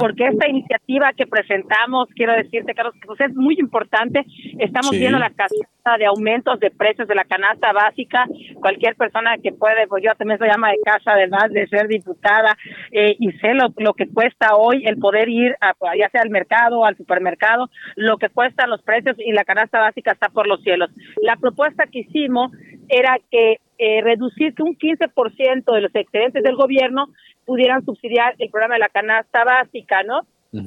Porque 0.01 0.27
esta 0.27 0.49
iniciativa 0.49 1.12
que 1.12 1.27
presentamos, 1.27 2.09
quiero 2.16 2.33
decirte, 2.33 2.75
Carlos, 2.75 2.95
pues 3.07 3.20
es 3.20 3.35
muy 3.35 3.57
importante. 3.59 4.25
Estamos 4.59 4.93
viendo 4.93 5.18
la 5.18 5.31
cascada 5.31 5.99
de 5.99 6.07
aumentos 6.07 6.59
de 6.61 6.70
precios 6.70 7.07
de 7.07 7.14
la 7.14 7.25
canasta 7.25 7.72
básica. 7.72 8.27
Cualquier 8.61 8.97
persona 8.97 9.37
que 9.37 9.53
puede, 9.53 9.87
pues 9.87 10.03
yo 10.03 10.14
también 10.16 10.39
soy 10.39 10.49
llama 10.49 10.70
de 10.70 10.79
casa, 10.83 11.12
además 11.12 11.51
de 11.51 11.66
ser 11.68 11.89
diputada, 11.89 12.57
eh, 12.91 13.16
y 13.18 13.31
sé 13.33 13.53
lo, 13.53 13.68
lo 13.77 13.93
que 13.93 14.09
cuesta 14.09 14.57
hoy 14.57 14.87
el 14.87 14.97
poder 14.97 15.29
ir, 15.29 15.55
a, 15.61 15.75
ya 15.97 16.09
sea 16.09 16.22
al 16.22 16.31
mercado, 16.31 16.87
al 16.87 16.97
supermercado, 16.97 17.68
lo 17.97 18.16
que 18.16 18.31
cuestan 18.31 18.70
los 18.70 18.83
precios 18.83 19.16
y 19.18 19.33
la 19.33 19.45
canasta 19.45 19.79
básica 19.79 20.12
está 20.12 20.31
por 20.31 20.47
los 20.47 20.62
cielos. 20.62 20.91
La 21.22 21.37
propuesta 21.37 21.85
que 21.87 22.01
hicimos 22.01 22.51
era 22.89 23.18
que 23.31 23.59
eh, 23.79 24.03
reducir 24.03 24.55
que 24.55 24.62
un 24.62 24.77
15% 24.77 25.75
de 25.75 25.81
los 25.81 25.95
excedentes 25.95 26.43
del 26.43 26.57
gobierno 26.57 27.07
pudieran 27.45 27.85
subsidiar 27.85 28.35
el 28.39 28.51
programa 28.51 28.75
de 28.75 28.81
la 28.81 28.89
canasta 28.89 29.45
básica, 29.45 30.03
¿no? 30.03 30.20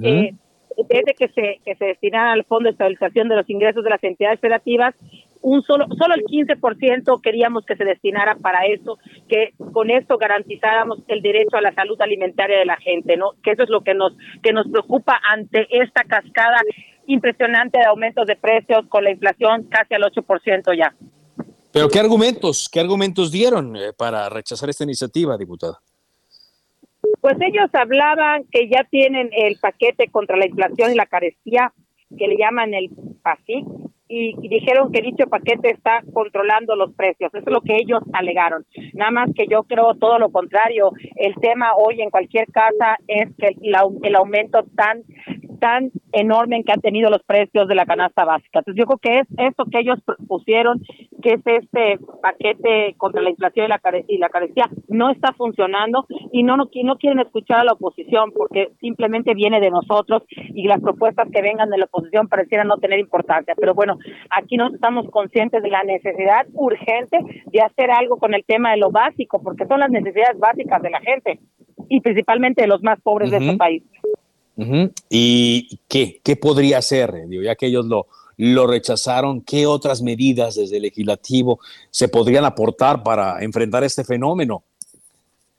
eh, 0.03 0.33
desde 0.89 1.13
que 1.15 1.27
se, 1.29 1.59
que 1.65 1.75
se 1.75 1.85
destinara 1.85 2.33
al 2.33 2.43
Fondo 2.43 2.67
de 2.67 2.71
Estabilización 2.71 3.29
de 3.29 3.35
los 3.35 3.49
Ingresos 3.49 3.83
de 3.83 3.89
las 3.89 4.03
entidades 4.03 4.39
federativas, 4.39 4.93
un 5.41 5.63
solo, 5.63 5.85
solo 5.97 6.15
el 6.15 6.23
15% 6.23 7.21
queríamos 7.21 7.65
que 7.65 7.75
se 7.75 7.85
destinara 7.85 8.35
para 8.35 8.65
eso, 8.65 8.97
que 9.27 9.53
con 9.71 9.89
esto 9.89 10.17
garantizáramos 10.17 10.99
el 11.07 11.21
derecho 11.21 11.57
a 11.57 11.61
la 11.61 11.73
salud 11.73 11.99
alimentaria 12.01 12.59
de 12.59 12.65
la 12.65 12.77
gente, 12.77 13.17
¿no? 13.17 13.31
Que 13.43 13.51
eso 13.51 13.63
es 13.63 13.69
lo 13.69 13.81
que 13.81 13.93
nos, 13.93 14.13
que 14.43 14.51
nos 14.51 14.67
preocupa 14.67 15.19
ante 15.29 15.67
esta 15.69 16.03
cascada 16.03 16.57
impresionante 17.05 17.79
de 17.79 17.85
aumentos 17.85 18.27
de 18.27 18.35
precios 18.35 18.85
con 18.89 19.03
la 19.03 19.11
inflación 19.11 19.63
casi 19.69 19.93
al 19.93 20.03
8% 20.03 20.77
ya. 20.77 20.93
Pero 21.77 21.89
¿qué 21.89 21.99
argumentos, 21.99 22.69
qué 22.73 22.79
argumentos 22.79 23.31
dieron 23.31 23.75
eh, 23.75 23.93
para 23.95 24.29
rechazar 24.29 24.67
esta 24.67 24.83
iniciativa, 24.83 25.37
diputada? 25.37 25.77
Pues 27.21 27.35
ellos 27.39 27.69
hablaban 27.71 28.45
que 28.51 28.67
ya 28.67 28.83
tienen 28.89 29.29
el 29.31 29.59
paquete 29.59 30.07
contra 30.09 30.37
la 30.37 30.47
inflación 30.47 30.91
y 30.91 30.95
la 30.95 31.05
carestía, 31.05 31.71
que 32.17 32.27
le 32.27 32.35
llaman 32.35 32.73
el 32.73 32.89
PASIC, 33.21 33.63
y, 34.07 34.47
dijeron 34.49 34.91
que 34.91 35.03
dicho 35.03 35.27
paquete 35.27 35.69
está 35.69 36.01
controlando 36.13 36.75
los 36.75 36.95
precios. 36.95 37.31
Eso 37.31 37.45
es 37.45 37.53
lo 37.53 37.61
que 37.61 37.75
ellos 37.75 38.01
alegaron. 38.11 38.65
Nada 38.93 39.11
más 39.11 39.29
que 39.35 39.45
yo 39.47 39.61
creo 39.61 39.93
todo 39.93 40.17
lo 40.17 40.31
contrario. 40.31 40.93
El 41.15 41.35
tema 41.35 41.75
hoy 41.77 42.01
en 42.01 42.09
cualquier 42.09 42.47
casa 42.47 42.97
es 43.07 43.29
que 43.37 43.55
el 43.61 44.15
aumento 44.15 44.65
tan 44.75 45.03
tan 45.59 45.91
enorme 46.11 46.63
que 46.63 46.71
han 46.71 46.81
tenido 46.81 47.09
los 47.09 47.23
precios 47.23 47.67
de 47.67 47.75
la 47.75 47.85
canasta 47.85 48.25
básica. 48.25 48.59
Entonces 48.59 48.79
yo 48.79 48.85
creo 48.85 48.99
que 48.99 49.19
es 49.19 49.27
esto 49.37 49.65
que 49.71 49.79
ellos 49.79 49.99
pusieron, 50.27 50.81
que 51.21 51.33
es 51.33 51.41
este 51.45 51.99
paquete 52.21 52.95
contra 52.97 53.21
la 53.21 53.29
inflación 53.29 53.65
y 53.65 53.69
la, 53.69 53.81
y 54.07 54.17
la 54.17 54.29
carecía, 54.29 54.69
no 54.87 55.09
está 55.09 55.33
funcionando 55.33 56.05
y 56.31 56.43
no, 56.43 56.57
no, 56.57 56.69
no 56.83 56.97
quieren 56.97 57.19
escuchar 57.19 57.59
a 57.59 57.63
la 57.63 57.73
oposición 57.73 58.31
porque 58.31 58.69
simplemente 58.79 59.33
viene 59.33 59.59
de 59.59 59.71
nosotros 59.71 60.23
y 60.29 60.67
las 60.67 60.81
propuestas 60.81 61.27
que 61.31 61.41
vengan 61.41 61.69
de 61.69 61.77
la 61.77 61.85
oposición 61.85 62.27
parecieran 62.27 62.67
no 62.67 62.77
tener 62.77 62.99
importancia. 62.99 63.53
Pero 63.59 63.73
bueno, 63.73 63.97
aquí 64.29 64.57
no 64.57 64.73
estamos 64.73 65.09
conscientes 65.09 65.61
de 65.61 65.69
la 65.69 65.83
necesidad 65.83 66.47
urgente 66.53 67.19
de 67.45 67.61
hacer 67.61 67.91
algo 67.91 68.17
con 68.17 68.33
el 68.33 68.43
tema 68.45 68.71
de 68.71 68.77
lo 68.77 68.91
básico, 68.91 69.41
porque 69.41 69.65
son 69.65 69.79
las 69.79 69.89
necesidades 69.89 70.37
básicas 70.39 70.81
de 70.81 70.89
la 70.89 70.99
gente 71.01 71.39
y 71.89 72.01
principalmente 72.01 72.61
de 72.61 72.67
los 72.67 72.83
más 72.83 72.99
pobres 73.01 73.31
de 73.31 73.37
este 73.37 73.57
país. 73.57 73.83
¿Y 75.09 75.79
qué? 75.87 76.19
¿Qué 76.23 76.35
podría 76.35 76.79
hacer? 76.79 77.27
Digo, 77.27 77.43
ya 77.43 77.55
que 77.55 77.67
ellos 77.67 77.85
lo, 77.85 78.07
lo 78.37 78.67
rechazaron, 78.67 79.41
¿qué 79.41 79.67
otras 79.67 80.01
medidas 80.01 80.55
desde 80.55 80.77
el 80.77 80.83
legislativo 80.83 81.59
se 81.91 82.07
podrían 82.07 82.45
aportar 82.45 83.03
para 83.03 83.43
enfrentar 83.43 83.83
este 83.83 84.03
fenómeno? 84.03 84.63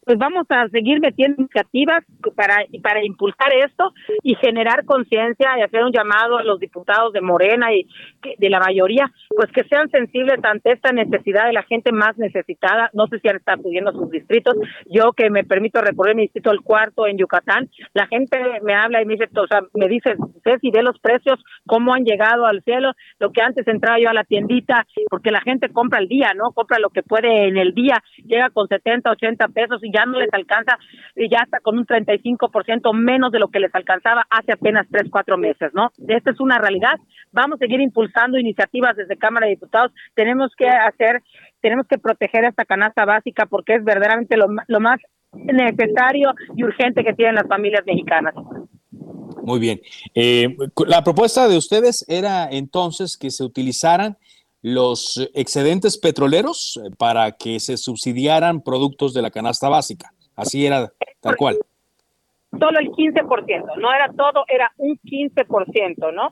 Pues 0.09 0.17
vamos 0.17 0.47
a 0.49 0.67
seguir 0.71 1.01
metiendo 1.01 1.43
iniciativas 1.43 2.03
para, 2.35 2.65
para 2.83 3.05
impulsar 3.05 3.53
esto 3.53 3.93
y 4.23 4.37
generar 4.37 4.87
conciencia 4.87 5.51
y 5.59 5.61
hacer 5.61 5.85
un 5.85 5.93
llamado 5.93 6.39
a 6.39 6.45
los 6.45 6.59
diputados 6.59 7.13
de 7.13 7.21
Morena 7.21 7.75
y 7.75 7.87
de 8.39 8.49
la 8.49 8.59
mayoría, 8.59 9.13
pues 9.29 9.53
que 9.53 9.65
sean 9.65 9.91
sensibles 9.91 10.43
ante 10.43 10.73
esta 10.73 10.93
necesidad 10.93 11.45
de 11.45 11.53
la 11.53 11.63
gente 11.65 11.93
más 11.93 12.17
necesitada. 12.17 12.89
No 12.95 13.07
sé 13.09 13.19
si 13.21 13.29
han 13.29 13.37
estado 13.37 13.61
acudiendo 13.61 13.93
sus 13.93 14.11
distritos. 14.11 14.55
Yo 14.87 15.13
que 15.13 15.29
me 15.29 15.45
permito 15.45 15.83
recorrer 15.83 16.17
mi 16.17 16.23
distrito 16.23 16.53
el 16.53 16.63
cuarto 16.63 17.07
en 17.07 17.19
Yucatán, 17.19 17.69
la 17.93 18.07
gente 18.07 18.39
me 18.63 18.75
habla 18.75 19.03
y 19.03 19.05
me 19.05 19.13
dice, 19.13 19.29
o 19.37 19.47
sea, 19.47 19.61
me 19.75 19.89
dice, 19.89 20.17
si 20.63 20.71
ve 20.71 20.83
los 20.83 20.99
precios, 21.01 21.39
cómo 21.67 21.93
han 21.93 22.05
llegado 22.05 22.47
al 22.47 22.63
cielo, 22.63 22.93
lo 23.19 23.31
que 23.31 23.43
antes 23.43 23.69
entraba 23.69 24.01
yo 24.01 24.09
a 24.09 24.15
la 24.15 24.25
tiendita, 24.25 24.87
porque 25.11 25.31
la 25.31 25.43
gente 25.43 25.69
compra 25.69 26.01
el 26.01 26.09
día, 26.09 26.33
¿no? 26.35 26.53
Compra 26.53 26.79
lo 26.79 26.89
que 26.89 27.03
puede 27.03 27.49
en 27.49 27.59
el 27.59 27.75
día, 27.75 28.03
llega 28.25 28.49
con 28.49 28.69
70, 28.69 29.11
80 29.11 29.49
pesos 29.49 29.85
y 29.85 29.93
ya 29.93 29.98
no 30.07 30.19
les 30.19 30.33
alcanza, 30.33 30.79
y 31.17 31.29
ya 31.29 31.39
está 31.45 31.61
con 31.61 31.79
un 31.79 31.87
35% 31.87 32.93
menos 32.95 33.33
de 33.33 33.39
lo 33.39 33.49
que 33.49 33.61
les 33.61 33.75
alcanzaba 33.75 34.27
hace 34.31 34.53
apenas 34.53 34.87
3, 34.91 35.09
4 35.11 35.39
meses, 35.39 35.71
¿no? 35.75 35.91
Esta 36.09 36.31
es 36.31 36.41
una 36.41 36.59
realidad. 36.59 36.95
Vamos 37.33 37.57
a 37.57 37.65
seguir 37.65 37.81
impulsando 37.81 38.39
iniciativas 38.39 38.97
desde 38.97 39.17
Cámara 39.17 39.47
de 39.47 39.53
Diputados. 39.53 39.93
Tenemos 40.15 40.53
que 40.57 40.69
hacer, 40.69 41.23
tenemos 41.61 41.87
que 41.87 41.99
proteger 41.99 42.45
esta 42.45 42.65
canasta 42.65 43.05
básica 43.05 43.47
porque 43.47 43.75
es 43.75 43.85
verdaderamente 43.85 44.37
lo, 44.37 44.47
lo 44.67 44.81
más 44.81 45.01
necesario 45.33 46.33
y 46.57 46.65
urgente 46.65 47.05
que 47.05 47.13
tienen 47.13 47.35
las 47.35 47.47
familias 47.47 47.83
mexicanas. 47.87 48.35
Muy 49.43 49.61
bien. 49.61 49.81
Eh, 50.15 50.57
la 50.87 51.03
propuesta 51.03 51.49
de 51.49 51.57
ustedes 51.57 52.05
era 52.09 52.49
entonces 52.51 53.17
que 53.17 53.31
se 53.31 53.45
utilizaran 53.45 54.19
los 54.63 55.31
excedentes 55.35 55.99
petroleros 55.99 56.81
eh, 56.85 56.91
para 56.99 57.33
que 57.33 57.61
se 57.61 57.77
subsidiaran 57.77 58.63
productos 58.63 59.15
de 59.15 59.23
la 59.23 59.31
canasta 59.31 59.69
básica. 59.69 60.13
Así 60.35 60.67
era, 60.67 60.93
tal 61.21 61.37
cual. 61.37 61.59
Solo 62.51 62.79
el 62.81 62.91
15%, 62.91 63.77
no 63.79 63.93
era 63.93 64.11
todo, 64.17 64.45
era 64.49 64.73
un 64.79 64.99
15%, 64.99 66.15
¿no? 66.15 66.31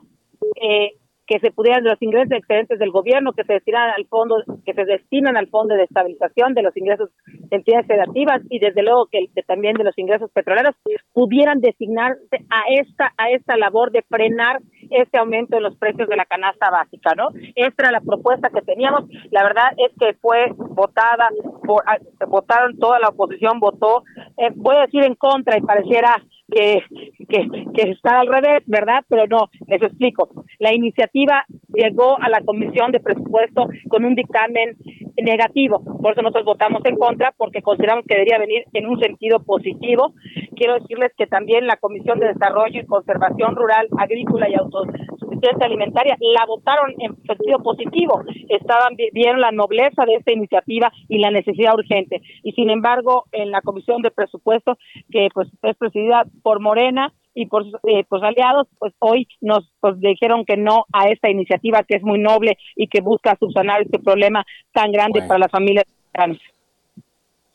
Eh, 0.61 0.97
que 1.27 1.39
se 1.39 1.51
pudieran 1.51 1.83
de 1.83 1.89
los 1.89 2.01
ingresos 2.01 2.31
excedentes 2.31 2.79
del 2.79 2.89
gobierno 2.89 3.33
que 3.33 3.43
se 3.43 3.53
destinan 3.53 3.91
al 3.95 4.07
fondo 4.07 4.37
que 4.65 4.73
se 4.73 4.85
destinan 4.85 5.35
al 5.35 5.49
fondo 5.49 5.75
de 5.75 5.83
estabilización 5.83 6.53
de 6.53 6.63
los 6.63 6.75
ingresos 6.77 7.09
de 7.27 7.57
entidades 7.57 7.85
federativas 7.85 8.41
y 8.49 8.59
desde 8.59 8.81
luego 8.81 9.07
que, 9.07 9.27
también 9.45 9.75
de 9.75 9.83
los 9.83 9.97
ingresos 9.97 10.31
petroleros 10.31 10.73
pudieran 11.11 11.59
designarse 11.59 12.45
a 12.49 12.61
esta 12.79 13.13
a 13.17 13.29
esta 13.31 13.57
labor 13.57 13.91
de 13.91 14.03
frenar 14.03 14.61
este 14.89 15.17
aumento 15.17 15.55
de 15.55 15.61
los 15.61 15.75
precios 15.77 16.07
de 16.07 16.15
la 16.15 16.25
canasta 16.25 16.69
básica, 16.69 17.13
¿no? 17.15 17.29
Esta 17.55 17.83
era 17.83 17.91
la 17.91 18.01
propuesta 18.01 18.49
que 18.49 18.61
teníamos. 18.61 19.03
La 19.31 19.43
verdad 19.43 19.71
es 19.77 19.91
que 19.99 20.13
fue 20.19 20.51
votada 20.55 21.29
por 21.63 21.83
ah, 21.87 21.97
votaron 22.27 22.77
toda 22.77 22.99
la 22.99 23.09
oposición 23.09 23.59
votó 23.59 24.03
eh, 24.37 24.51
voy 24.55 24.75
a 24.75 24.81
decir 24.81 25.03
en 25.03 25.15
contra 25.15 25.57
y 25.57 25.61
pareciera 25.61 26.21
que, 26.49 26.81
que, 27.27 27.47
que 27.73 27.91
está 27.91 28.19
al 28.21 28.27
revés, 28.27 28.63
¿verdad? 28.67 29.03
Pero 29.09 29.27
no, 29.27 29.49
les 29.67 29.81
explico. 29.81 30.29
La 30.59 30.73
iniciativa 30.73 31.45
llegó 31.73 32.21
a 32.21 32.29
la 32.29 32.41
Comisión 32.41 32.91
de 32.91 32.99
Presupuesto 32.99 33.67
con 33.89 34.05
un 34.05 34.15
dictamen 34.15 34.77
negativo. 35.23 35.81
Por 36.01 36.11
eso 36.11 36.21
nosotros 36.21 36.45
votamos 36.45 36.81
en 36.85 36.95
contra, 36.95 37.33
porque 37.37 37.61
consideramos 37.61 38.05
que 38.05 38.15
debería 38.15 38.37
venir 38.37 38.65
en 38.73 38.87
un 38.87 38.99
sentido 38.99 39.43
positivo. 39.43 40.13
Quiero 40.55 40.75
decirles 40.75 41.11
que 41.17 41.27
también 41.27 41.67
la 41.67 41.77
Comisión 41.77 42.19
de 42.19 42.27
Desarrollo 42.27 42.79
y 42.79 42.85
Conservación 42.85 43.55
Rural, 43.55 43.87
Agrícola 43.97 44.49
y 44.49 44.55
Autosuficiencia 44.55 45.65
Alimentaria 45.65 46.17
la 46.19 46.45
votaron 46.45 46.93
en 46.99 47.15
sentido 47.23 47.59
positivo. 47.59 48.23
Estaban 48.49 48.95
vieron 49.13 49.41
la 49.41 49.51
nobleza 49.51 50.05
de 50.05 50.15
esta 50.15 50.31
iniciativa 50.31 50.91
y 51.07 51.19
la 51.19 51.31
necesidad 51.31 51.75
urgente. 51.75 52.21
Y 52.43 52.53
sin 52.53 52.69
embargo, 52.69 53.25
en 53.31 53.51
la 53.51 53.61
Comisión 53.61 54.01
de 54.01 54.11
Presupuesto, 54.11 54.77
que 55.11 55.29
pues 55.33 55.47
es 55.61 55.75
presidida 55.77 56.25
por 56.43 56.59
Morena, 56.59 57.13
y 57.37 57.45
por 57.45 57.63
eh, 57.65 58.03
pues 58.09 58.23
aliados, 58.23 58.67
pues 58.79 58.93
hoy 58.97 59.27
nos 59.41 59.69
pues, 59.79 59.99
dijeron 59.99 60.43
que 60.43 60.57
no 60.57 60.85
a 60.91 61.07
esta 61.09 61.29
iniciativa 61.29 61.83
que 61.83 61.95
es 61.95 62.01
muy 62.01 62.17
noble 62.17 62.57
y 62.75 62.87
que 62.87 62.99
busca 62.99 63.37
subsanar 63.39 63.83
este 63.83 63.99
problema 63.99 64.43
tan 64.73 64.91
grande 64.91 65.21
para 65.21 65.37
las 65.37 65.51
familias 65.51 65.85
mexicanas. 65.87 66.39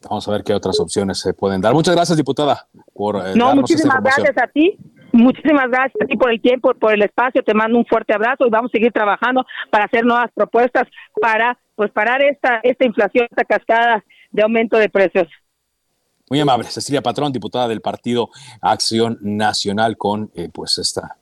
Vamos 0.09 0.29
a 0.29 0.33
ver 0.33 0.45
qué 0.45 0.55
otras 0.55 0.79
opciones 0.79 1.19
se 1.19 1.35
pueden 1.35 1.61
dar. 1.61 1.75
Muchas 1.75 1.97
gracias, 1.97 2.17
diputada, 2.17 2.67
por 2.95 3.17
eh, 3.17 3.33
No, 3.35 3.57
muchísimas 3.57 4.01
gracias 4.01 4.39
a 4.41 4.47
ti. 4.47 4.77
Muchísimas 5.13 5.69
gracias 5.69 6.01
a 6.01 6.07
ti 6.07 6.17
por 6.17 6.31
el 6.31 6.41
tiempo, 6.41 6.73
por 6.75 6.95
el 6.95 7.03
espacio. 7.03 7.43
Te 7.43 7.53
mando 7.53 7.77
un 7.77 7.85
fuerte 7.85 8.15
abrazo 8.15 8.47
y 8.47 8.51
vamos 8.51 8.71
a 8.71 8.77
seguir 8.77 8.93
trabajando 8.93 9.45
para 9.71 9.85
hacer 9.85 10.05
nuevas 10.05 10.31
propuestas 10.33 10.87
para 11.21 11.59
pues 11.75 11.91
parar 11.91 12.23
esta 12.23 12.61
esta 12.63 12.87
inflación, 12.87 13.27
esta 13.29 13.45
cascada 13.45 14.05
de 14.31 14.43
aumento 14.43 14.79
de 14.79 14.89
precios. 14.89 15.29
Muy 16.33 16.41
amable, 16.41 16.71
Cecilia 16.71 17.03
Patrón, 17.03 17.31
diputada 17.31 17.69
del 17.69 17.83
Partido 17.83 18.31
Acción 18.63 19.19
Nacional, 19.21 19.99
con 19.99 20.31
eh, 20.35 20.49
pues 20.51 20.79
esta 20.79 21.19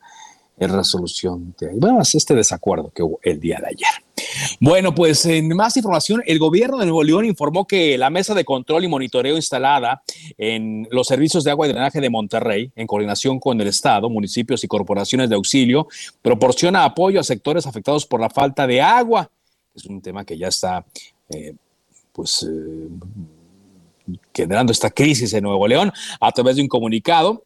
resolución 0.57 1.53
de 1.59 1.71
bueno, 1.75 2.01
este 2.01 2.33
desacuerdo 2.33 2.93
que 2.95 3.03
hubo 3.03 3.19
el 3.25 3.41
día 3.41 3.59
de 3.59 3.71
ayer. 3.71 3.89
Bueno, 4.61 4.95
pues 4.95 5.27
en 5.27 5.49
más 5.57 5.77
información, 5.77 6.23
el 6.27 6.39
gobierno 6.39 6.79
de 6.79 6.85
Nuevo 6.85 7.03
León 7.03 7.25
informó 7.25 7.67
que 7.67 7.99
la 7.99 8.09
mesa 8.09 8.35
de 8.35 8.45
control 8.45 8.85
y 8.85 8.87
monitoreo 8.87 9.35
instalada 9.35 10.01
en 10.39 10.87
los 10.93 11.09
servicios 11.09 11.43
de 11.43 11.51
agua 11.51 11.67
y 11.67 11.73
drenaje 11.73 12.01
de 12.01 12.09
Monterrey, 12.09 12.71
en 12.77 12.87
coordinación 12.87 13.41
con 13.41 13.61
el 13.61 13.67
Estado, 13.67 14.09
municipios 14.09 14.63
y 14.63 14.69
corporaciones 14.69 15.29
de 15.29 15.35
auxilio, 15.35 15.89
proporciona 16.23 16.85
apoyo 16.85 17.19
a 17.19 17.25
sectores 17.25 17.67
afectados 17.67 18.07
por 18.07 18.21
la 18.21 18.31
falta 18.31 18.65
de 18.65 18.81
agua. 18.81 19.29
Es 19.75 19.87
un 19.87 20.01
tema 20.01 20.25
que 20.25 20.39
ya 20.39 20.47
está, 20.47 20.87
eh, 21.31 21.57
pues, 22.13 22.45
eh, 22.49 22.89
generando 24.35 24.73
esta 24.73 24.91
crisis 24.91 25.33
en 25.35 25.45
Nuevo 25.45 25.67
León 25.69 25.93
a 26.21 26.33
través 26.33 26.57
de 26.57 26.63
un 26.63 26.69
comunicado. 26.69 27.45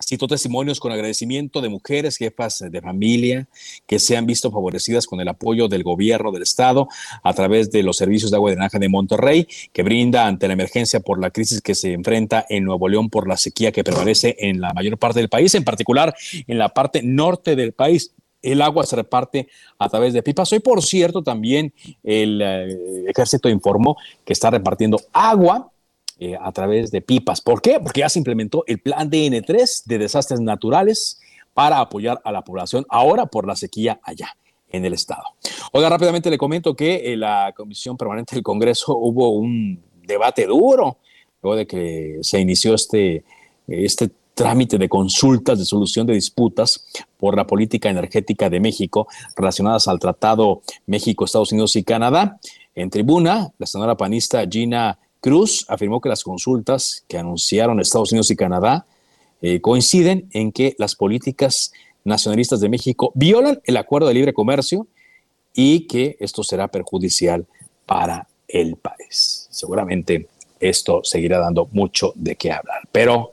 Cito 0.00 0.28
testimonios 0.28 0.78
con 0.78 0.92
agradecimiento 0.92 1.60
de 1.60 1.68
mujeres, 1.68 2.16
jefas 2.16 2.64
de 2.70 2.80
familia, 2.80 3.48
que 3.84 3.98
se 3.98 4.16
han 4.16 4.26
visto 4.26 4.48
favorecidas 4.52 5.06
con 5.06 5.20
el 5.20 5.26
apoyo 5.26 5.66
del 5.66 5.82
gobierno 5.82 6.30
del 6.30 6.42
Estado 6.42 6.86
a 7.24 7.34
través 7.34 7.72
de 7.72 7.82
los 7.82 7.96
servicios 7.96 8.30
de 8.30 8.36
agua 8.36 8.50
y 8.50 8.54
drenaje 8.54 8.78
de 8.78 8.88
Monterrey, 8.88 9.48
que 9.72 9.82
brinda 9.82 10.28
ante 10.28 10.46
la 10.46 10.52
emergencia 10.52 11.00
por 11.00 11.20
la 11.20 11.30
crisis 11.30 11.60
que 11.60 11.74
se 11.74 11.94
enfrenta 11.94 12.46
en 12.48 12.62
Nuevo 12.62 12.88
León 12.88 13.10
por 13.10 13.26
la 13.26 13.36
sequía 13.36 13.72
que 13.72 13.82
prevalece 13.82 14.36
en 14.38 14.60
la 14.60 14.72
mayor 14.72 14.98
parte 14.98 15.18
del 15.18 15.28
país, 15.28 15.52
en 15.56 15.64
particular 15.64 16.14
en 16.46 16.58
la 16.58 16.68
parte 16.68 17.02
norte 17.02 17.56
del 17.56 17.72
país. 17.72 18.14
El 18.40 18.62
agua 18.62 18.86
se 18.86 18.94
reparte 18.94 19.48
a 19.80 19.88
través 19.88 20.12
de 20.12 20.22
pipas. 20.22 20.52
Hoy, 20.52 20.60
por 20.60 20.80
cierto, 20.80 21.24
también 21.24 21.72
el 22.04 22.40
eh, 22.40 23.04
ejército 23.08 23.48
informó 23.48 23.96
que 24.24 24.32
está 24.32 24.48
repartiendo 24.48 25.00
agua 25.12 25.72
eh, 26.20 26.36
a 26.40 26.52
través 26.52 26.90
de 26.90 27.00
pipas. 27.00 27.40
¿Por 27.40 27.62
qué? 27.62 27.78
Porque 27.80 28.00
ya 28.00 28.08
se 28.08 28.18
implementó 28.18 28.64
el 28.66 28.80
plan 28.80 29.10
DN3 29.10 29.84
de 29.84 29.98
desastres 29.98 30.40
naturales 30.40 31.20
para 31.54 31.80
apoyar 31.80 32.20
a 32.24 32.32
la 32.32 32.42
población 32.42 32.86
ahora 32.88 33.26
por 33.26 33.46
la 33.46 33.56
sequía 33.56 34.00
allá 34.02 34.36
en 34.70 34.84
el 34.84 34.94
estado. 34.94 35.22
Oiga, 35.72 35.88
rápidamente 35.88 36.30
le 36.30 36.38
comento 36.38 36.74
que 36.74 37.12
en 37.12 37.20
la 37.20 37.52
Comisión 37.56 37.96
Permanente 37.96 38.34
del 38.34 38.42
Congreso 38.42 38.96
hubo 38.96 39.30
un 39.30 39.80
debate 40.06 40.46
duro 40.46 40.98
luego 41.42 41.56
de 41.56 41.66
que 41.66 42.18
se 42.22 42.40
inició 42.40 42.74
este, 42.74 43.24
este 43.66 44.10
trámite 44.34 44.78
de 44.78 44.88
consultas 44.88 45.58
de 45.58 45.64
solución 45.64 46.06
de 46.06 46.14
disputas 46.14 46.84
por 47.16 47.36
la 47.36 47.46
política 47.46 47.90
energética 47.90 48.48
de 48.48 48.60
México 48.60 49.08
relacionadas 49.36 49.88
al 49.88 49.98
Tratado 49.98 50.62
México, 50.86 51.24
Estados 51.24 51.52
Unidos 51.52 51.76
y 51.76 51.82
Canadá. 51.82 52.38
En 52.74 52.90
tribuna, 52.90 53.52
la 53.58 53.66
senadora 53.66 53.96
panista 53.96 54.46
Gina 54.48 54.98
Cruz 55.20 55.64
afirmó 55.68 56.00
que 56.00 56.08
las 56.08 56.22
consultas 56.22 57.04
que 57.08 57.18
anunciaron 57.18 57.80
Estados 57.80 58.12
Unidos 58.12 58.30
y 58.30 58.36
Canadá 58.36 58.86
eh, 59.42 59.60
coinciden 59.60 60.28
en 60.32 60.52
que 60.52 60.74
las 60.78 60.94
políticas 60.94 61.72
nacionalistas 62.04 62.60
de 62.60 62.68
México 62.68 63.12
violan 63.14 63.60
el 63.64 63.76
acuerdo 63.76 64.08
de 64.08 64.14
libre 64.14 64.32
comercio 64.32 64.86
y 65.54 65.86
que 65.86 66.16
esto 66.20 66.42
será 66.42 66.68
perjudicial 66.68 67.46
para 67.86 68.28
el 68.46 68.76
país. 68.76 69.48
Seguramente 69.50 70.28
esto 70.60 71.00
seguirá 71.04 71.38
dando 71.38 71.68
mucho 71.72 72.12
de 72.14 72.36
qué 72.36 72.52
hablar. 72.52 72.82
Pero, 72.90 73.32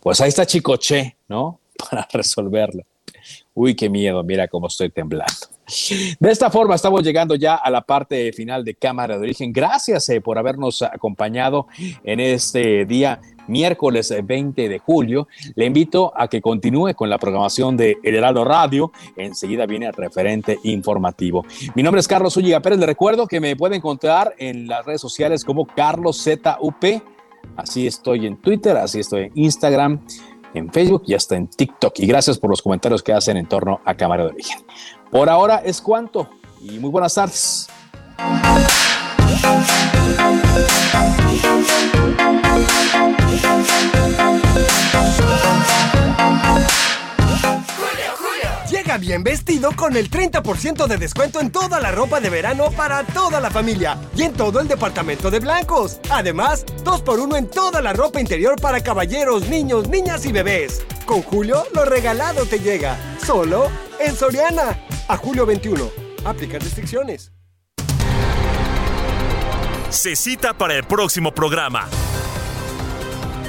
pues 0.00 0.20
ahí 0.20 0.28
está 0.28 0.46
Chicoche, 0.46 1.16
¿no? 1.28 1.60
Para 1.90 2.08
resolverlo. 2.12 2.84
Uy, 3.54 3.74
qué 3.74 3.88
miedo, 3.88 4.22
mira 4.22 4.48
cómo 4.48 4.66
estoy 4.68 4.90
temblando. 4.90 5.55
De 6.20 6.30
esta 6.30 6.50
forma 6.50 6.76
estamos 6.76 7.02
llegando 7.02 7.34
ya 7.34 7.56
a 7.56 7.70
la 7.70 7.80
parte 7.80 8.32
final 8.32 8.64
de 8.64 8.74
Cámara 8.74 9.16
de 9.16 9.22
Origen. 9.22 9.52
Gracias 9.52 10.08
eh, 10.08 10.20
por 10.20 10.38
habernos 10.38 10.82
acompañado 10.82 11.66
en 12.04 12.20
este 12.20 12.84
día 12.84 13.20
miércoles 13.48 14.14
20 14.22 14.68
de 14.68 14.78
julio. 14.78 15.26
Le 15.54 15.66
invito 15.66 16.12
a 16.16 16.28
que 16.28 16.40
continúe 16.40 16.94
con 16.94 17.10
la 17.10 17.18
programación 17.18 17.76
de 17.76 17.96
El 18.04 18.14
Heraldo 18.14 18.44
Radio. 18.44 18.92
Enseguida 19.16 19.66
viene 19.66 19.86
el 19.86 19.92
referente 19.92 20.58
informativo. 20.62 21.44
Mi 21.74 21.82
nombre 21.82 22.00
es 22.00 22.08
Carlos 22.08 22.36
Ulliga 22.36 22.60
Pérez. 22.60 22.78
Le 22.78 22.86
recuerdo 22.86 23.26
que 23.26 23.40
me 23.40 23.56
puede 23.56 23.76
encontrar 23.76 24.34
en 24.38 24.68
las 24.68 24.84
redes 24.84 25.00
sociales 25.00 25.44
como 25.44 25.66
Carlos 25.66 26.22
ZUP. 26.22 27.02
Así 27.56 27.86
estoy 27.86 28.26
en 28.26 28.36
Twitter, 28.36 28.76
así 28.76 29.00
estoy 29.00 29.24
en 29.24 29.32
Instagram 29.34 30.00
en 30.56 30.72
Facebook 30.72 31.02
y 31.06 31.14
hasta 31.14 31.36
en 31.36 31.48
TikTok. 31.48 31.98
Y 32.00 32.06
gracias 32.06 32.38
por 32.38 32.50
los 32.50 32.62
comentarios 32.62 33.02
que 33.02 33.12
hacen 33.12 33.36
en 33.36 33.46
torno 33.46 33.80
a 33.84 33.94
Cámara 33.94 34.24
de 34.24 34.30
Origen. 34.30 34.58
Por 35.10 35.28
ahora 35.28 35.62
es 35.64 35.80
cuanto 35.80 36.28
y 36.60 36.78
muy 36.78 36.90
buenas 36.90 37.14
tardes. 37.14 37.68
Bien 48.98 49.22
vestido 49.22 49.72
con 49.76 49.96
el 49.96 50.10
30% 50.10 50.86
de 50.86 50.96
descuento 50.96 51.40
en 51.40 51.50
toda 51.50 51.80
la 51.80 51.92
ropa 51.92 52.20
de 52.20 52.30
verano 52.30 52.70
para 52.70 53.04
toda 53.04 53.40
la 53.40 53.50
familia 53.50 53.98
y 54.16 54.22
en 54.22 54.32
todo 54.32 54.60
el 54.60 54.68
departamento 54.68 55.30
de 55.30 55.38
blancos. 55.40 56.00
Además, 56.10 56.64
2x1 56.82 57.36
en 57.36 57.50
toda 57.50 57.82
la 57.82 57.92
ropa 57.92 58.20
interior 58.20 58.58
para 58.60 58.82
caballeros, 58.82 59.48
niños, 59.48 59.88
niñas 59.88 60.24
y 60.24 60.32
bebés. 60.32 60.84
Con 61.04 61.22
Julio, 61.22 61.64
lo 61.74 61.84
regalado 61.84 62.46
te 62.46 62.58
llega. 62.58 62.96
Solo 63.24 63.68
en 64.00 64.16
Soriana. 64.16 64.78
A 65.08 65.16
julio 65.16 65.44
21. 65.44 65.90
Aplica 66.24 66.58
restricciones. 66.58 67.32
Se 69.90 70.16
cita 70.16 70.54
para 70.54 70.74
el 70.74 70.84
próximo 70.84 71.32
programa. 71.32 71.88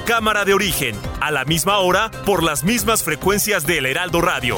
Cámara 0.05 0.45
de 0.45 0.53
origen, 0.53 0.95
a 1.19 1.31
la 1.31 1.43
misma 1.45 1.79
hora, 1.79 2.11
por 2.25 2.43
las 2.43 2.63
mismas 2.63 3.03
frecuencias 3.03 3.65
del 3.65 3.85
Heraldo 3.85 4.21
Radio. 4.21 4.57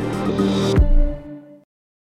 Thank 0.37 0.81
you. 0.81 0.90